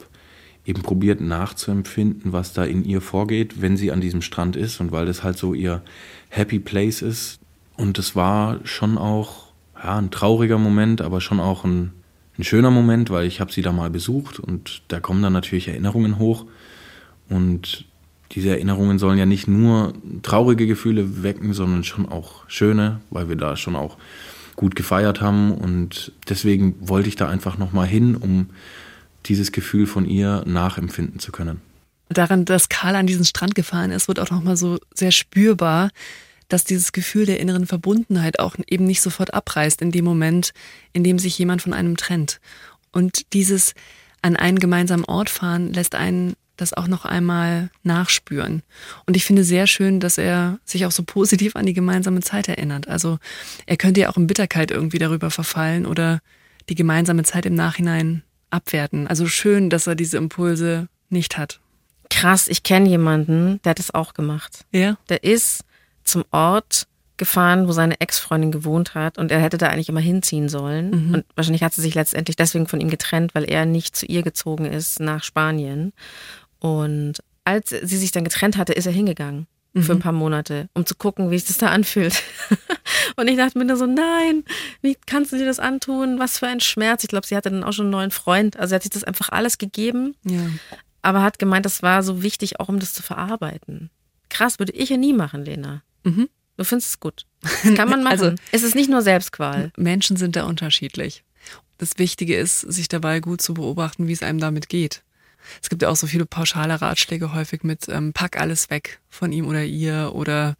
eben 0.64 0.82
probiert 0.82 1.20
nachzuempfinden, 1.20 2.32
was 2.32 2.52
da 2.52 2.64
in 2.64 2.84
ihr 2.84 3.00
vorgeht, 3.00 3.60
wenn 3.60 3.76
sie 3.76 3.90
an 3.90 4.00
diesem 4.00 4.22
Strand 4.22 4.54
ist 4.54 4.80
und 4.80 4.92
weil 4.92 5.06
das 5.06 5.24
halt 5.24 5.36
so 5.36 5.54
ihr 5.54 5.82
Happy 6.28 6.60
Place 6.60 7.02
ist, 7.02 7.41
und 7.76 7.98
es 7.98 8.14
war 8.16 8.60
schon 8.64 8.98
auch 8.98 9.52
ja, 9.82 9.98
ein 9.98 10.10
trauriger 10.10 10.58
Moment, 10.58 11.00
aber 11.00 11.20
schon 11.20 11.40
auch 11.40 11.64
ein, 11.64 11.92
ein 12.38 12.44
schöner 12.44 12.70
Moment, 12.70 13.10
weil 13.10 13.26
ich 13.26 13.40
habe 13.40 13.52
sie 13.52 13.62
da 13.62 13.72
mal 13.72 13.90
besucht 13.90 14.38
und 14.38 14.82
da 14.88 15.00
kommen 15.00 15.22
dann 15.22 15.32
natürlich 15.32 15.68
Erinnerungen 15.68 16.18
hoch. 16.18 16.46
Und 17.28 17.86
diese 18.32 18.50
Erinnerungen 18.50 18.98
sollen 18.98 19.18
ja 19.18 19.26
nicht 19.26 19.48
nur 19.48 19.92
traurige 20.22 20.66
Gefühle 20.66 21.22
wecken, 21.22 21.52
sondern 21.52 21.84
schon 21.84 22.08
auch 22.08 22.48
schöne, 22.48 23.00
weil 23.10 23.28
wir 23.28 23.36
da 23.36 23.56
schon 23.56 23.76
auch 23.76 23.98
gut 24.56 24.74
gefeiert 24.76 25.20
haben. 25.20 25.52
Und 25.52 26.12
deswegen 26.28 26.76
wollte 26.80 27.08
ich 27.08 27.16
da 27.16 27.28
einfach 27.28 27.58
nochmal 27.58 27.86
hin, 27.86 28.16
um 28.16 28.50
dieses 29.26 29.52
Gefühl 29.52 29.86
von 29.86 30.06
ihr 30.06 30.42
nachempfinden 30.46 31.20
zu 31.20 31.32
können. 31.32 31.60
Daran, 32.08 32.44
dass 32.44 32.68
Karl 32.68 32.96
an 32.96 33.06
diesen 33.06 33.24
Strand 33.24 33.54
gefahren 33.54 33.90
ist, 33.90 34.08
wird 34.08 34.20
auch 34.20 34.30
nochmal 34.30 34.56
so 34.56 34.78
sehr 34.94 35.12
spürbar, 35.12 35.90
dass 36.52 36.64
dieses 36.64 36.92
Gefühl 36.92 37.26
der 37.26 37.40
inneren 37.40 37.66
Verbundenheit 37.66 38.38
auch 38.38 38.56
eben 38.66 38.84
nicht 38.84 39.00
sofort 39.00 39.32
abreißt 39.32 39.80
in 39.80 39.90
dem 39.90 40.04
Moment, 40.04 40.52
in 40.92 41.02
dem 41.04 41.18
sich 41.18 41.38
jemand 41.38 41.62
von 41.62 41.72
einem 41.72 41.96
trennt. 41.96 42.40
Und 42.92 43.32
dieses 43.32 43.74
an 44.20 44.36
einen 44.36 44.58
gemeinsamen 44.58 45.04
Ort 45.04 45.30
fahren 45.30 45.72
lässt 45.72 45.94
einen 45.94 46.34
das 46.56 46.74
auch 46.74 46.86
noch 46.86 47.04
einmal 47.04 47.70
nachspüren. 47.82 48.62
Und 49.06 49.16
ich 49.16 49.24
finde 49.24 49.42
sehr 49.42 49.66
schön, 49.66 50.00
dass 50.00 50.18
er 50.18 50.58
sich 50.64 50.84
auch 50.86 50.92
so 50.92 51.02
positiv 51.02 51.56
an 51.56 51.66
die 51.66 51.72
gemeinsame 51.72 52.20
Zeit 52.20 52.48
erinnert. 52.48 52.88
Also 52.88 53.18
er 53.66 53.76
könnte 53.76 54.00
ja 54.00 54.10
auch 54.10 54.16
in 54.16 54.26
Bitterkeit 54.26 54.70
irgendwie 54.70 54.98
darüber 54.98 55.30
verfallen 55.30 55.86
oder 55.86 56.20
die 56.68 56.74
gemeinsame 56.74 57.24
Zeit 57.24 57.46
im 57.46 57.54
Nachhinein 57.54 58.22
abwerten. 58.50 59.08
Also 59.08 59.26
schön, 59.26 59.70
dass 59.70 59.86
er 59.86 59.94
diese 59.94 60.18
Impulse 60.18 60.88
nicht 61.08 61.38
hat. 61.38 61.58
Krass, 62.10 62.46
ich 62.48 62.62
kenne 62.62 62.88
jemanden, 62.88 63.60
der 63.64 63.70
hat 63.70 63.78
das 63.78 63.92
auch 63.92 64.12
gemacht. 64.12 64.66
Ja. 64.70 64.98
Der 65.08 65.24
ist 65.24 65.64
zum 66.04 66.24
Ort 66.30 66.86
gefahren, 67.16 67.68
wo 67.68 67.72
seine 67.72 68.00
Ex-Freundin 68.00 68.50
gewohnt 68.50 68.94
hat 68.94 69.18
und 69.18 69.30
er 69.30 69.40
hätte 69.40 69.58
da 69.58 69.68
eigentlich 69.68 69.88
immer 69.88 70.00
hinziehen 70.00 70.48
sollen. 70.48 70.90
Mhm. 70.90 71.14
Und 71.14 71.24
wahrscheinlich 71.36 71.62
hat 71.62 71.72
sie 71.72 71.82
sich 71.82 71.94
letztendlich 71.94 72.36
deswegen 72.36 72.66
von 72.66 72.80
ihm 72.80 72.90
getrennt, 72.90 73.34
weil 73.34 73.44
er 73.44 73.64
nicht 73.64 73.94
zu 73.94 74.06
ihr 74.06 74.22
gezogen 74.22 74.64
ist 74.64 74.98
nach 74.98 75.22
Spanien. 75.22 75.92
Und 76.58 77.22
als 77.44 77.70
sie 77.70 77.96
sich 77.96 78.12
dann 78.12 78.24
getrennt 78.24 78.56
hatte, 78.56 78.72
ist 78.72 78.86
er 78.86 78.92
hingegangen 78.92 79.46
mhm. 79.72 79.82
für 79.82 79.92
ein 79.92 80.00
paar 80.00 80.12
Monate, 80.12 80.68
um 80.74 80.86
zu 80.86 80.94
gucken, 80.94 81.30
wie 81.30 81.38
sich 81.38 81.48
das 81.48 81.58
da 81.58 81.68
anfühlt. 81.68 82.22
und 83.16 83.28
ich 83.28 83.36
dachte 83.36 83.58
mir 83.58 83.64
nur 83.64 83.76
so, 83.76 83.86
nein, 83.86 84.44
wie 84.80 84.96
kannst 85.06 85.32
du 85.32 85.36
dir 85.36 85.46
das 85.46 85.58
antun? 85.58 86.18
Was 86.18 86.38
für 86.38 86.46
ein 86.46 86.60
Schmerz. 86.60 87.04
Ich 87.04 87.08
glaube, 87.08 87.26
sie 87.26 87.36
hatte 87.36 87.50
dann 87.50 87.64
auch 87.64 87.72
schon 87.72 87.86
einen 87.86 87.92
neuen 87.92 88.10
Freund. 88.10 88.58
Also 88.58 88.74
er 88.74 88.76
hat 88.76 88.82
sich 88.82 88.90
das 88.90 89.04
einfach 89.04 89.28
alles 89.30 89.58
gegeben. 89.58 90.14
Ja. 90.24 90.46
Aber 91.02 91.22
hat 91.22 91.38
gemeint, 91.38 91.66
das 91.66 91.82
war 91.82 92.02
so 92.02 92.22
wichtig, 92.22 92.60
auch 92.60 92.68
um 92.68 92.78
das 92.78 92.94
zu 92.94 93.02
verarbeiten. 93.02 93.90
Krass, 94.28 94.58
würde 94.58 94.72
ich 94.72 94.88
ja 94.88 94.96
nie 94.96 95.12
machen, 95.12 95.44
Lena. 95.44 95.82
Mhm. 96.04 96.28
Du 96.56 96.64
findest 96.64 96.90
es 96.90 97.00
gut. 97.00 97.26
Kann 97.76 97.88
man 97.88 98.02
machen. 98.02 98.10
Also, 98.10 98.34
es 98.52 98.62
ist 98.62 98.74
nicht 98.74 98.90
nur 98.90 99.02
Selbstqual. 99.02 99.72
Menschen 99.76 100.16
sind 100.16 100.36
da 100.36 100.44
unterschiedlich. 100.44 101.24
Das 101.78 101.98
Wichtige 101.98 102.36
ist, 102.36 102.60
sich 102.60 102.88
dabei 102.88 103.20
gut 103.20 103.40
zu 103.40 103.54
beobachten, 103.54 104.06
wie 104.06 104.12
es 104.12 104.22
einem 104.22 104.38
damit 104.38 104.68
geht. 104.68 105.02
Es 105.60 105.68
gibt 105.68 105.82
ja 105.82 105.88
auch 105.88 105.96
so 105.96 106.06
viele 106.06 106.26
pauschale 106.26 106.80
Ratschläge 106.80 107.34
häufig 107.34 107.64
mit 107.64 107.88
ähm, 107.88 108.12
pack 108.12 108.40
alles 108.40 108.70
weg 108.70 109.00
von 109.08 109.32
ihm 109.32 109.46
oder 109.46 109.64
ihr 109.64 110.12
oder 110.14 110.56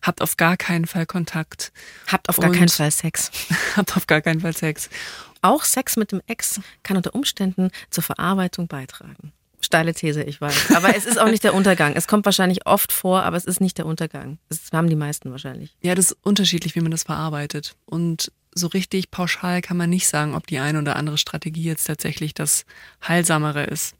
habt 0.00 0.22
auf 0.22 0.36
gar 0.36 0.56
keinen 0.56 0.86
Fall 0.86 1.06
Kontakt. 1.06 1.72
Habt 2.06 2.28
auf 2.28 2.38
gar 2.38 2.52
keinen 2.52 2.68
Fall 2.68 2.90
Sex. 2.90 3.30
habt 3.76 3.96
auf 3.96 4.06
gar 4.06 4.20
keinen 4.20 4.40
Fall 4.40 4.56
Sex. 4.56 4.88
Auch 5.40 5.64
Sex 5.64 5.96
mit 5.96 6.12
dem 6.12 6.22
Ex 6.28 6.60
kann 6.84 6.96
unter 6.96 7.14
Umständen 7.14 7.70
zur 7.90 8.04
Verarbeitung 8.04 8.68
beitragen. 8.68 9.32
Steile 9.64 9.94
These, 9.94 10.22
ich 10.24 10.40
weiß. 10.40 10.74
Aber 10.74 10.94
es 10.96 11.06
ist 11.06 11.18
auch 11.18 11.30
nicht 11.30 11.44
der 11.44 11.54
Untergang. 11.54 11.94
Es 11.94 12.08
kommt 12.08 12.24
wahrscheinlich 12.24 12.66
oft 12.66 12.92
vor, 12.92 13.22
aber 13.22 13.36
es 13.36 13.44
ist 13.44 13.60
nicht 13.60 13.78
der 13.78 13.86
Untergang. 13.86 14.38
Das 14.48 14.60
haben 14.72 14.88
die 14.88 14.96
meisten 14.96 15.30
wahrscheinlich. 15.30 15.76
Ja, 15.82 15.94
das 15.94 16.10
ist 16.10 16.18
unterschiedlich, 16.22 16.74
wie 16.74 16.80
man 16.80 16.90
das 16.90 17.04
verarbeitet. 17.04 17.76
Und 17.86 18.32
so 18.54 18.66
richtig 18.66 19.10
pauschal 19.10 19.62
kann 19.62 19.76
man 19.76 19.88
nicht 19.88 20.08
sagen, 20.08 20.34
ob 20.34 20.46
die 20.46 20.58
eine 20.58 20.78
oder 20.78 20.96
andere 20.96 21.16
Strategie 21.16 21.62
jetzt 21.62 21.84
tatsächlich 21.84 22.34
das 22.34 22.66
Heilsamere 23.06 23.64
ist. 23.64 23.94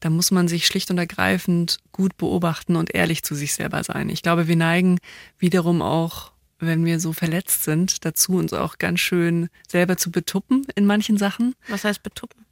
Da 0.00 0.10
muss 0.10 0.30
man 0.30 0.48
sich 0.48 0.66
schlicht 0.66 0.90
und 0.90 0.98
ergreifend 0.98 1.78
gut 1.92 2.16
beobachten 2.16 2.76
und 2.76 2.94
ehrlich 2.94 3.22
zu 3.22 3.34
sich 3.34 3.54
selber 3.54 3.82
sein. 3.84 4.08
Ich 4.08 4.22
glaube, 4.22 4.48
wir 4.48 4.56
neigen 4.56 4.98
wiederum 5.38 5.82
auch, 5.82 6.32
wenn 6.60 6.84
wir 6.84 6.98
so 6.98 7.12
verletzt 7.12 7.64
sind, 7.64 8.04
dazu, 8.04 8.32
uns 8.32 8.52
auch 8.52 8.78
ganz 8.78 9.00
schön 9.00 9.48
selber 9.68 9.96
zu 9.96 10.10
betuppen 10.10 10.66
in 10.74 10.86
manchen 10.86 11.16
Sachen. 11.16 11.54
Was 11.68 11.84
heißt 11.84 12.02
betuppen? 12.02 12.47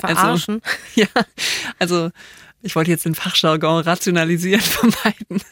Also, 0.00 0.20
Verarschen. 0.20 0.62
Also, 0.64 0.76
ja, 0.94 1.06
also 1.78 2.10
ich 2.62 2.76
wollte 2.76 2.90
jetzt 2.90 3.04
den 3.04 3.14
Fachjargon 3.14 3.82
rationalisieren 3.82 4.60
vermeiden, 4.60 5.42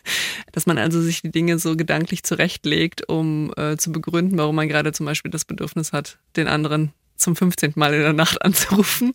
dass 0.53 0.67
man 0.67 0.79
also 0.79 1.03
sich 1.03 1.23
die 1.23 1.31
Dinge 1.31 1.59
so 1.59 1.77
gedanklich 1.77 2.23
zurechtlegt, 2.23 3.09
um 3.09 3.53
äh, 3.57 3.77
zu 3.77 3.93
begründen, 3.93 4.39
warum 4.39 4.57
man 4.57 4.69
gerade 4.69 4.93
zum 4.93 5.07
Beispiel 5.07 5.31
das 5.31 5.45
Bedürfnis 5.45 5.93
hat, 5.93 6.19
den 6.37 6.47
anderen 6.47 6.93
zum 7.17 7.37
15. 7.37 7.75
Mal 7.77 7.95
in 7.95 8.01
der 8.01 8.13
Nacht 8.13 8.43
anzurufen. 8.43 9.13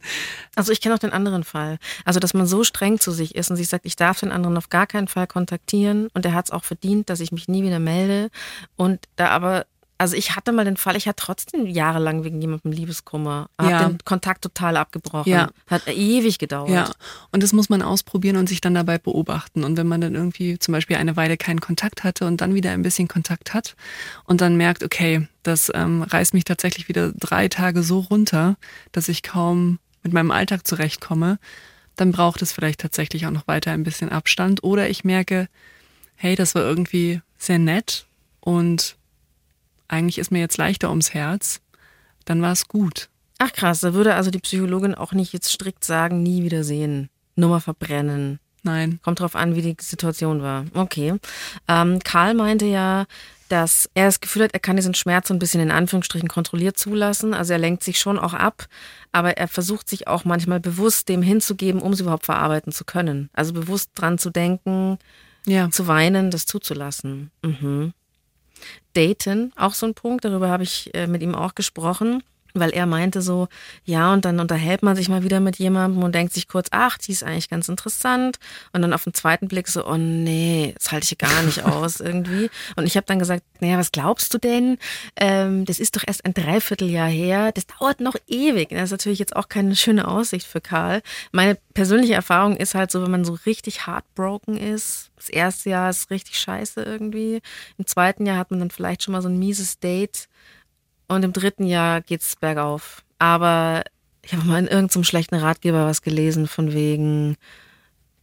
Also 0.56 0.71
ich 0.71 0.82
kenne 0.82 0.95
auch 0.95 1.00
den 1.00 1.13
anderen 1.13 1.43
Fall. 1.43 1.80
Also 2.04 2.19
dass 2.19 2.34
man 2.34 2.45
so 2.45 2.63
streng 2.63 3.00
zu 3.00 3.12
sich 3.12 3.34
ist 3.36 3.50
und 3.50 3.56
sich 3.56 3.67
sagt, 3.67 3.86
ich 3.86 3.95
darf 3.95 4.19
den 4.19 4.32
anderen 4.32 4.58
auf 4.58 4.69
gar 4.69 4.88
keinen 4.88 5.08
Fall 5.08 5.28
kontaktieren 5.28 6.10
und 6.13 6.26
er 6.26 6.34
hat 6.34 6.45
es 6.45 6.52
auch 6.52 6.63
verdient, 6.63 7.10
dass 7.10 7.19
ich 7.19 7.32
mich 7.32 7.48
nie 7.48 7.63
wieder 7.63 7.80
melde 7.80 8.30
und 8.76 9.00
da 9.15 9.30
aber 9.30 9.65
also 9.97 10.15
ich 10.15 10.36
hatte 10.36 10.51
mal 10.51 10.65
den 10.65 10.77
Fall, 10.77 10.95
ich 10.95 11.08
hatte 11.08 11.23
trotzdem 11.23 11.65
jahrelang 11.65 12.23
wegen 12.23 12.41
jemandem 12.41 12.71
Liebeskummer. 12.71 13.49
Hab 13.58 13.69
Ja. 13.69 13.88
den 13.88 13.97
Kontakt 14.03 14.41
total 14.41 14.77
abgebrochen. 14.77 15.31
Ja. 15.31 15.49
Hat 15.67 15.88
ewig 15.88 16.38
gedauert. 16.38 16.69
Ja, 16.69 16.91
und 17.31 17.43
das 17.43 17.53
muss 17.53 17.69
man 17.69 17.81
ausprobieren 17.81 18.36
und 18.36 18.49
sich 18.49 18.60
dann 18.62 18.73
dabei 18.73 18.97
beobachten. 18.97 19.63
Und 19.63 19.77
wenn 19.77 19.88
man 19.88 20.01
dann 20.01 20.15
irgendwie 20.15 20.60
zum 20.60 20.73
Beispiel 20.73 20.97
eine 20.97 21.15
Weile 21.15 21.38
keinen 21.38 21.62
Kontakt 21.62 22.03
hatte 22.03 22.25
und 22.25 22.41
dann 22.41 22.53
wieder 22.55 22.71
ein 22.71 22.81
bisschen 22.81 23.08
Kontakt 23.08 23.53
hat 23.53 23.75
und 24.25 24.41
dann 24.41 24.58
merkt, 24.58 24.84
okay, 24.84 25.27
das 25.43 25.71
ähm, 25.73 26.01
reißt 26.03 26.34
mich 26.34 26.43
tatsächlich 26.43 26.88
wieder 26.89 27.12
drei 27.13 27.47
Tage 27.47 27.81
so 27.84 27.99
runter, 27.99 28.58
dass 28.91 29.08
ich 29.08 29.23
kaum 29.23 29.79
mit 30.03 30.12
meinem 30.13 30.31
Alltag 30.31 30.67
zurechtkomme, 30.67 31.39
dann 31.95 32.12
braucht 32.12 32.41
es 32.41 32.51
vielleicht 32.51 32.81
tatsächlich 32.81 33.25
auch 33.25 33.31
noch 33.31 33.47
weiter 33.47 33.71
ein 33.71 33.84
bisschen 33.84 34.10
Abstand. 34.10 34.63
Oder 34.63 34.89
ich 34.89 35.03
merke, 35.03 35.47
hey, 36.15 36.36
das 36.36 36.53
war 36.53 36.62
irgendwie 36.63 37.21
sehr 37.38 37.60
nett 37.60 38.05
und 38.41 38.97
eigentlich 39.88 40.17
ist 40.17 40.32
mir 40.32 40.39
jetzt 40.39 40.58
leichter 40.58 40.89
ums 40.89 41.13
Herz, 41.13 41.62
dann 42.26 42.41
war 42.41 42.52
es 42.52 42.67
gut. 42.67 43.10
Ach 43.38 43.52
krass, 43.52 43.82
da 43.82 43.93
würde 43.93 44.15
also 44.15 44.32
die 44.32 44.39
Psychologin 44.39 44.95
auch 44.95 45.12
nicht 45.12 45.34
jetzt 45.34 45.52
strikt 45.52 45.84
sagen, 45.84 46.24
nie 46.24 46.43
wieder 46.43 46.63
sehen. 46.63 47.10
Nummer 47.36 47.60
verbrennen. 47.60 48.39
Nein. 48.63 49.00
Kommt 49.04 49.19
drauf 49.19 49.36
an, 49.36 49.56
wie 49.56 49.62
die 49.62 49.76
Situation 49.80 50.41
war. 50.41 50.65
Okay. 50.74 51.13
Ähm, 51.67 52.00
Karl 52.04 52.34
meinte 52.34 52.65
ja, 52.65 53.06
dass 53.50 53.88
er 53.93 54.06
das 54.06 54.21
Gefühl 54.21 54.43
hat, 54.45 54.54
er 54.54 54.60
kann 54.60 54.76
diesen 54.76 54.95
Schmerz 54.95 55.28
so 55.28 55.34
ein 55.36 55.39
bisschen 55.39 55.62
in 55.62 55.69
Anführungsstrichen 55.69 56.30
kontrolliert 56.30 56.78
zulassen. 56.80 57.36
Also 57.36 57.54
er 57.54 57.60
lenkt 57.60 57.84
sich 57.84 58.00
schon 58.00 58.17
auch 58.17 58.34
ab, 58.34 58.65
aber 59.12 59.38
er 59.38 59.48
versucht 59.48 59.88
sich 59.88 60.08
auch 60.08 60.26
manchmal 60.26 60.60
bewusst 60.60 61.10
dem 61.10 61.21
hinzugeben, 61.21 61.80
um 61.80 61.93
es 61.93 62.00
überhaupt 62.00 62.26
verarbeiten 62.26 62.71
zu 62.71 62.86
können. 62.86 63.30
Also 63.34 63.54
bewusst 63.54 63.91
dran 63.93 64.17
zu 64.17 64.32
denken, 64.32 64.98
Ja. 65.45 65.69
zu 65.69 65.86
weinen, 65.86 66.32
das 66.32 66.48
zuzulassen. 66.48 67.30
Mhm. 67.43 67.93
Daten, 68.94 69.52
auch 69.56 69.74
so 69.74 69.86
ein 69.86 69.94
Punkt, 69.94 70.26
darüber 70.26 70.50
habe 70.50 70.63
ich 70.63 70.94
äh, 70.94 71.08
mit 71.08 71.22
ihm 71.22 71.36
auch 71.36 71.56
gesprochen, 71.56 72.24
weil 72.60 72.72
er 72.72 72.86
meinte 72.86 73.22
so, 73.22 73.48
ja, 73.84 74.13
und 74.13 74.26
dann 74.26 74.39
unterhält 74.39 74.84
man 74.84 74.96
sich 74.96 75.10
mal 75.10 75.24
wieder 75.24 75.39
mit 75.39 75.58
jemandem 75.58 76.04
und 76.04 76.15
denkt 76.15 76.34
sich 76.34 76.48
kurz, 76.48 76.68
ach, 76.72 76.98
die 76.98 77.12
ist 77.12 77.24
eigentlich 77.24 77.50
ganz 77.50 77.70
interessant. 77.70 78.38
Und 78.74 78.82
dann 78.82 78.94
auf 78.94 79.04
den 79.04 79.13
zweiten 79.13 79.48
Blick 79.48 79.68
so, 79.68 79.86
oh 79.86 79.98
nee, 79.98 80.74
das 80.78 80.91
halte 80.91 81.06
ich 81.12 81.18
gar 81.18 81.44
nicht 81.44 81.63
aus 81.65 82.00
irgendwie. 82.00 82.50
Und 82.76 82.86
ich 82.86 82.98
habe 82.98 83.06
dann 83.06 83.20
gesagt, 83.20 83.44
naja, 83.60 83.78
was 83.78 83.91
glaubst 83.91 84.34
du 84.34 84.38
denn? 84.38 84.78
Ähm, 85.15 85.65
das 85.65 85.80
ist 85.80 85.96
doch 85.96 86.04
erst 86.06 86.26
ein 86.26 86.34
Dreivierteljahr 86.34 87.10
her. 87.10 87.52
Das 87.52 87.68
dauert 87.68 88.00
noch 88.00 88.15
ewig. 88.28 88.70
Das 88.70 88.84
ist 88.84 88.91
natürlich 88.91 89.20
jetzt 89.20 89.36
auch 89.36 89.50
keine 89.50 89.76
schöne 89.76 90.08
Aussicht 90.08 90.48
für 90.48 90.62
Karl. 90.62 91.02
Meine 91.32 91.58
persönliche 91.74 92.13
Erfahrung 92.13 92.56
ist 92.58 92.76
halt 92.76 92.91
so, 92.91 93.02
wenn 93.04 93.12
man 93.12 93.26
so 93.26 93.38
richtig 93.46 93.88
heartbroken 93.88 94.58
ist, 94.58 95.12
das 95.15 95.30
erste 95.30 95.70
Jahr 95.70 95.89
ist 95.89 96.10
richtig 96.12 96.38
scheiße 96.38 96.84
irgendwie. 96.84 97.41
Im 97.78 97.88
zweiten 97.88 98.26
Jahr 98.26 98.38
hat 98.38 98.52
man 98.52 98.60
dann 98.60 98.72
vielleicht 98.72 99.04
schon 99.04 99.13
mal 99.13 99.22
so 99.22 99.30
ein 99.30 99.39
mieses 99.39 99.80
Date 99.80 100.28
und 101.08 101.24
im 101.24 101.34
dritten 101.34 101.65
Jahr 101.65 102.02
geht's 102.02 102.36
bergauf. 102.36 103.04
Aber 103.20 103.84
ich 104.22 104.34
habe 104.34 104.46
mal 104.46 104.60
in 104.60 104.68
irgendeinem 104.68 105.04
schlechten 105.04 105.36
Ratgeber 105.36 105.86
was 105.86 106.02
gelesen 106.02 106.48
von 106.48 106.74
wegen 106.74 107.38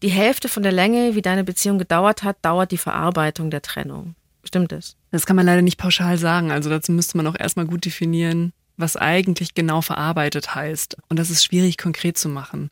die 0.02 0.10
Hälfte 0.10 0.48
von 0.48 0.64
der 0.64 0.72
Länge, 0.72 1.14
wie 1.14 1.22
deine 1.22 1.44
Beziehung 1.44 1.78
gedauert 1.78 2.24
hat, 2.24 2.36
dauert 2.42 2.72
die 2.72 2.78
Verarbeitung 2.78 3.50
der 3.50 3.62
Trennung. 3.62 4.16
Stimmt 4.44 4.72
es? 4.72 4.96
Das 5.12 5.26
kann 5.26 5.36
man 5.36 5.46
leider 5.46 5.62
nicht 5.62 5.78
pauschal 5.78 6.18
sagen. 6.18 6.50
Also 6.50 6.68
dazu 6.68 6.90
müsste 6.90 7.16
man 7.16 7.26
auch 7.28 7.38
erstmal 7.38 7.66
gut 7.66 7.84
definieren, 7.84 8.52
was 8.76 8.96
eigentlich 8.96 9.54
genau 9.54 9.80
verarbeitet 9.80 10.56
heißt. 10.56 10.96
Und 11.08 11.20
das 11.20 11.30
ist 11.30 11.44
schwierig 11.44 11.78
konkret 11.78 12.18
zu 12.18 12.28
machen. 12.28 12.70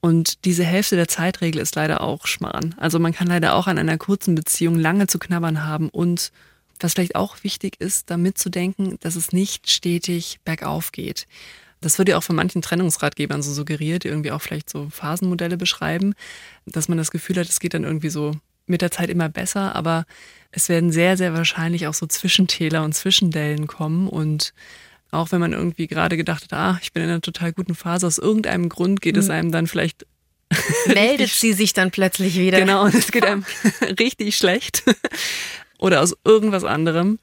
Und 0.00 0.44
diese 0.44 0.64
Hälfte 0.64 0.96
der 0.96 1.06
Zeitregel 1.06 1.60
ist 1.60 1.76
leider 1.76 2.00
auch 2.00 2.26
Schmarrn. 2.26 2.74
Also 2.78 2.98
man 2.98 3.12
kann 3.12 3.28
leider 3.28 3.54
auch 3.54 3.68
an 3.68 3.78
einer 3.78 3.98
kurzen 3.98 4.34
Beziehung 4.34 4.74
lange 4.74 5.06
zu 5.06 5.20
knabbern 5.20 5.64
haben 5.64 5.88
und 5.88 6.32
was 6.82 6.94
vielleicht 6.94 7.14
auch 7.14 7.36
wichtig 7.42 7.80
ist, 7.80 8.10
damit 8.10 8.38
zu 8.38 8.50
denken, 8.50 8.98
dass 9.00 9.16
es 9.16 9.32
nicht 9.32 9.70
stetig 9.70 10.40
bergauf 10.44 10.92
geht. 10.92 11.26
Das 11.80 11.98
wird 11.98 12.08
ja 12.08 12.16
auch 12.16 12.22
von 12.22 12.36
manchen 12.36 12.62
Trennungsratgebern 12.62 13.42
so 13.42 13.52
suggeriert, 13.52 14.04
die 14.04 14.08
irgendwie 14.08 14.30
auch 14.30 14.40
vielleicht 14.40 14.70
so 14.70 14.88
Phasenmodelle 14.90 15.56
beschreiben, 15.56 16.14
dass 16.64 16.88
man 16.88 16.98
das 16.98 17.10
Gefühl 17.10 17.36
hat, 17.36 17.48
es 17.48 17.60
geht 17.60 17.74
dann 17.74 17.84
irgendwie 17.84 18.10
so 18.10 18.32
mit 18.66 18.82
der 18.82 18.92
Zeit 18.92 19.10
immer 19.10 19.28
besser, 19.28 19.74
aber 19.74 20.06
es 20.52 20.68
werden 20.68 20.92
sehr, 20.92 21.16
sehr 21.16 21.34
wahrscheinlich 21.34 21.88
auch 21.88 21.94
so 21.94 22.06
Zwischentäler 22.06 22.84
und 22.84 22.94
Zwischendellen 22.94 23.66
kommen 23.66 24.08
und 24.08 24.54
auch 25.10 25.32
wenn 25.32 25.40
man 25.40 25.52
irgendwie 25.52 25.88
gerade 25.88 26.16
gedacht 26.16 26.44
hat, 26.44 26.52
ah, 26.52 26.78
ich 26.80 26.92
bin 26.92 27.02
in 27.02 27.10
einer 27.10 27.20
total 27.20 27.52
guten 27.52 27.74
Phase, 27.74 28.06
aus 28.06 28.18
irgendeinem 28.18 28.68
Grund 28.68 29.02
geht 29.02 29.16
es 29.16 29.28
einem 29.28 29.50
dann 29.50 29.66
vielleicht 29.66 30.06
Meldet 30.86 31.30
sie 31.30 31.52
sich 31.52 31.72
dann 31.72 31.90
plötzlich 31.90 32.38
wieder. 32.38 32.58
Genau, 32.58 32.84
und 32.84 32.94
es 32.94 33.10
geht 33.10 33.24
einem 33.24 33.44
richtig 33.98 34.36
schlecht. 34.36 34.82
Oder 35.82 36.00
aus 36.00 36.14
irgendwas 36.24 36.62
anderem. 36.62 37.18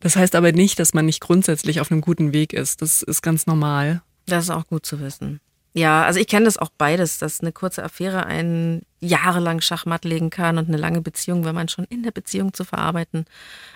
Das 0.00 0.16
heißt 0.16 0.34
aber 0.34 0.50
nicht, 0.50 0.80
dass 0.80 0.92
man 0.92 1.06
nicht 1.06 1.20
grundsätzlich 1.20 1.80
auf 1.80 1.92
einem 1.92 2.00
guten 2.00 2.32
Weg 2.32 2.52
ist. 2.52 2.82
Das 2.82 3.02
ist 3.02 3.22
ganz 3.22 3.46
normal. 3.46 4.02
Das 4.26 4.44
ist 4.44 4.50
auch 4.50 4.66
gut 4.66 4.84
zu 4.84 4.98
wissen. 5.00 5.40
Ja, 5.72 6.02
also 6.02 6.18
ich 6.18 6.26
kenne 6.26 6.46
das 6.46 6.58
auch 6.58 6.70
beides, 6.76 7.18
dass 7.18 7.40
eine 7.40 7.52
kurze 7.52 7.84
Affäre 7.84 8.26
einen 8.26 8.82
jahrelang 9.00 9.60
Schachmatt 9.60 10.04
legen 10.04 10.30
kann 10.30 10.58
und 10.58 10.66
eine 10.66 10.78
lange 10.78 11.00
Beziehung, 11.00 11.44
wenn 11.44 11.54
man 11.54 11.68
schon 11.68 11.84
in 11.84 12.02
der 12.02 12.10
Beziehung 12.10 12.52
zu 12.52 12.64
verarbeiten 12.64 13.24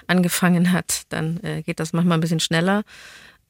angefangen 0.09 0.73
hat, 0.73 1.03
dann 1.09 1.41
äh, 1.45 1.63
geht 1.63 1.79
das 1.79 1.93
manchmal 1.93 2.19
ein 2.19 2.21
bisschen 2.21 2.41
schneller. 2.41 2.83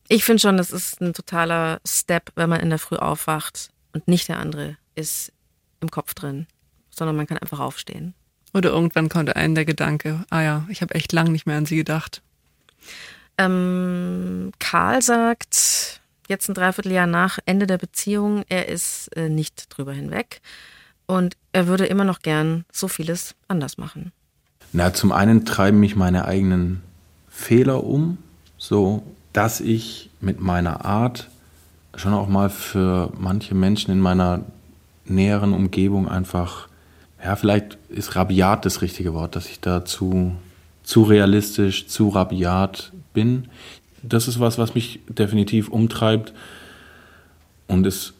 Ich 0.08 0.24
finde 0.24 0.40
schon, 0.40 0.58
das 0.58 0.70
ist 0.70 1.00
ein 1.00 1.14
totaler 1.14 1.80
Step, 1.86 2.32
wenn 2.36 2.50
man 2.50 2.60
in 2.60 2.68
der 2.68 2.78
Früh 2.78 2.96
aufwacht 2.96 3.70
und 3.94 4.08
nicht 4.08 4.28
der 4.28 4.38
andere 4.38 4.76
ist 4.94 5.32
im 5.80 5.90
Kopf 5.90 6.12
drin, 6.12 6.46
sondern 6.90 7.16
man 7.16 7.26
kann 7.26 7.38
einfach 7.38 7.60
aufstehen. 7.60 8.14
Oder 8.56 8.70
irgendwann 8.70 9.10
kommt 9.10 9.36
einen 9.36 9.54
der 9.54 9.66
Gedanke, 9.66 10.24
ah 10.30 10.40
ja, 10.40 10.66
ich 10.70 10.80
habe 10.80 10.94
echt 10.94 11.12
lang 11.12 11.30
nicht 11.30 11.44
mehr 11.44 11.58
an 11.58 11.66
sie 11.66 11.76
gedacht. 11.76 12.22
Ähm, 13.36 14.50
Karl 14.58 15.02
sagt, 15.02 16.00
jetzt 16.26 16.48
ein 16.48 16.54
Dreivierteljahr 16.54 17.06
nach 17.06 17.38
Ende 17.44 17.66
der 17.66 17.76
Beziehung, 17.76 18.44
er 18.48 18.70
ist 18.70 19.14
äh, 19.14 19.28
nicht 19.28 19.66
drüber 19.68 19.92
hinweg 19.92 20.40
und 21.04 21.36
er 21.52 21.66
würde 21.66 21.84
immer 21.84 22.04
noch 22.04 22.20
gern 22.20 22.64
so 22.72 22.88
vieles 22.88 23.34
anders 23.46 23.76
machen. 23.76 24.10
Na, 24.72 24.94
zum 24.94 25.12
einen 25.12 25.44
treiben 25.44 25.78
mich 25.78 25.94
meine 25.94 26.24
eigenen 26.24 26.80
Fehler 27.28 27.84
um, 27.84 28.16
so 28.56 29.02
dass 29.34 29.60
ich 29.60 30.08
mit 30.22 30.40
meiner 30.40 30.86
Art 30.86 31.28
schon 31.94 32.14
auch 32.14 32.26
mal 32.26 32.48
für 32.48 33.12
manche 33.18 33.54
Menschen 33.54 33.90
in 33.90 34.00
meiner 34.00 34.46
näheren 35.04 35.52
Umgebung 35.52 36.08
einfach, 36.08 36.68
ja, 37.26 37.34
vielleicht 37.34 37.76
ist 37.88 38.14
rabiat 38.14 38.64
das 38.64 38.82
richtige 38.82 39.12
Wort, 39.12 39.34
dass 39.34 39.48
ich 39.48 39.58
da 39.58 39.84
zu, 39.84 40.36
zu 40.84 41.02
realistisch, 41.02 41.88
zu 41.88 42.08
rabiat 42.08 42.92
bin. 43.14 43.48
Das 44.04 44.28
ist 44.28 44.38
was, 44.38 44.58
was 44.58 44.76
mich 44.76 45.00
definitiv 45.08 45.68
umtreibt. 45.68 46.32
Und 47.66 47.84
es 47.84 48.12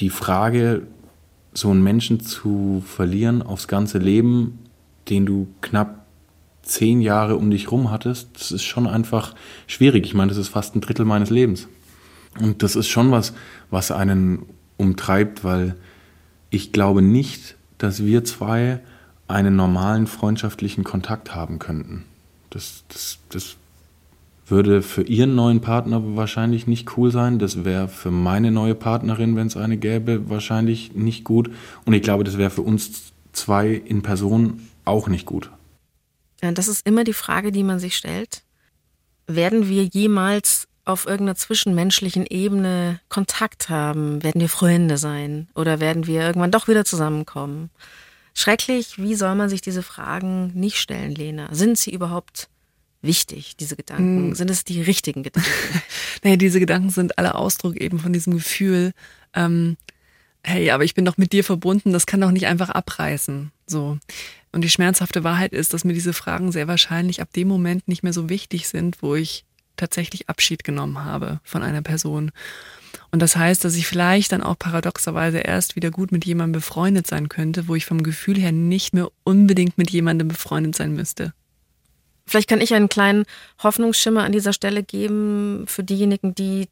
die 0.00 0.10
Frage, 0.10 0.82
so 1.54 1.70
einen 1.70 1.84
Menschen 1.84 2.18
zu 2.18 2.82
verlieren 2.84 3.42
aufs 3.42 3.68
ganze 3.68 3.98
Leben, 3.98 4.58
den 5.08 5.24
du 5.24 5.46
knapp 5.60 6.04
zehn 6.62 7.00
Jahre 7.00 7.36
um 7.36 7.52
dich 7.52 7.70
rum 7.70 7.92
hattest, 7.92 8.30
das 8.34 8.50
ist 8.50 8.64
schon 8.64 8.88
einfach 8.88 9.36
schwierig. 9.68 10.04
Ich 10.04 10.14
meine, 10.14 10.30
das 10.30 10.36
ist 10.38 10.48
fast 10.48 10.74
ein 10.74 10.80
Drittel 10.80 11.04
meines 11.04 11.30
Lebens. 11.30 11.68
Und 12.40 12.64
das 12.64 12.74
ist 12.74 12.88
schon 12.88 13.12
was, 13.12 13.34
was 13.70 13.92
einen 13.92 14.46
umtreibt, 14.78 15.44
weil 15.44 15.76
ich 16.50 16.72
glaube 16.72 17.02
nicht, 17.02 17.54
dass 17.78 18.04
wir 18.04 18.24
zwei 18.24 18.80
einen 19.26 19.56
normalen 19.56 20.06
freundschaftlichen 20.06 20.84
Kontakt 20.84 21.34
haben 21.34 21.58
könnten. 21.58 22.04
Das, 22.50 22.84
das, 22.88 23.18
das 23.28 23.56
würde 24.46 24.82
für 24.82 25.02
ihren 25.02 25.34
neuen 25.34 25.60
Partner 25.60 26.16
wahrscheinlich 26.16 26.66
nicht 26.66 26.96
cool 26.96 27.10
sein. 27.10 27.38
Das 27.38 27.64
wäre 27.64 27.88
für 27.88 28.10
meine 28.10 28.50
neue 28.50 28.74
Partnerin, 28.74 29.36
wenn 29.36 29.46
es 29.46 29.56
eine 29.56 29.76
gäbe, 29.76 30.28
wahrscheinlich 30.30 30.94
nicht 30.94 31.24
gut. 31.24 31.50
Und 31.84 31.92
ich 31.92 32.02
glaube, 32.02 32.24
das 32.24 32.38
wäre 32.38 32.50
für 32.50 32.62
uns 32.62 33.12
zwei 33.32 33.70
in 33.70 34.02
Person 34.02 34.68
auch 34.84 35.08
nicht 35.08 35.26
gut. 35.26 35.50
Das 36.40 36.68
ist 36.68 36.86
immer 36.86 37.04
die 37.04 37.12
Frage, 37.12 37.52
die 37.52 37.64
man 37.64 37.78
sich 37.78 37.96
stellt. 37.96 38.42
Werden 39.26 39.68
wir 39.68 39.84
jemals 39.84 40.66
auf 40.88 41.06
irgendeiner 41.06 41.36
zwischenmenschlichen 41.36 42.26
Ebene 42.26 43.00
Kontakt 43.08 43.68
haben? 43.68 44.22
Werden 44.22 44.40
wir 44.40 44.48
Freunde 44.48 44.96
sein? 44.96 45.48
Oder 45.54 45.80
werden 45.80 46.06
wir 46.06 46.22
irgendwann 46.22 46.50
doch 46.50 46.68
wieder 46.68 46.84
zusammenkommen? 46.84 47.70
Schrecklich, 48.34 48.98
wie 48.98 49.14
soll 49.14 49.34
man 49.34 49.48
sich 49.48 49.60
diese 49.60 49.82
Fragen 49.82 50.52
nicht 50.54 50.78
stellen, 50.78 51.14
Lena? 51.14 51.48
Sind 51.52 51.76
sie 51.76 51.92
überhaupt 51.92 52.48
wichtig, 53.02 53.56
diese 53.56 53.76
Gedanken? 53.76 54.34
Sind 54.34 54.50
es 54.50 54.64
die 54.64 54.80
richtigen 54.82 55.22
Gedanken? 55.22 55.50
Naja, 56.24 56.36
diese 56.36 56.58
Gedanken 56.58 56.90
sind 56.90 57.16
alle 57.16 57.36
Ausdruck 57.36 57.76
eben 57.76 58.00
von 58.00 58.12
diesem 58.12 58.32
Gefühl, 58.32 58.92
ähm, 59.34 59.76
hey, 60.42 60.70
aber 60.70 60.82
ich 60.82 60.94
bin 60.94 61.04
doch 61.04 61.16
mit 61.16 61.32
dir 61.32 61.44
verbunden, 61.44 61.92
das 61.92 62.06
kann 62.06 62.20
doch 62.20 62.32
nicht 62.32 62.46
einfach 62.46 62.70
abreißen. 62.70 63.52
So. 63.66 63.98
Und 64.50 64.62
die 64.62 64.70
schmerzhafte 64.70 65.22
Wahrheit 65.22 65.52
ist, 65.52 65.74
dass 65.74 65.84
mir 65.84 65.92
diese 65.92 66.12
Fragen 66.12 66.50
sehr 66.50 66.66
wahrscheinlich 66.66 67.22
ab 67.22 67.32
dem 67.32 67.46
Moment 67.46 67.86
nicht 67.86 68.02
mehr 68.02 68.12
so 68.12 68.28
wichtig 68.28 68.66
sind, 68.68 69.02
wo 69.02 69.14
ich 69.14 69.44
tatsächlich 69.78 70.28
Abschied 70.28 70.64
genommen 70.64 71.04
habe 71.04 71.40
von 71.42 71.62
einer 71.62 71.82
Person. 71.82 72.30
Und 73.10 73.22
das 73.22 73.36
heißt, 73.36 73.64
dass 73.64 73.74
ich 73.74 73.86
vielleicht 73.86 74.32
dann 74.32 74.42
auch 74.42 74.58
paradoxerweise 74.58 75.38
erst 75.38 75.76
wieder 75.76 75.90
gut 75.90 76.12
mit 76.12 76.26
jemandem 76.26 76.60
befreundet 76.60 77.06
sein 77.06 77.28
könnte, 77.28 77.68
wo 77.68 77.74
ich 77.74 77.86
vom 77.86 78.02
Gefühl 78.02 78.38
her 78.38 78.52
nicht 78.52 78.92
mehr 78.92 79.08
unbedingt 79.24 79.78
mit 79.78 79.90
jemandem 79.90 80.28
befreundet 80.28 80.74
sein 80.74 80.94
müsste. 80.94 81.32
Vielleicht 82.26 82.48
kann 82.48 82.60
ich 82.60 82.74
einen 82.74 82.90
kleinen 82.90 83.24
Hoffnungsschimmer 83.62 84.22
an 84.22 84.32
dieser 84.32 84.52
Stelle 84.52 84.82
geben 84.82 85.64
für 85.66 85.82
diejenigen, 85.82 86.34
die 86.34 86.68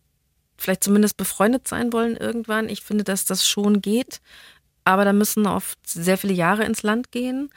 vielleicht 0.59 0.85
zumindest 0.85 1.17
befreundet 1.17 1.67
sein 1.67 1.93
wollen 1.93 2.17
irgendwann. 2.17 2.69
Ich 2.69 2.83
finde, 2.83 3.05
dass 3.05 3.25
das 3.25 3.49
schon 3.49 3.81
geht, 3.81 4.21
aber 4.85 5.05
da 5.05 5.15
müssen 5.15 5.47
oft 5.47 5.79
sehr 5.87 6.19
viele 6.19 6.35
Jahre 6.35 6.65
ins 6.65 6.83
Land 6.83 7.11
gehen. 7.11 7.51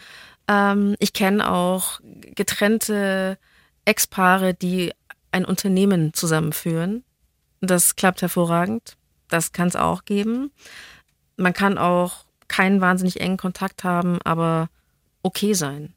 Ähm, 0.48 0.96
ich 1.00 1.12
kenne 1.12 1.52
auch 1.52 2.00
getrennte 2.36 3.38
Ex-Paare, 3.84 4.54
die 4.54 4.94
ein 5.32 5.46
Unternehmen 5.46 6.14
zusammenführen. 6.14 7.04
Das 7.62 7.96
klappt 7.96 8.22
hervorragend. 8.22 8.98
Das 9.28 9.52
kann 9.52 9.68
es 9.68 9.76
auch 9.76 10.06
geben. 10.06 10.52
Man 11.38 11.54
kann 11.54 11.78
auch 11.78 12.26
keinen 12.48 12.82
wahnsinnig 12.82 13.22
engen 13.22 13.38
Kontakt 13.38 13.84
haben, 13.84 14.20
aber 14.24 14.70
okay 15.22 15.54
sein. 15.54 15.94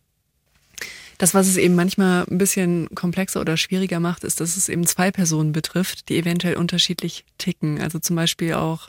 Das, 1.19 1.35
was 1.35 1.47
es 1.47 1.57
eben 1.57 1.75
manchmal 1.75 2.25
ein 2.31 2.39
bisschen 2.39 2.89
komplexer 2.95 3.41
oder 3.41 3.57
schwieriger 3.57 4.01
macht, 4.01 4.25
ist, 4.25 4.41
dass 4.41 4.57
es 4.57 4.69
eben 4.69 4.87
zwei 4.87 5.11
Personen 5.11 5.53
betrifft, 5.53 6.09
die 6.09 6.19
eventuell 6.19 6.57
unterschiedlich 6.57 7.25
ticken. 7.39 7.81
Also 7.81 7.99
zum 8.01 8.17
Beispiel 8.17 8.55
auch 8.55 8.89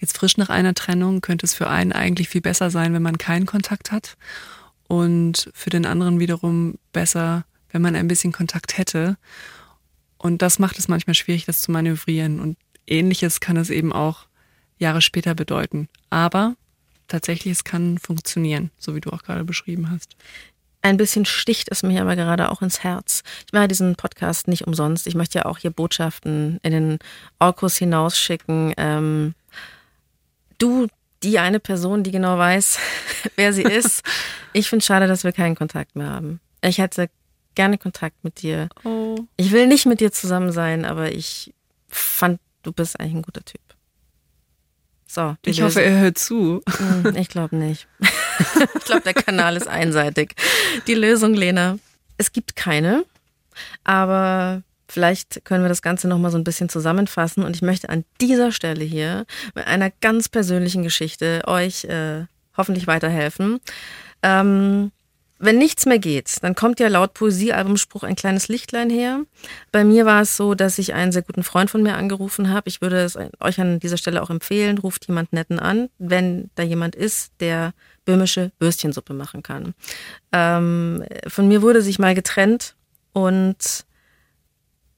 jetzt 0.00 0.16
frisch 0.16 0.36
nach 0.38 0.48
einer 0.48 0.74
Trennung 0.74 1.20
könnte 1.20 1.44
es 1.44 1.54
für 1.54 1.68
einen 1.68 1.92
eigentlich 1.92 2.28
viel 2.28 2.40
besser 2.40 2.70
sein, 2.70 2.94
wenn 2.94 3.02
man 3.02 3.18
keinen 3.18 3.46
Kontakt 3.46 3.92
hat. 3.92 4.16
Und 4.86 5.50
für 5.52 5.68
den 5.68 5.84
anderen 5.84 6.20
wiederum 6.20 6.78
besser, 6.92 7.44
wenn 7.70 7.82
man 7.82 7.96
ein 7.96 8.08
bisschen 8.08 8.32
Kontakt 8.32 8.78
hätte. 8.78 9.18
Und 10.18 10.42
das 10.42 10.58
macht 10.58 10.78
es 10.78 10.88
manchmal 10.88 11.14
schwierig, 11.14 11.46
das 11.46 11.62
zu 11.62 11.70
manövrieren. 11.70 12.40
Und 12.40 12.58
ähnliches 12.86 13.40
kann 13.40 13.56
es 13.56 13.70
eben 13.70 13.92
auch 13.92 14.26
Jahre 14.78 15.00
später 15.00 15.34
bedeuten. 15.34 15.88
Aber 16.10 16.56
tatsächlich, 17.06 17.52
es 17.52 17.64
kann 17.64 17.98
funktionieren, 17.98 18.70
so 18.78 18.94
wie 18.94 19.00
du 19.00 19.10
auch 19.10 19.22
gerade 19.22 19.44
beschrieben 19.44 19.90
hast. 19.90 20.16
Ein 20.80 20.96
bisschen 20.96 21.24
sticht 21.24 21.68
es 21.70 21.82
mir 21.82 22.00
aber 22.00 22.14
gerade 22.14 22.50
auch 22.50 22.62
ins 22.62 22.84
Herz. 22.84 23.22
Ich 23.46 23.52
mache 23.52 23.68
diesen 23.68 23.96
Podcast 23.96 24.46
nicht 24.46 24.66
umsonst. 24.66 25.06
Ich 25.06 25.16
möchte 25.16 25.38
ja 25.38 25.46
auch 25.46 25.58
hier 25.58 25.70
Botschaften 25.70 26.60
in 26.62 26.72
den 26.72 26.98
Orkus 27.40 27.76
hinausschicken. 27.76 28.74
Ähm, 28.76 29.34
du, 30.58 30.86
die 31.24 31.40
eine 31.40 31.58
Person, 31.58 32.04
die 32.04 32.12
genau 32.12 32.38
weiß, 32.38 32.78
wer 33.36 33.52
sie 33.52 33.62
ist. 33.62 34.02
Ich 34.54 34.70
finde 34.70 34.80
es 34.80 34.86
schade, 34.86 35.06
dass 35.06 35.24
wir 35.24 35.32
keinen 35.32 35.54
Kontakt 35.54 35.94
mehr 35.94 36.08
haben. 36.08 36.40
Ich 36.62 36.78
hätte 36.78 37.10
gerne 37.54 37.76
Kontakt 37.76 38.24
mit 38.24 38.40
dir. 38.40 38.70
Oh. 38.82 38.97
Ich 39.36 39.52
will 39.52 39.66
nicht 39.66 39.86
mit 39.86 40.00
dir 40.00 40.12
zusammen 40.12 40.52
sein, 40.52 40.84
aber 40.84 41.12
ich 41.12 41.54
fand, 41.88 42.40
du 42.62 42.72
bist 42.72 42.98
eigentlich 42.98 43.14
ein 43.14 43.22
guter 43.22 43.44
Typ. 43.44 43.60
So, 45.06 45.36
ich 45.42 45.56
Lösung. 45.56 45.64
hoffe, 45.64 45.82
er 45.82 46.00
hört 46.00 46.18
zu. 46.18 46.60
Hm, 46.68 47.16
ich 47.16 47.28
glaube 47.28 47.56
nicht. 47.56 47.88
ich 48.74 48.84
glaube, 48.84 49.02
der 49.02 49.14
Kanal 49.14 49.56
ist 49.56 49.66
einseitig. 49.66 50.34
Die 50.86 50.94
Lösung, 50.94 51.34
Lena, 51.34 51.78
es 52.18 52.32
gibt 52.32 52.56
keine, 52.56 53.04
aber 53.84 54.62
vielleicht 54.86 55.44
können 55.44 55.64
wir 55.64 55.68
das 55.68 55.82
Ganze 55.82 56.08
nochmal 56.08 56.30
so 56.30 56.38
ein 56.38 56.44
bisschen 56.44 56.68
zusammenfassen 56.68 57.42
und 57.42 57.56
ich 57.56 57.62
möchte 57.62 57.88
an 57.88 58.04
dieser 58.20 58.52
Stelle 58.52 58.84
hier 58.84 59.24
mit 59.54 59.66
einer 59.66 59.90
ganz 59.90 60.28
persönlichen 60.28 60.82
Geschichte 60.82 61.42
euch 61.46 61.84
äh, 61.84 62.26
hoffentlich 62.56 62.86
weiterhelfen. 62.86 63.60
Ähm, 64.22 64.92
wenn 65.38 65.58
nichts 65.58 65.86
mehr 65.86 65.98
geht, 65.98 66.42
dann 66.42 66.54
kommt 66.54 66.80
ja 66.80 66.88
laut 66.88 67.14
Poesiealbumspruch 67.14 68.02
ein 68.02 68.16
kleines 68.16 68.48
Lichtlein 68.48 68.90
her. 68.90 69.20
Bei 69.72 69.84
mir 69.84 70.04
war 70.04 70.22
es 70.22 70.36
so, 70.36 70.54
dass 70.54 70.78
ich 70.78 70.94
einen 70.94 71.12
sehr 71.12 71.22
guten 71.22 71.42
Freund 71.42 71.70
von 71.70 71.82
mir 71.82 71.96
angerufen 71.96 72.50
habe. 72.50 72.68
Ich 72.68 72.80
würde 72.80 73.02
es 73.02 73.16
euch 73.40 73.60
an 73.60 73.78
dieser 73.80 73.96
Stelle 73.96 74.22
auch 74.22 74.30
empfehlen, 74.30 74.78
ruft 74.78 75.06
jemand 75.06 75.32
netten 75.32 75.58
an, 75.58 75.90
wenn 75.98 76.50
da 76.54 76.62
jemand 76.62 76.96
ist, 76.96 77.32
der 77.40 77.72
böhmische 78.04 78.52
Würstchensuppe 78.58 79.14
machen 79.14 79.42
kann. 79.42 79.74
Ähm, 80.32 81.04
von 81.26 81.46
mir 81.46 81.62
wurde 81.62 81.82
sich 81.82 81.98
mal 81.98 82.14
getrennt 82.14 82.74
und 83.12 83.84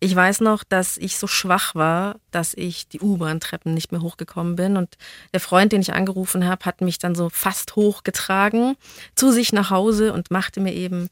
ich 0.03 0.17
weiß 0.17 0.41
noch, 0.41 0.65
dass 0.65 0.97
ich 0.97 1.19
so 1.19 1.27
schwach 1.27 1.75
war, 1.75 2.17
dass 2.31 2.55
ich 2.55 2.89
die 2.89 3.01
U-Bahn-Treppen 3.01 3.75
nicht 3.75 3.93
mehr 3.93 4.01
hochgekommen 4.01 4.57
bin. 4.57 4.79
Und 4.79 4.97
der 5.35 5.41
Freund, 5.41 5.73
den 5.73 5.83
ich 5.83 5.93
angerufen 5.93 6.49
habe, 6.49 6.65
hat 6.65 6.81
mich 6.81 6.99
dann 6.99 7.15
so 7.15 7.29
fast 7.29 7.77
hochgetragen 7.77 8.77
zu 9.15 9.31
sich 9.31 9.53
nach 9.53 9.69
Hause 9.69 10.15
und 10.15 10.31
machte 10.31 10.61
mir 10.61 10.73
eben 10.73 11.11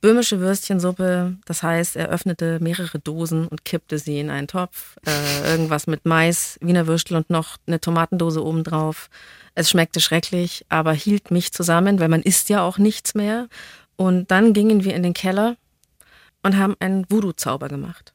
böhmische 0.00 0.40
Würstchensuppe. 0.40 1.36
Das 1.44 1.62
heißt, 1.62 1.94
er 1.94 2.08
öffnete 2.08 2.58
mehrere 2.60 2.98
Dosen 2.98 3.46
und 3.48 3.66
kippte 3.66 3.98
sie 3.98 4.18
in 4.18 4.30
einen 4.30 4.48
Topf. 4.48 4.96
Äh, 5.06 5.50
irgendwas 5.50 5.86
mit 5.86 6.06
Mais, 6.06 6.58
Wiener 6.62 6.86
Würstel 6.86 7.18
und 7.18 7.28
noch 7.28 7.58
eine 7.66 7.80
Tomatendose 7.80 8.42
obendrauf. 8.42 9.10
Es 9.54 9.68
schmeckte 9.68 10.00
schrecklich, 10.00 10.64
aber 10.70 10.94
hielt 10.94 11.30
mich 11.30 11.52
zusammen, 11.52 12.00
weil 12.00 12.08
man 12.08 12.22
isst 12.22 12.48
ja 12.48 12.62
auch 12.62 12.78
nichts 12.78 13.14
mehr. 13.14 13.48
Und 13.96 14.30
dann 14.30 14.54
gingen 14.54 14.84
wir 14.84 14.94
in 14.94 15.02
den 15.02 15.12
Keller 15.12 15.56
und 16.42 16.56
haben 16.56 16.76
einen 16.80 17.04
Voodoo-Zauber 17.10 17.68
gemacht. 17.68 18.11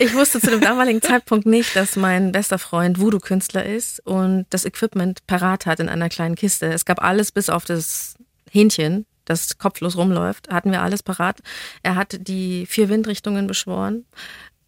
Ich 0.00 0.14
wusste 0.14 0.40
zu 0.40 0.50
dem 0.50 0.60
damaligen 0.60 1.02
Zeitpunkt 1.02 1.44
nicht, 1.44 1.74
dass 1.74 1.96
mein 1.96 2.30
bester 2.30 2.60
Freund 2.60 3.00
Voodoo-Künstler 3.00 3.66
ist 3.66 3.98
und 4.06 4.46
das 4.50 4.64
Equipment 4.64 5.26
parat 5.26 5.66
hat 5.66 5.80
in 5.80 5.88
einer 5.88 6.08
kleinen 6.08 6.36
Kiste. 6.36 6.66
Es 6.66 6.84
gab 6.84 7.02
alles 7.02 7.32
bis 7.32 7.50
auf 7.50 7.64
das 7.64 8.14
Hähnchen, 8.48 9.06
das 9.24 9.58
kopflos 9.58 9.96
rumläuft, 9.96 10.50
hatten 10.50 10.70
wir 10.70 10.82
alles 10.82 11.02
parat. 11.02 11.40
Er 11.82 11.96
hat 11.96 12.16
die 12.28 12.64
vier 12.66 12.88
Windrichtungen 12.88 13.48
beschworen 13.48 14.04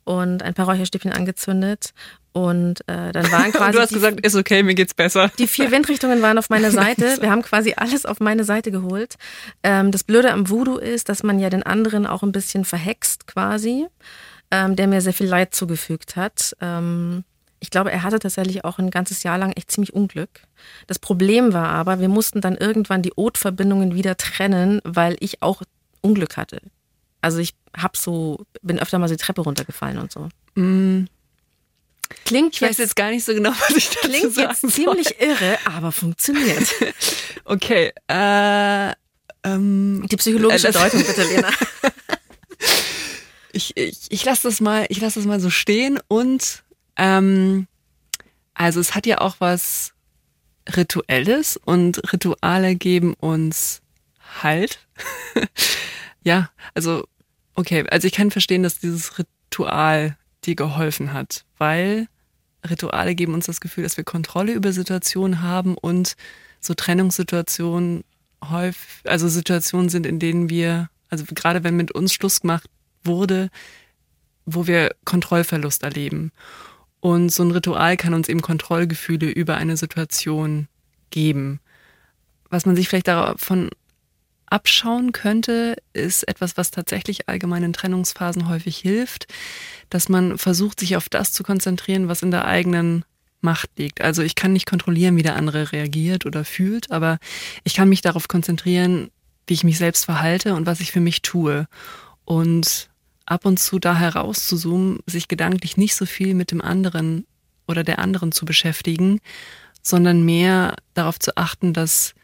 und 0.03 0.43
ein 0.43 0.55
paar 0.55 0.67
Räucherstäbchen 0.67 1.13
angezündet 1.13 1.95
und 2.33 2.81
äh, 2.89 3.13
dann 3.13 3.31
waren 3.31 3.53
quasi. 3.53 3.73
du 3.73 3.81
hast 3.81 3.95
gesagt, 3.95 4.27
ist 4.27 4.35
okay, 4.35 4.65
mir 4.65 4.75
geht's 4.75 4.95
besser. 4.95 5.31
Die 5.39 5.47
vier 5.47 5.71
Windrichtungen 5.71 6.23
waren 6.23 6.39
auf 6.39 6.51
meiner 6.51 6.71
Seite. 6.73 7.19
Wir 7.21 7.31
haben 7.31 7.43
quasi 7.43 7.75
alles 7.77 8.05
auf 8.05 8.19
meine 8.19 8.43
Seite 8.43 8.73
geholt. 8.73 9.15
Ähm, 9.63 9.93
das 9.93 10.03
Blöde 10.03 10.33
am 10.33 10.51
Voodoo 10.51 10.77
ist, 10.77 11.09
dass 11.09 11.23
man 11.23 11.39
ja 11.39 11.51
den 11.51 11.63
anderen 11.63 12.05
auch 12.05 12.25
ein 12.25 12.33
bisschen 12.33 12.65
verhext 12.65 13.29
quasi 13.29 13.87
ähm, 14.51 14.77
der 14.77 14.87
mir 14.87 15.01
sehr 15.01 15.13
viel 15.13 15.29
Leid 15.29 15.55
zugefügt 15.55 16.17
hat. 16.17 16.57
Ähm, 16.61 17.25
ich 17.61 17.71
glaube, 17.71 17.93
er 17.93 18.03
hatte 18.03 18.19
tatsächlich 18.19 18.65
auch 18.65 18.79
ein 18.79 18.91
ganzes 18.91 19.23
Jahr 19.23 19.39
lang 19.39 19.53
echt 19.53 19.71
ziemlich 19.71 19.93
Unglück. 19.93 20.31
Das 20.87 20.99
Problem 20.99 21.53
war 21.53 21.69
aber, 21.69 22.01
wir 22.01 22.09
mussten 22.09 22.41
dann 22.41 22.57
irgendwann 22.57 23.03
die 23.03 23.13
Ot-Verbindungen 23.17 23.95
wieder 23.95 24.17
trennen, 24.17 24.81
weil 24.83 25.17
ich 25.21 25.43
auch 25.43 25.63
Unglück 26.01 26.39
hatte. 26.39 26.63
Also 27.21 27.39
ich 27.39 27.55
hab 27.77 27.99
so, 27.99 28.47
bin 28.63 28.79
öfter 28.79 28.99
mal 28.99 29.09
so 29.09 29.15
die 29.15 29.23
Treppe 29.23 29.43
runtergefallen 29.43 29.99
und 29.99 30.11
so. 30.11 30.29
Mm. 30.55 31.07
Klingt 32.25 32.55
ich 32.55 32.61
jetzt, 32.61 32.71
weiß 32.71 32.79
jetzt 32.79 32.97
gar 32.97 33.11
nicht 33.11 33.25
so 33.25 33.35
genau, 33.35 33.51
was 33.51 33.77
ich 33.77 33.89
dazu 33.91 34.09
klingt 34.09 34.37
jetzt 34.37 34.69
ziemlich 34.71 35.21
irre, 35.21 35.59
aber 35.65 35.93
funktioniert. 35.93 36.67
okay. 37.45 37.93
Äh, 38.09 38.93
ähm, 39.45 40.07
die 40.11 40.17
psychologische 40.17 40.69
äh, 40.69 40.73
Deutung 40.73 41.05
bitte, 41.05 41.23
Lena. 41.23 41.51
ich, 43.53 43.77
ich, 43.77 43.99
ich 44.09 44.25
lasse 44.25 44.49
das 44.49 44.61
mal, 44.61 44.87
ich 44.89 45.01
lasse 45.01 45.19
das 45.19 45.27
mal 45.27 45.41
so 45.41 45.51
stehen 45.51 45.99
und 46.09 46.63
ähm, 46.97 47.67
also 48.55 48.81
es 48.81 48.95
hat 48.95 49.07
ja 49.07 49.21
auch 49.21 49.37
was 49.39 49.93
Rituelles 50.77 51.57
und 51.57 52.13
Rituale 52.13 52.77
geben 52.77 53.15
uns 53.15 53.83
Halt. 54.43 54.79
ja, 56.23 56.51
also 56.75 57.05
okay, 57.55 57.85
also 57.91 58.07
ich 58.07 58.13
kann 58.13 58.31
verstehen, 58.31 58.63
dass 58.63 58.79
dieses 58.79 59.19
Ritual 59.19 60.17
dir 60.45 60.55
geholfen 60.55 61.13
hat, 61.13 61.45
weil 61.59 62.07
Rituale 62.69 63.15
geben 63.15 63.35
uns 63.35 63.47
das 63.47 63.61
Gefühl, 63.61 63.85
dass 63.85 63.97
wir 63.97 64.05
Kontrolle 64.05 64.53
über 64.53 64.73
Situationen 64.73 65.43
haben 65.43 65.77
und 65.77 66.15
so 66.61 66.75
Trennungssituationen 66.75 68.05
häufig, 68.49 69.11
also 69.11 69.29
Situationen 69.29 69.89
sind, 69.89 70.07
in 70.07 70.19
denen 70.19 70.49
wir, 70.49 70.91
also 71.09 71.25
gerade 71.35 71.65
wenn 71.65 71.77
mit 71.77 71.93
uns 71.93 72.13
Schluss 72.13 72.43
gemacht 72.43 72.69
wurde, 73.05 73.51
wo 74.47 74.67
wir 74.67 74.95
Kontrollverlust 75.05 75.83
erleben. 75.83 76.33
Und 77.01 77.31
so 77.31 77.43
ein 77.43 77.51
Ritual 77.51 77.97
kann 77.97 78.15
uns 78.15 78.29
eben 78.29 78.43
Kontrollgefühle 78.43 79.31
über 79.31 79.57
eine 79.57 79.77
Situation 79.77 80.69
geben. 81.11 81.61
Was 82.51 82.67
man 82.67 82.77
sich 82.77 82.89
vielleicht 82.89 83.09
davon 83.09 83.71
abschauen 84.47 85.13
könnte, 85.13 85.77
ist 85.93 86.27
etwas, 86.29 86.57
was 86.57 86.73
tatsächlich 86.73 87.29
allgemeinen 87.29 87.73
Trennungsphasen 87.73 88.49
häufig 88.49 88.77
hilft, 88.77 89.29
dass 89.89 90.09
man 90.09 90.37
versucht, 90.37 90.81
sich 90.81 90.97
auf 90.97 91.09
das 91.09 91.33
zu 91.33 91.43
konzentrieren, 91.43 92.09
was 92.09 92.23
in 92.23 92.33
der 92.33 92.47
eigenen 92.47 93.05
Macht 93.41 93.71
liegt. 93.79 94.01
Also 94.01 94.23
ich 94.23 94.35
kann 94.35 94.53
nicht 94.53 94.67
kontrollieren, 94.67 95.17
wie 95.17 95.23
der 95.23 95.37
andere 95.37 95.73
reagiert 95.73 96.27
oder 96.27 96.45
fühlt, 96.45 96.91
aber 96.91 97.19
ich 97.65 97.75
kann 97.75 97.89
mich 97.89 98.03
darauf 98.03 98.29
konzentrieren, 98.29 99.11
wie 99.47 99.55
ich 99.55 99.65
mich 99.65 99.79
selbst 99.79 100.05
verhalte 100.05 100.55
und 100.55 100.67
was 100.67 100.81
ich 100.81 100.93
für 100.93 101.01
mich 101.01 101.23
tue. 101.23 101.67
Und 102.25 102.90
ab 103.31 103.47
und 103.47 103.59
zu 103.59 103.79
da 103.79 103.95
herauszuzoomen, 103.95 104.99
sich 105.07 105.29
gedanklich 105.29 105.77
nicht 105.77 105.95
so 105.95 106.05
viel 106.05 106.35
mit 106.35 106.51
dem 106.51 106.61
anderen 106.61 107.27
oder 107.69 107.85
der 107.85 108.01
anderen 108.01 108.33
zu 108.33 108.45
beschäftigen, 108.45 109.21
sondern 109.83 110.25
mehr 110.25 110.75
darauf 110.95 111.19
zu 111.21 111.37
achten, 111.37 111.73
dass 111.73 112.15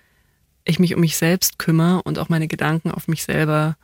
ich 0.65 0.81
mich 0.81 0.95
um 0.95 1.01
mich 1.01 1.17
selbst 1.17 1.61
kümmere 1.61 2.03
und 2.03 2.19
auch 2.19 2.29
meine 2.29 2.49
Gedanken 2.49 2.91
auf 2.91 3.07
mich 3.07 3.23
selber 3.23 3.77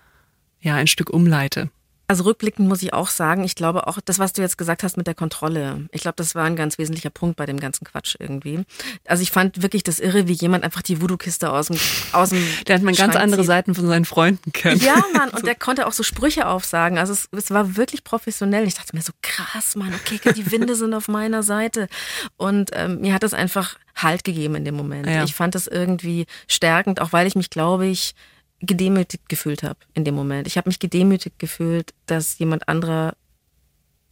ja 0.60 0.74
ein 0.74 0.88
Stück 0.88 1.10
umleite. 1.10 1.70
Also 2.12 2.24
rückblickend 2.24 2.68
muss 2.68 2.82
ich 2.82 2.92
auch 2.92 3.08
sagen, 3.08 3.42
ich 3.42 3.54
glaube 3.54 3.86
auch, 3.86 3.98
das, 4.04 4.18
was 4.18 4.34
du 4.34 4.42
jetzt 4.42 4.58
gesagt 4.58 4.82
hast 4.82 4.98
mit 4.98 5.06
der 5.06 5.14
Kontrolle, 5.14 5.88
ich 5.92 6.02
glaube, 6.02 6.16
das 6.16 6.34
war 6.34 6.44
ein 6.44 6.56
ganz 6.56 6.76
wesentlicher 6.76 7.08
Punkt 7.08 7.36
bei 7.36 7.46
dem 7.46 7.58
ganzen 7.58 7.86
Quatsch 7.86 8.16
irgendwie. 8.18 8.66
Also 9.06 9.22
ich 9.22 9.30
fand 9.30 9.62
wirklich 9.62 9.82
das 9.82 9.98
irre, 9.98 10.28
wie 10.28 10.34
jemand 10.34 10.62
einfach 10.62 10.82
die 10.82 11.00
Voodoo-Kiste 11.00 11.50
aus 11.50 11.68
dem, 11.68 11.78
aus 12.12 12.28
dem 12.28 12.46
Der 12.66 12.74
hat 12.74 12.82
man 12.82 12.92
ganz 12.92 13.14
Schrank 13.14 13.24
andere 13.24 13.40
zieht. 13.40 13.46
Seiten 13.46 13.74
von 13.74 13.86
seinen 13.86 14.04
Freunden 14.04 14.52
kennen. 14.52 14.78
Ja, 14.82 15.02
Mann, 15.16 15.30
und 15.30 15.46
der 15.46 15.54
konnte 15.54 15.86
auch 15.86 15.92
so 15.92 16.02
Sprüche 16.02 16.48
aufsagen. 16.48 16.98
Also 16.98 17.14
es, 17.14 17.30
es 17.32 17.50
war 17.50 17.78
wirklich 17.78 18.04
professionell. 18.04 18.66
Ich 18.66 18.74
dachte 18.74 18.94
mir 18.94 19.00
so, 19.00 19.12
krass, 19.22 19.74
Mann, 19.74 19.94
okay, 19.94 20.20
die 20.36 20.52
Winde 20.52 20.74
sind 20.74 20.92
auf 20.92 21.08
meiner 21.08 21.42
Seite. 21.42 21.88
Und 22.36 22.72
ähm, 22.74 23.00
mir 23.00 23.14
hat 23.14 23.22
das 23.22 23.32
einfach 23.32 23.78
Halt 23.94 24.24
gegeben 24.24 24.54
in 24.56 24.64
dem 24.66 24.74
Moment. 24.74 25.06
Ja. 25.06 25.24
Ich 25.24 25.34
fand 25.34 25.54
das 25.54 25.66
irgendwie 25.66 26.26
stärkend, 26.46 27.00
auch 27.00 27.12
weil 27.12 27.26
ich 27.26 27.36
mich, 27.36 27.50
glaube 27.50 27.86
ich, 27.86 28.14
gedemütigt 28.62 29.28
gefühlt 29.28 29.62
habe 29.62 29.78
in 29.94 30.04
dem 30.04 30.14
Moment. 30.14 30.46
Ich 30.46 30.56
habe 30.56 30.68
mich 30.68 30.78
gedemütigt 30.78 31.38
gefühlt, 31.38 31.92
dass 32.06 32.38
jemand 32.38 32.68
anderer 32.68 33.14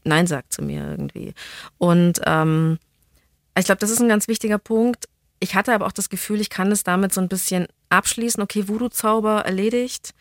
Nein 0.04 0.26
sagt 0.26 0.52
zu 0.52 0.62
mir 0.62 0.90
irgendwie. 0.90 1.34
Und 1.78 2.20
ähm, 2.26 2.78
ich 3.56 3.64
glaube, 3.64 3.78
das 3.78 3.90
ist 3.90 4.00
ein 4.00 4.08
ganz 4.08 4.28
wichtiger 4.28 4.58
Punkt. 4.58 5.08
Ich 5.38 5.54
hatte 5.54 5.72
aber 5.72 5.86
auch 5.86 5.92
das 5.92 6.10
Gefühl, 6.10 6.40
ich 6.40 6.50
kann 6.50 6.72
es 6.72 6.84
damit 6.84 7.14
so 7.14 7.20
ein 7.20 7.28
bisschen 7.28 7.66
abschließen. 7.88 8.42
Okay, 8.42 8.68
Voodoo-Zauber 8.68 9.42
erledigt. 9.44 10.14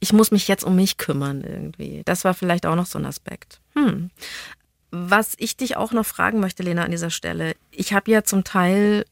Ich 0.00 0.12
muss 0.12 0.30
mich 0.30 0.48
jetzt 0.48 0.64
um 0.64 0.76
mich 0.76 0.96
kümmern 0.96 1.42
irgendwie. 1.42 2.02
Das 2.04 2.24
war 2.24 2.34
vielleicht 2.34 2.66
auch 2.66 2.74
noch 2.74 2.86
so 2.86 2.98
ein 2.98 3.06
Aspekt. 3.06 3.60
Hm. 3.74 4.10
Was 4.90 5.34
ich 5.38 5.56
dich 5.56 5.76
auch 5.76 5.92
noch 5.92 6.06
fragen 6.06 6.40
möchte, 6.40 6.62
Lena, 6.62 6.84
an 6.84 6.90
dieser 6.90 7.10
Stelle. 7.10 7.54
Ich 7.70 7.92
habe 7.92 8.10
ja 8.10 8.22
zum 8.22 8.44
Teil 8.44 9.04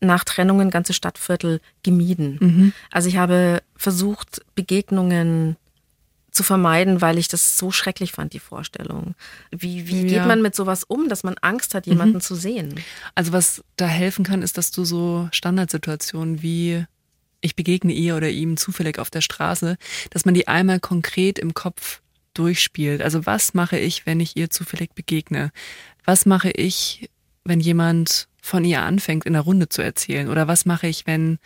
nach 0.00 0.24
Trennungen 0.24 0.70
ganze 0.70 0.92
Stadtviertel 0.94 1.60
gemieden. 1.82 2.72
Also 2.90 3.08
ich 3.08 3.16
habe 3.16 3.62
versucht, 3.76 4.40
Begegnungen 4.54 5.56
zu 6.30 6.42
vermeiden, 6.42 7.00
weil 7.00 7.18
ich 7.18 7.26
das 7.28 7.58
so 7.58 7.70
schrecklich 7.72 8.12
fand, 8.12 8.32
die 8.32 8.38
Vorstellung. 8.38 9.14
Wie, 9.50 9.88
wie 9.88 10.02
geht 10.02 10.12
Ja. 10.12 10.26
man 10.26 10.42
mit 10.42 10.54
sowas 10.54 10.84
um, 10.84 11.08
dass 11.08 11.24
man 11.24 11.34
Angst 11.40 11.74
hat, 11.74 11.86
jemanden 11.86 12.20
zu 12.20 12.34
sehen? 12.36 12.76
Also 13.16 13.32
was 13.32 13.64
da 13.76 13.86
helfen 13.86 14.24
kann, 14.24 14.42
ist, 14.42 14.56
dass 14.56 14.70
du 14.70 14.84
so 14.84 15.28
Standardsituationen 15.32 16.40
wie 16.40 16.84
ich 17.42 17.56
begegne 17.56 17.92
ihr 17.92 18.16
oder 18.16 18.28
ihm 18.30 18.56
zufällig 18.58 18.98
auf 18.98 19.10
der 19.10 19.22
Straße, 19.22 19.76
dass 20.10 20.24
man 20.24 20.34
die 20.34 20.46
einmal 20.46 20.78
konkret 20.78 21.38
im 21.38 21.52
Kopf 21.54 22.00
durchspielt. 22.34 23.02
Also 23.02 23.26
was 23.26 23.54
mache 23.54 23.78
ich, 23.78 24.06
wenn 24.06 24.20
ich 24.20 24.36
ihr 24.36 24.50
zufällig 24.50 24.94
begegne? 24.94 25.50
Was 26.04 26.26
mache 26.26 26.50
ich, 26.50 27.10
wenn 27.44 27.58
jemand 27.60 28.28
von 28.42 28.64
ihr 28.64 28.82
anfängt, 28.82 29.26
in 29.26 29.34
der 29.34 29.42
Runde 29.42 29.68
zu 29.68 29.82
erzählen? 29.82 30.28
Oder 30.28 30.48
was 30.48 30.66
mache 30.66 30.86
ich, 30.86 31.06
wenn 31.06 31.38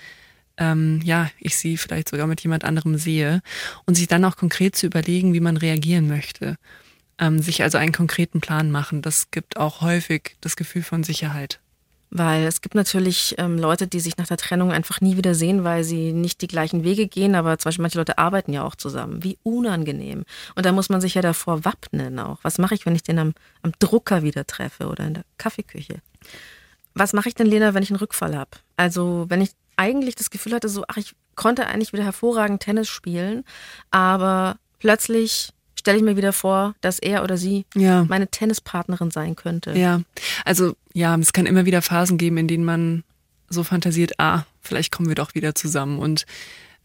ähm, 0.57 1.01
ja, 1.05 1.31
ich 1.39 1.57
sie 1.57 1.77
vielleicht 1.77 2.09
sogar 2.09 2.27
mit 2.27 2.41
jemand 2.43 2.65
anderem 2.65 2.97
sehe 2.97 3.43
und 3.87 3.95
sich 3.95 4.07
dann 4.07 4.25
auch 4.25 4.37
konkret 4.37 4.77
zu 4.77 4.87
überlegen, 4.87 5.35
wie 5.35 5.41
man 5.41 5.57
reagieren 5.57 6.09
möchte. 6.09 6.57
Ähm, 7.19 7.41
sich 7.41 7.63
also 7.63 7.79
einen 7.79 7.93
konkreten 7.93 8.41
Plan 8.41 8.71
machen, 8.71 9.03
das 9.03 9.31
gibt 9.31 9.57
auch 9.57 9.81
häufig 9.81 10.37
das 10.41 10.57
Gefühl 10.57 10.83
von 10.83 11.05
Sicherheit. 11.05 11.61
Weil 12.17 12.45
es 12.45 12.61
gibt 12.61 12.77
natürlich 12.77 13.35
ähm, 13.39 13.59
Leute, 13.59 13.89
die 13.89 13.99
sich 13.99 14.17
nach 14.17 14.29
der 14.29 14.37
Trennung 14.37 14.71
einfach 14.71 15.01
nie 15.01 15.17
wieder 15.17 15.35
sehen, 15.35 15.65
weil 15.65 15.83
sie 15.83 16.13
nicht 16.13 16.43
die 16.43 16.47
gleichen 16.47 16.85
Wege 16.85 17.09
gehen. 17.09 17.35
Aber 17.35 17.59
zum 17.59 17.71
Beispiel 17.71 17.83
manche 17.83 17.99
Leute 17.99 18.19
arbeiten 18.19 18.53
ja 18.53 18.63
auch 18.63 18.77
zusammen. 18.77 19.25
Wie 19.25 19.37
unangenehm. 19.43 20.25
Und 20.55 20.65
da 20.65 20.71
muss 20.71 20.89
man 20.89 21.01
sich 21.01 21.15
ja 21.15 21.23
davor 21.23 21.65
wappnen 21.65 22.21
auch. 22.21 22.39
Was 22.43 22.59
mache 22.59 22.77
ich, 22.77 22.87
wenn 22.87 22.95
ich 22.95 23.03
den 23.03 23.19
am, 23.19 23.35
am 23.63 23.73
Drucker 23.81 24.23
wieder 24.23 24.47
treffe 24.47 24.87
oder 24.87 25.05
in 25.09 25.15
der 25.15 25.25
Kaffeeküche? 25.39 25.97
Was 26.95 27.13
mache 27.13 27.29
ich 27.29 27.35
denn, 27.35 27.47
Lena, 27.47 27.75
wenn 27.75 27.83
ich 27.83 27.91
einen 27.91 27.99
Rückfall 27.99 28.37
habe? 28.37 28.51
Also 28.77 29.27
wenn 29.29 29.41
ich 29.41 29.51
eigentlich 29.77 30.15
das 30.15 30.31
Gefühl 30.31 30.55
hatte, 30.55 30.69
so, 30.69 30.85
ach, 30.89 30.97
ich 30.97 31.15
konnte 31.35 31.67
eigentlich 31.67 31.93
wieder 31.93 32.05
hervorragend 32.05 32.63
Tennis 32.63 32.89
spielen, 32.89 33.45
aber 33.91 34.57
plötzlich 34.79 35.51
stelle 35.77 35.99
ich 35.99 36.05
mir 36.05 36.17
wieder 36.17 36.33
vor, 36.33 36.75
dass 36.81 36.99
er 36.99 37.25
oder 37.25 37.37
sie 37.37 37.67
Ja. 37.75 38.05
meine 38.05 38.29
Tennispartnerin 38.29 39.11
sein 39.11 39.35
könnte. 39.37 39.73
Ja, 39.73 40.01
also 40.45 40.77
ja, 40.93 41.17
es 41.17 41.33
kann 41.33 41.47
immer 41.47 41.67
wieder 41.67 41.83
Phasen 41.83 42.17
geben, 42.17 42.39
in 42.39 42.49
denen 42.49 42.65
man 42.65 43.03
so 43.51 43.65
fantasiert, 43.65 44.13
ah, 44.19 44.45
vielleicht 44.63 44.93
kommen 44.93 45.09
wir 45.09 45.15
doch 45.17 45.35
wieder 45.35 45.55
zusammen. 45.55 45.99
Und 45.99 46.25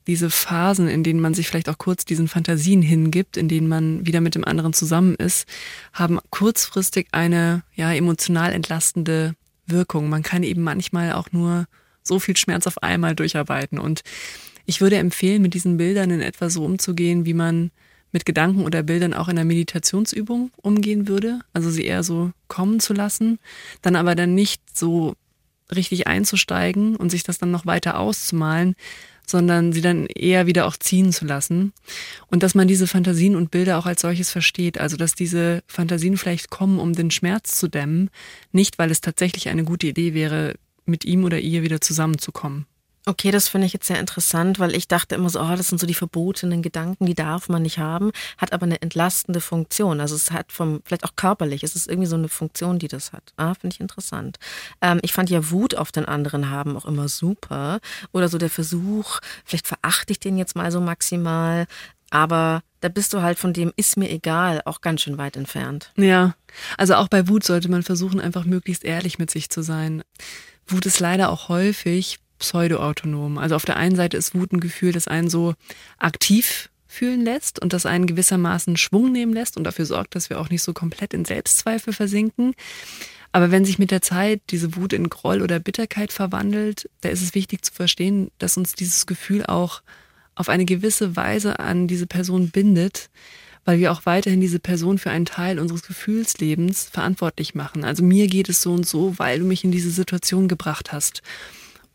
diese 0.07 0.29
Phasen, 0.29 0.87
in 0.87 1.03
denen 1.03 1.19
man 1.19 1.33
sich 1.35 1.47
vielleicht 1.47 1.69
auch 1.69 1.77
kurz 1.77 2.03
diesen 2.03 2.27
Fantasien 2.27 2.81
hingibt, 2.81 3.37
in 3.37 3.47
denen 3.47 3.67
man 3.67 4.05
wieder 4.05 4.21
mit 4.21 4.33
dem 4.35 4.43
anderen 4.43 4.73
zusammen 4.73 5.15
ist, 5.15 5.47
haben 5.93 6.19
kurzfristig 6.31 7.07
eine 7.11 7.61
ja 7.75 7.93
emotional 7.93 8.51
entlastende 8.51 9.35
Wirkung. 9.69 10.09
Man 10.09 10.23
kann 10.23 10.43
eben 10.43 10.61
manchmal 10.61 11.13
auch 11.13 11.31
nur 11.31 11.65
so 12.03 12.19
viel 12.19 12.37
Schmerz 12.37 12.67
auf 12.67 12.81
einmal 12.83 13.15
durcharbeiten. 13.15 13.79
Und 13.79 14.01
ich 14.65 14.81
würde 14.81 14.97
empfehlen, 14.97 15.41
mit 15.41 15.53
diesen 15.53 15.77
Bildern 15.77 16.11
in 16.11 16.21
etwa 16.21 16.49
so 16.49 16.63
umzugehen, 16.63 17.25
wie 17.25 17.33
man 17.33 17.71
mit 18.11 18.25
Gedanken 18.25 18.65
oder 18.65 18.83
Bildern 18.83 19.13
auch 19.13 19.27
in 19.27 19.37
einer 19.37 19.45
Meditationsübung 19.45 20.51
umgehen 20.57 21.07
würde. 21.07 21.39
Also 21.53 21.69
sie 21.69 21.85
eher 21.85 22.03
so 22.03 22.31
kommen 22.47 22.79
zu 22.79 22.93
lassen, 22.93 23.39
dann 23.81 23.95
aber 23.95 24.15
dann 24.15 24.33
nicht 24.35 24.61
so 24.73 25.15
richtig 25.73 26.07
einzusteigen 26.07 26.95
und 26.95 27.11
sich 27.11 27.23
das 27.23 27.37
dann 27.37 27.51
noch 27.51 27.65
weiter 27.65 27.99
auszumalen, 27.99 28.75
sondern 29.29 29.73
sie 29.73 29.81
dann 29.81 30.05
eher 30.07 30.47
wieder 30.47 30.65
auch 30.65 30.77
ziehen 30.77 31.11
zu 31.11 31.25
lassen. 31.25 31.73
Und 32.27 32.43
dass 32.43 32.55
man 32.55 32.67
diese 32.67 32.87
Fantasien 32.87 33.35
und 33.35 33.51
Bilder 33.51 33.77
auch 33.77 33.85
als 33.85 34.01
solches 34.01 34.31
versteht. 34.31 34.79
Also 34.79 34.97
dass 34.97 35.13
diese 35.13 35.63
Fantasien 35.67 36.17
vielleicht 36.17 36.49
kommen, 36.49 36.79
um 36.79 36.93
den 36.93 37.11
Schmerz 37.11 37.57
zu 37.57 37.67
dämmen, 37.67 38.09
nicht 38.51 38.79
weil 38.79 38.91
es 38.91 39.01
tatsächlich 39.01 39.49
eine 39.49 39.63
gute 39.63 39.87
Idee 39.87 40.13
wäre, 40.13 40.55
mit 40.85 41.05
ihm 41.05 41.23
oder 41.23 41.39
ihr 41.39 41.61
wieder 41.63 41.81
zusammenzukommen. 41.81 42.65
Okay, 43.09 43.31
das 43.31 43.47
finde 43.47 43.65
ich 43.65 43.73
jetzt 43.73 43.87
sehr 43.87 43.99
interessant, 43.99 44.59
weil 44.59 44.75
ich 44.75 44.87
dachte 44.87 45.15
immer 45.15 45.31
so, 45.31 45.41
oh, 45.41 45.55
das 45.55 45.69
sind 45.69 45.79
so 45.79 45.87
die 45.87 45.95
verbotenen 45.95 46.61
Gedanken, 46.61 47.07
die 47.07 47.15
darf 47.15 47.49
man 47.49 47.63
nicht 47.63 47.79
haben, 47.79 48.11
hat 48.37 48.53
aber 48.53 48.67
eine 48.67 48.83
entlastende 48.83 49.41
Funktion. 49.41 49.99
Also 49.99 50.13
es 50.13 50.29
hat 50.29 50.51
vom, 50.51 50.81
vielleicht 50.85 51.03
auch 51.05 51.15
körperlich, 51.15 51.63
es 51.63 51.75
ist 51.75 51.87
irgendwie 51.87 52.05
so 52.05 52.15
eine 52.17 52.29
Funktion, 52.29 52.77
die 52.77 52.87
das 52.87 53.11
hat. 53.11 53.33
Ah, 53.35 53.55
finde 53.55 53.73
ich 53.73 53.79
interessant. 53.79 54.37
Ähm, 54.79 54.99
ich 55.01 55.11
fand 55.11 55.31
ja 55.31 55.49
Wut 55.49 55.73
auf 55.73 55.91
den 55.91 56.05
anderen 56.05 56.51
haben 56.51 56.77
auch 56.77 56.85
immer 56.85 57.09
super. 57.09 57.79
Oder 58.11 58.29
so 58.29 58.37
der 58.37 58.51
Versuch, 58.51 59.17
vielleicht 59.43 59.65
verachte 59.65 60.11
ich 60.11 60.19
den 60.19 60.37
jetzt 60.37 60.55
mal 60.55 60.71
so 60.71 60.79
maximal, 60.79 61.65
aber 62.11 62.61
da 62.79 62.89
bist 62.89 63.13
du 63.13 63.23
halt 63.23 63.39
von 63.39 63.53
dem 63.53 63.73
ist 63.75 63.97
mir 63.97 64.11
egal 64.11 64.61
auch 64.65 64.81
ganz 64.81 65.01
schön 65.01 65.17
weit 65.17 65.35
entfernt. 65.35 65.91
Ja, 65.97 66.35
also 66.77 66.93
auch 66.93 67.07
bei 67.07 67.27
Wut 67.27 67.43
sollte 67.43 67.71
man 67.71 67.81
versuchen, 67.81 68.21
einfach 68.21 68.45
möglichst 68.45 68.83
ehrlich 68.83 69.17
mit 69.17 69.31
sich 69.31 69.49
zu 69.49 69.63
sein. 69.63 70.03
Wut 70.67 70.85
ist 70.85 70.99
leider 70.99 71.31
auch 71.31 71.49
häufig 71.49 72.19
pseudoautonom. 72.39 73.37
Also 73.37 73.55
auf 73.55 73.65
der 73.65 73.77
einen 73.77 73.95
Seite 73.95 74.17
ist 74.17 74.33
Wut 74.33 74.51
ein 74.51 74.59
Gefühl, 74.59 74.91
das 74.91 75.07
einen 75.07 75.29
so 75.29 75.53
aktiv 75.97 76.69
fühlen 76.87 77.23
lässt 77.23 77.61
und 77.61 77.71
das 77.71 77.85
einen 77.85 78.07
gewissermaßen 78.07 78.75
Schwung 78.75 79.11
nehmen 79.11 79.31
lässt 79.31 79.57
und 79.57 79.63
dafür 79.63 79.85
sorgt, 79.85 80.15
dass 80.15 80.29
wir 80.29 80.39
auch 80.39 80.49
nicht 80.49 80.63
so 80.63 80.73
komplett 80.73 81.13
in 81.13 81.23
Selbstzweifel 81.23 81.93
versinken. 81.93 82.55
Aber 83.31 83.51
wenn 83.51 83.63
sich 83.63 83.77
mit 83.77 83.91
der 83.91 84.01
Zeit 84.01 84.41
diese 84.49 84.75
Wut 84.75 84.91
in 84.91 85.07
Groll 85.09 85.43
oder 85.43 85.59
Bitterkeit 85.59 86.11
verwandelt, 86.11 86.89
da 87.01 87.09
ist 87.09 87.21
es 87.21 87.35
wichtig 87.35 87.63
zu 87.63 87.71
verstehen, 87.71 88.31
dass 88.39 88.57
uns 88.57 88.73
dieses 88.73 89.05
Gefühl 89.05 89.45
auch 89.45 89.83
auf 90.33 90.49
eine 90.49 90.65
gewisse 90.65 91.15
Weise 91.15 91.59
an 91.59 91.87
diese 91.87 92.07
Person 92.07 92.49
bindet, 92.49 93.09
weil 93.65 93.77
wir 93.77 93.91
auch 93.91 94.07
weiterhin 94.07 94.41
diese 94.41 94.57
Person 94.57 94.97
für 94.97 95.11
einen 95.11 95.25
Teil 95.25 95.59
unseres 95.59 95.83
Gefühlslebens 95.83 96.89
verantwortlich 96.91 97.53
machen. 97.53 97.83
Also 97.83 98.03
mir 98.03 98.27
geht 98.27 98.49
es 98.49 98.63
so 98.63 98.73
und 98.73 98.87
so, 98.87 99.19
weil 99.19 99.39
du 99.39 99.45
mich 99.45 99.63
in 99.63 99.71
diese 99.71 99.91
Situation 99.91 100.47
gebracht 100.47 100.91
hast. 100.91 101.21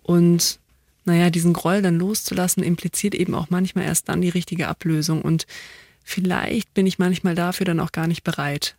Und 0.05 0.61
naja, 1.05 1.30
diesen 1.30 1.52
Groll 1.52 1.82
dann 1.82 1.98
loszulassen, 1.98 2.62
impliziert 2.62 3.14
eben 3.14 3.34
auch 3.34 3.50
manchmal 3.50 3.84
erst 3.84 4.09
dann 4.09 4.20
die 4.20 4.28
richtige 4.28 4.68
Ablösung. 4.68 5.22
Und 5.22 5.46
vielleicht 6.05 6.72
bin 6.74 6.86
ich 6.86 6.98
manchmal 6.98 7.34
dafür 7.34 7.66
dann 7.66 7.80
auch 7.80 7.90
gar 7.90 8.07
nicht 8.07 8.22
bereit. 8.22 8.76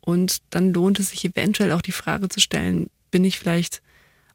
Und 0.00 0.38
dann 0.50 0.72
lohnt 0.72 1.00
es 1.00 1.10
sich 1.10 1.24
eventuell 1.24 1.72
auch 1.72 1.82
die 1.82 1.92
Frage 1.92 2.28
zu 2.28 2.40
stellen, 2.40 2.88
bin 3.10 3.24
ich 3.24 3.38
vielleicht 3.38 3.82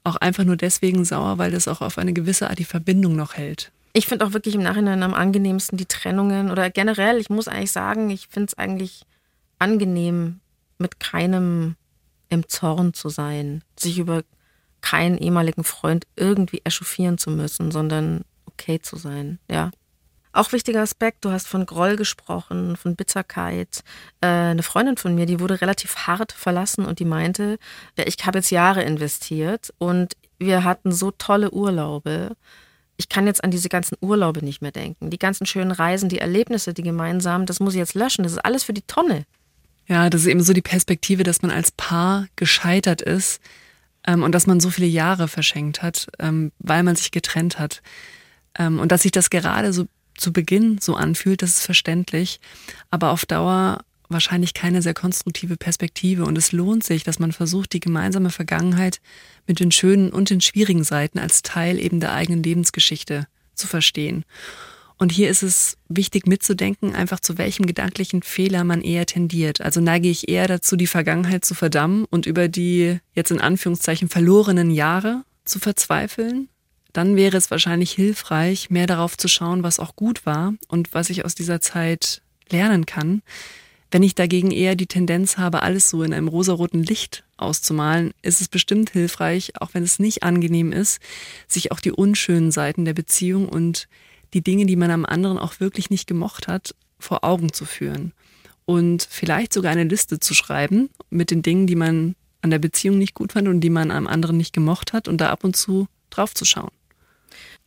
auch 0.03 0.17
einfach 0.17 0.43
nur 0.43 0.57
deswegen 0.57 1.05
sauer, 1.05 1.37
weil 1.37 1.51
das 1.51 1.67
auch 1.67 1.81
auf 1.81 1.97
eine 1.97 2.13
gewisse 2.13 2.49
Art 2.49 2.59
die 2.59 2.65
Verbindung 2.65 3.15
noch 3.15 3.35
hält. 3.35 3.71
Ich 3.93 4.07
finde 4.07 4.25
auch 4.25 4.33
wirklich 4.33 4.55
im 4.55 4.63
Nachhinein 4.63 5.03
am 5.03 5.13
angenehmsten 5.13 5.77
die 5.77 5.85
Trennungen 5.85 6.51
oder 6.51 6.69
generell, 6.69 7.19
ich 7.19 7.29
muss 7.29 7.47
eigentlich 7.47 7.71
sagen, 7.71 8.09
ich 8.09 8.27
finde 8.27 8.47
es 8.47 8.57
eigentlich 8.57 9.03
angenehm, 9.59 10.39
mit 10.79 10.99
keinem 10.99 11.75
im 12.29 12.47
Zorn 12.49 12.93
zu 12.93 13.09
sein, 13.09 13.63
sich 13.77 13.99
über 13.99 14.23
keinen 14.83 15.17
ehemaligen 15.17 15.63
Freund 15.63 16.05
irgendwie 16.15 16.61
echauffieren 16.63 17.17
zu 17.17 17.31
müssen, 17.31 17.71
sondern 17.71 18.21
okay 18.45 18.79
zu 18.79 18.97
sein, 18.97 19.39
ja. 19.49 19.71
Auch 20.35 20.51
wichtiger 20.51 20.81
Aspekt, 20.81 21.25
du 21.25 21.31
hast 21.31 21.47
von 21.47 21.65
Groll 21.65 21.95
gesprochen, 21.95 22.75
von 22.75 22.95
Bitterkeit. 22.95 23.83
Äh, 24.19 24.27
eine 24.27 24.63
Freundin 24.63 24.97
von 24.97 25.13
mir, 25.13 25.27
die 25.27 25.39
wurde 25.39 25.61
relativ 25.61 25.95
hart 26.07 26.31
verlassen 26.31 26.85
und 26.85 26.99
die 26.99 27.05
meinte, 27.05 27.59
ich 28.03 28.17
habe 28.25 28.39
jetzt 28.39 28.49
Jahre 28.49 28.81
investiert 28.81 29.71
und 29.77 30.17
wir 30.39 30.63
hatten 30.63 30.91
so 30.91 31.11
tolle 31.11 31.51
Urlaube. 31.51 32.35
Ich 32.97 33.09
kann 33.09 33.27
jetzt 33.27 33.43
an 33.43 33.51
diese 33.51 33.69
ganzen 33.69 33.95
Urlaube 34.01 34.43
nicht 34.43 34.61
mehr 34.61 34.71
denken. 34.71 35.11
Die 35.11 35.19
ganzen 35.19 35.45
schönen 35.45 35.71
Reisen, 35.71 36.09
die 36.09 36.19
Erlebnisse, 36.19 36.73
die 36.73 36.83
gemeinsamen, 36.83 37.45
das 37.45 37.59
muss 37.59 37.73
ich 37.73 37.79
jetzt 37.79 37.93
löschen. 37.93 38.23
Das 38.23 38.33
ist 38.33 38.43
alles 38.43 38.63
für 38.63 38.73
die 38.73 38.81
Tonne. 38.81 39.25
Ja, 39.87 40.09
das 40.09 40.21
ist 40.21 40.27
eben 40.27 40.41
so 40.41 40.53
die 40.53 40.61
Perspektive, 40.61 41.23
dass 41.23 41.43
man 41.43 41.51
als 41.51 41.71
Paar 41.71 42.25
gescheitert 42.35 43.01
ist 43.03 43.39
und 44.23 44.33
dass 44.33 44.47
man 44.47 44.59
so 44.59 44.69
viele 44.69 44.87
Jahre 44.87 45.27
verschenkt 45.27 45.81
hat, 45.81 46.07
ähm, 46.19 46.51
weil 46.59 46.83
man 46.83 46.95
sich 46.95 47.11
getrennt 47.11 47.59
hat. 47.59 47.81
Ähm, 48.57 48.79
und 48.79 48.91
dass 48.91 49.03
sich 49.03 49.11
das 49.11 49.29
gerade 49.29 49.73
so 49.73 49.87
zu 50.15 50.31
Beginn 50.31 50.77
so 50.79 50.95
anfühlt, 50.95 51.41
das 51.41 51.57
ist 51.57 51.65
verständlich, 51.65 52.39
aber 52.91 53.11
auf 53.11 53.25
Dauer 53.25 53.83
wahrscheinlich 54.09 54.53
keine 54.53 54.81
sehr 54.81 54.93
konstruktive 54.93 55.57
Perspektive. 55.57 56.25
Und 56.25 56.37
es 56.37 56.51
lohnt 56.51 56.83
sich, 56.83 57.03
dass 57.03 57.19
man 57.19 57.31
versucht, 57.31 57.73
die 57.73 57.79
gemeinsame 57.79 58.29
Vergangenheit 58.29 59.01
mit 59.47 59.59
den 59.59 59.71
schönen 59.71 60.11
und 60.11 60.29
den 60.29 60.41
schwierigen 60.41 60.83
Seiten 60.83 61.19
als 61.19 61.41
Teil 61.41 61.79
eben 61.79 61.99
der 61.99 62.13
eigenen 62.13 62.43
Lebensgeschichte 62.43 63.27
zu 63.55 63.67
verstehen. 63.67 64.23
Und 65.03 65.11
hier 65.11 65.29
ist 65.29 65.43
es 65.43 65.75
wichtig 65.89 66.27
mitzudenken, 66.27 66.95
einfach 66.95 67.19
zu 67.19 67.37
welchem 67.37 67.65
gedanklichen 67.65 68.21
Fehler 68.23 68.63
man 68.63 68.79
eher 68.79 69.05
tendiert. 69.05 69.59
Also 69.59 69.81
neige 69.81 70.07
ich 70.07 70.29
eher 70.29 70.47
dazu, 70.47 70.77
die 70.77 70.87
Vergangenheit 70.87 71.43
zu 71.43 71.55
verdammen 71.55 72.05
und 72.09 72.25
über 72.25 72.47
die 72.47 72.99
jetzt 73.13 73.29
in 73.29 73.41
Anführungszeichen 73.41 74.07
verlorenen 74.07 74.71
Jahre 74.71 75.25
zu 75.43 75.59
verzweifeln? 75.59 76.47
Dann 76.93 77.17
wäre 77.17 77.35
es 77.35 77.51
wahrscheinlich 77.51 77.91
hilfreich, 77.91 78.69
mehr 78.69 78.87
darauf 78.87 79.17
zu 79.17 79.27
schauen, 79.27 79.61
was 79.61 79.77
auch 79.77 79.97
gut 79.97 80.25
war 80.25 80.53
und 80.69 80.93
was 80.93 81.09
ich 81.09 81.25
aus 81.25 81.35
dieser 81.35 81.59
Zeit 81.59 82.21
lernen 82.49 82.85
kann. 82.85 83.23
Wenn 83.91 84.03
ich 84.03 84.15
dagegen 84.15 84.51
eher 84.51 84.77
die 84.77 84.87
Tendenz 84.87 85.37
habe, 85.37 85.63
alles 85.63 85.89
so 85.89 86.03
in 86.03 86.13
einem 86.13 86.29
rosaroten 86.29 86.81
Licht 86.81 87.25
auszumalen, 87.35 88.13
ist 88.21 88.39
es 88.39 88.47
bestimmt 88.47 88.91
hilfreich, 88.91 89.51
auch 89.59 89.73
wenn 89.73 89.83
es 89.83 89.99
nicht 89.99 90.23
angenehm 90.23 90.71
ist, 90.71 91.01
sich 91.49 91.73
auch 91.73 91.81
die 91.81 91.91
unschönen 91.91 92.51
Seiten 92.51 92.85
der 92.85 92.93
Beziehung 92.93 93.49
und 93.49 93.89
die 94.33 94.41
Dinge, 94.41 94.65
die 94.65 94.75
man 94.75 94.91
am 94.91 95.05
anderen 95.05 95.37
auch 95.37 95.59
wirklich 95.59 95.89
nicht 95.89 96.07
gemocht 96.07 96.47
hat, 96.47 96.75
vor 96.99 97.23
Augen 97.23 97.53
zu 97.53 97.65
führen. 97.65 98.13
Und 98.65 99.05
vielleicht 99.09 99.53
sogar 99.53 99.71
eine 99.71 99.83
Liste 99.83 100.19
zu 100.19 100.33
schreiben 100.33 100.89
mit 101.09 101.31
den 101.31 101.41
Dingen, 101.41 101.67
die 101.67 101.75
man 101.75 102.15
an 102.41 102.49
der 102.49 102.59
Beziehung 102.59 102.97
nicht 102.97 103.13
gut 103.13 103.33
fand 103.33 103.47
und 103.47 103.61
die 103.61 103.69
man 103.69 103.91
am 103.91 104.07
anderen 104.07 104.37
nicht 104.37 104.53
gemocht 104.53 104.93
hat 104.93 105.07
und 105.07 105.19
da 105.19 105.29
ab 105.29 105.43
und 105.43 105.55
zu 105.55 105.87
drauf 106.09 106.33
zu 106.33 106.45
schauen. 106.45 106.71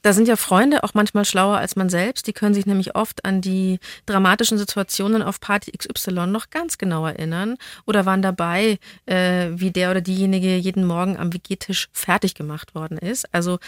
Da 0.02 0.12
sind 0.12 0.28
ja 0.28 0.36
Freunde 0.36 0.84
auch 0.84 0.94
manchmal 0.94 1.24
schlauer 1.24 1.56
als 1.56 1.74
man 1.74 1.88
selbst. 1.88 2.28
Die 2.28 2.32
können 2.32 2.54
sich 2.54 2.64
nämlich 2.64 2.94
oft 2.94 3.24
an 3.24 3.40
die 3.40 3.80
dramatischen 4.04 4.56
Situationen 4.56 5.20
auf 5.20 5.40
Party 5.40 5.72
XY 5.72 6.28
noch 6.28 6.50
ganz 6.50 6.78
genau 6.78 7.06
erinnern 7.06 7.56
oder 7.86 8.06
waren 8.06 8.22
dabei, 8.22 8.78
äh, 9.06 9.48
wie 9.54 9.72
der 9.72 9.90
oder 9.90 10.00
diejenige 10.00 10.56
jeden 10.56 10.84
Morgen 10.84 11.16
am 11.16 11.32
WG-Tisch 11.32 11.88
fertig 11.92 12.34
gemacht 12.34 12.74
worden 12.74 12.98
ist. 12.98 13.34
Also 13.34 13.58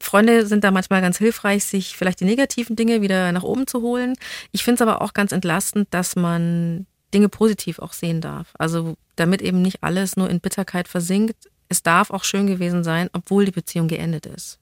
Freunde 0.00 0.46
sind 0.46 0.64
da 0.64 0.70
manchmal 0.70 1.00
ganz 1.00 1.18
hilfreich, 1.18 1.64
sich 1.64 1.96
vielleicht 1.96 2.20
die 2.20 2.24
negativen 2.24 2.76
Dinge 2.76 3.02
wieder 3.02 3.32
nach 3.32 3.42
oben 3.42 3.66
zu 3.66 3.82
holen. 3.82 4.14
Ich 4.52 4.64
finde 4.64 4.76
es 4.76 4.88
aber 4.88 5.02
auch 5.02 5.12
ganz 5.12 5.32
entlastend, 5.32 5.88
dass 5.90 6.16
man 6.16 6.86
Dinge 7.12 7.28
positiv 7.28 7.78
auch 7.78 7.92
sehen 7.92 8.20
darf. 8.20 8.52
Also 8.58 8.96
damit 9.16 9.42
eben 9.42 9.62
nicht 9.62 9.82
alles 9.82 10.16
nur 10.16 10.30
in 10.30 10.40
Bitterkeit 10.40 10.88
versinkt. 10.88 11.48
Es 11.68 11.82
darf 11.82 12.10
auch 12.10 12.24
schön 12.24 12.46
gewesen 12.46 12.84
sein, 12.84 13.10
obwohl 13.12 13.44
die 13.44 13.50
Beziehung 13.52 13.88
geendet 13.88 14.26
ist. 14.26 14.58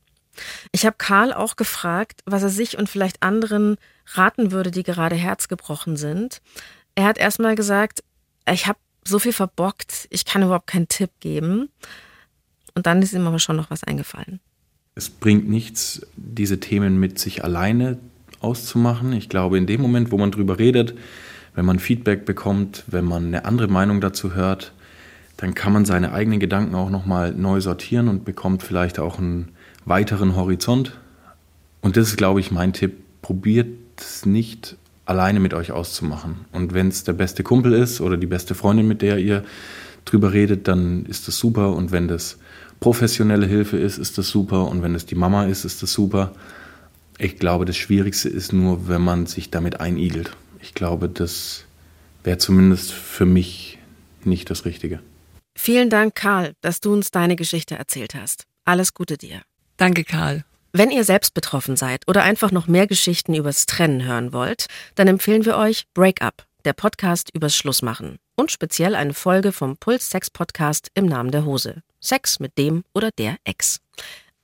Ich 0.73 0.85
habe 0.85 0.97
Karl 0.99 1.33
auch 1.33 1.57
gefragt, 1.57 2.23
was 2.27 2.43
er 2.43 2.51
sich 2.51 2.79
und 2.79 2.89
vielleicht 2.89 3.23
anderen 3.23 3.77
raten 4.07 4.53
würde, 4.53 4.71
die 4.71 4.83
gerade 4.83 5.17
herzgebrochen 5.17 5.97
sind. 5.97 6.41
Er 6.95 7.05
hat 7.05 7.19
erstmal 7.19 7.55
gesagt, 7.55 8.03
ich 8.51 8.67
habe 8.67 8.79
so 9.05 9.19
viel 9.19 9.33
verbockt, 9.33 10.07
ich 10.11 10.25
kann 10.25 10.43
überhaupt 10.43 10.67
keinen 10.67 10.89
Tipp 10.89 11.11
geben. 11.21 11.71
Und 12.75 12.87
dann 12.87 13.01
ist 13.01 13.13
ihm 13.13 13.27
aber 13.27 13.39
schon 13.39 13.57
noch 13.57 13.71
was 13.71 13.85
eingefallen. 13.85 14.41
Es 14.99 15.11
bringt 15.11 15.47
nichts, 15.47 16.07
diese 16.17 16.59
Themen 16.59 16.99
mit 16.99 17.19
sich 17.19 17.45
alleine 17.45 17.99
auszumachen. 18.41 19.13
Ich 19.13 19.29
glaube, 19.29 19.59
in 19.59 19.67
dem 19.67 19.83
Moment, 19.83 20.11
wo 20.11 20.17
man 20.17 20.31
drüber 20.31 20.59
redet, 20.59 20.95
wenn 21.55 21.67
man 21.67 21.79
Feedback 21.79 22.25
bekommt, 22.25 22.83
wenn 22.87 23.05
man 23.05 23.27
eine 23.27 23.45
andere 23.45 23.69
Meinung 23.69 24.01
dazu 24.01 24.35
hört, 24.35 24.73
dann 25.37 25.55
kann 25.55 25.75
man 25.75 25.85
seine 25.85 26.13
eigenen 26.13 26.41
Gedanken 26.41 26.75
auch 26.75 26.89
nochmal 26.89 27.33
neu 27.33 27.61
sortieren 27.61 28.09
und 28.09 28.25
bekommt 28.25 28.63
vielleicht 28.63 28.99
auch 28.99 29.19
einen 29.19 29.51
weiteren 29.85 30.35
Horizont. 30.35 30.99
Und 31.83 31.99
das 31.99 32.09
ist, 32.09 32.17
glaube 32.17 32.41
ich, 32.41 32.51
mein 32.51 32.73
Tipp. 32.73 32.95
Probiert 33.21 33.69
es 33.99 34.25
nicht 34.25 34.77
alleine 35.05 35.41
mit 35.41 35.53
euch 35.53 35.73
auszumachen. 35.73 36.47
Und 36.53 36.73
wenn 36.73 36.89
es 36.89 37.05
der 37.05 37.13
beste 37.13 37.43
Kumpel 37.43 37.75
ist 37.75 38.01
oder 38.01 38.17
die 38.17 38.27
beste 38.27 38.55
Freundin, 38.55 38.89
mit 38.89 39.03
der 39.03 39.19
ihr 39.19 39.45
drüber 40.07 40.33
redet, 40.33 40.69
dann 40.69 41.05
ist 41.05 41.29
das 41.29 41.37
super. 41.37 41.75
Und 41.75 41.93
wenn 41.93 42.09
das 42.09 42.39
professionelle 42.81 43.47
Hilfe 43.47 43.77
ist, 43.77 43.99
ist 43.99 44.19
das 44.19 44.29
super. 44.29 44.69
Und 44.69 44.83
wenn 44.83 44.95
es 44.95 45.07
die 45.07 45.15
Mama 45.15 45.47
ist, 45.47 45.65
ist 45.65 45.83
das 45.83 45.93
super. 45.93 46.33
Ich 47.19 47.39
glaube, 47.39 47.65
das 47.65 47.77
Schwierigste 47.77 48.29
ist 48.29 48.53
nur, 48.53 48.89
wenn 48.89 49.01
man 49.01 49.27
sich 49.27 49.51
damit 49.51 49.81
einigelt. 49.81 50.31
Ich 50.61 50.75
glaube, 50.75 51.09
das 51.09 51.65
wäre 52.25 52.39
zumindest 52.39 52.93
für 52.93 53.27
mich 53.27 53.79
nicht 54.25 54.51
das 54.51 54.65
Richtige. 54.65 55.01
Vielen 55.57 55.89
Dank, 55.89 56.15
Karl, 56.15 56.53
dass 56.61 56.81
du 56.81 56.93
uns 56.93 57.11
deine 57.11 57.37
Geschichte 57.37 57.77
erzählt 57.77 58.15
hast. 58.15 58.45
Alles 58.65 58.93
Gute 58.93 59.17
dir. 59.17 59.41
Danke, 59.79 60.05
Karl. 60.05 60.45
Wenn 60.73 60.91
ihr 60.91 61.05
selbst 61.05 61.33
betroffen 61.33 61.77
seid 61.77 62.03
oder 62.07 62.23
einfach 62.23 62.51
noch 62.51 62.67
mehr 62.67 62.87
Geschichten 62.87 63.33
übers 63.33 63.65
Trennen 63.65 64.05
hören 64.05 64.35
wollt, 64.35 64.67
dann 64.95 65.09
empfehlen 65.09 65.47
wir 65.47 65.57
euch 65.57 65.87
Break 65.95 66.21
Up, 66.21 66.45
der 66.67 66.75
Podcast 66.75 67.31
übers 67.33 67.57
Schlussmachen. 67.57 68.17
Und 68.37 68.51
speziell 68.51 68.95
eine 68.95 69.15
Folge 69.15 69.53
vom 69.53 69.79
Puls 69.79 70.11
Sex 70.11 70.29
Podcast 70.29 70.91
im 70.93 71.07
Namen 71.07 71.31
der 71.31 71.47
Hose. 71.47 71.83
Sex 72.01 72.41
mit 72.41 72.59
dem 72.59 72.85
oder 72.95 73.11
der 73.11 73.37
Ex. 73.45 73.81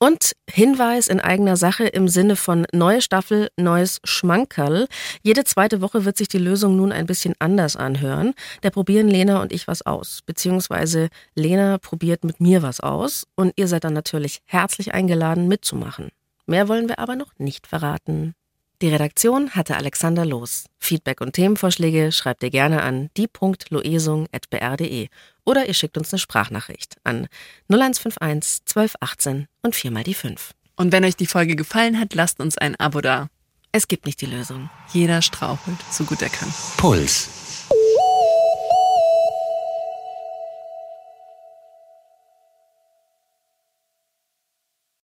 Und 0.02 0.32
Hinweis 0.50 1.06
in 1.06 1.20
eigener 1.20 1.56
Sache 1.56 1.84
im 1.84 2.08
Sinne 2.08 2.34
von 2.34 2.66
neue 2.72 3.00
Staffel, 3.00 3.50
neues 3.56 4.00
Schmankerl. 4.02 4.88
Jede 5.22 5.44
zweite 5.44 5.80
Woche 5.80 6.04
wird 6.04 6.16
sich 6.16 6.26
die 6.26 6.38
Lösung 6.38 6.74
nun 6.76 6.90
ein 6.90 7.06
bisschen 7.06 7.34
anders 7.38 7.76
anhören. 7.76 8.34
Da 8.62 8.70
probieren 8.70 9.06
Lena 9.06 9.40
und 9.40 9.52
ich 9.52 9.68
was 9.68 9.82
aus. 9.82 10.18
Beziehungsweise 10.26 11.08
Lena 11.36 11.78
probiert 11.78 12.24
mit 12.24 12.40
mir 12.40 12.62
was 12.62 12.80
aus. 12.80 13.28
Und 13.36 13.52
ihr 13.54 13.68
seid 13.68 13.84
dann 13.84 13.92
natürlich 13.92 14.40
herzlich 14.44 14.92
eingeladen 14.92 15.46
mitzumachen. 15.46 16.08
Mehr 16.46 16.66
wollen 16.66 16.88
wir 16.88 16.98
aber 16.98 17.14
noch 17.14 17.32
nicht 17.38 17.68
verraten. 17.68 18.34
Die 18.82 18.88
Redaktion 18.88 19.50
hatte 19.52 19.76
Alexander 19.76 20.26
Los. 20.26 20.64
Feedback 20.80 21.20
und 21.20 21.34
Themenvorschläge 21.34 22.10
schreibt 22.10 22.42
ihr 22.42 22.50
gerne 22.50 22.82
an 22.82 23.10
die.loesung.br.de 23.16 25.08
oder 25.44 25.68
ihr 25.68 25.74
schickt 25.74 25.96
uns 25.96 26.12
eine 26.12 26.18
Sprachnachricht 26.18 26.96
an 27.04 27.28
0151 27.68 28.62
1218 28.66 29.46
und 29.62 29.76
viermal 29.76 30.02
die 30.02 30.14
5. 30.14 30.50
Und 30.74 30.90
wenn 30.90 31.04
euch 31.04 31.14
die 31.14 31.26
Folge 31.26 31.54
gefallen 31.54 32.00
hat, 32.00 32.14
lasst 32.14 32.40
uns 32.40 32.58
ein 32.58 32.74
Abo 32.74 33.00
da. 33.00 33.28
Es 33.70 33.86
gibt 33.86 34.04
nicht 34.04 34.20
die 34.20 34.26
Lösung. 34.26 34.68
Jeder 34.92 35.22
strauchelt, 35.22 35.78
so 35.88 36.02
gut 36.02 36.20
er 36.20 36.30
kann. 36.30 36.52
Puls. 36.76 37.41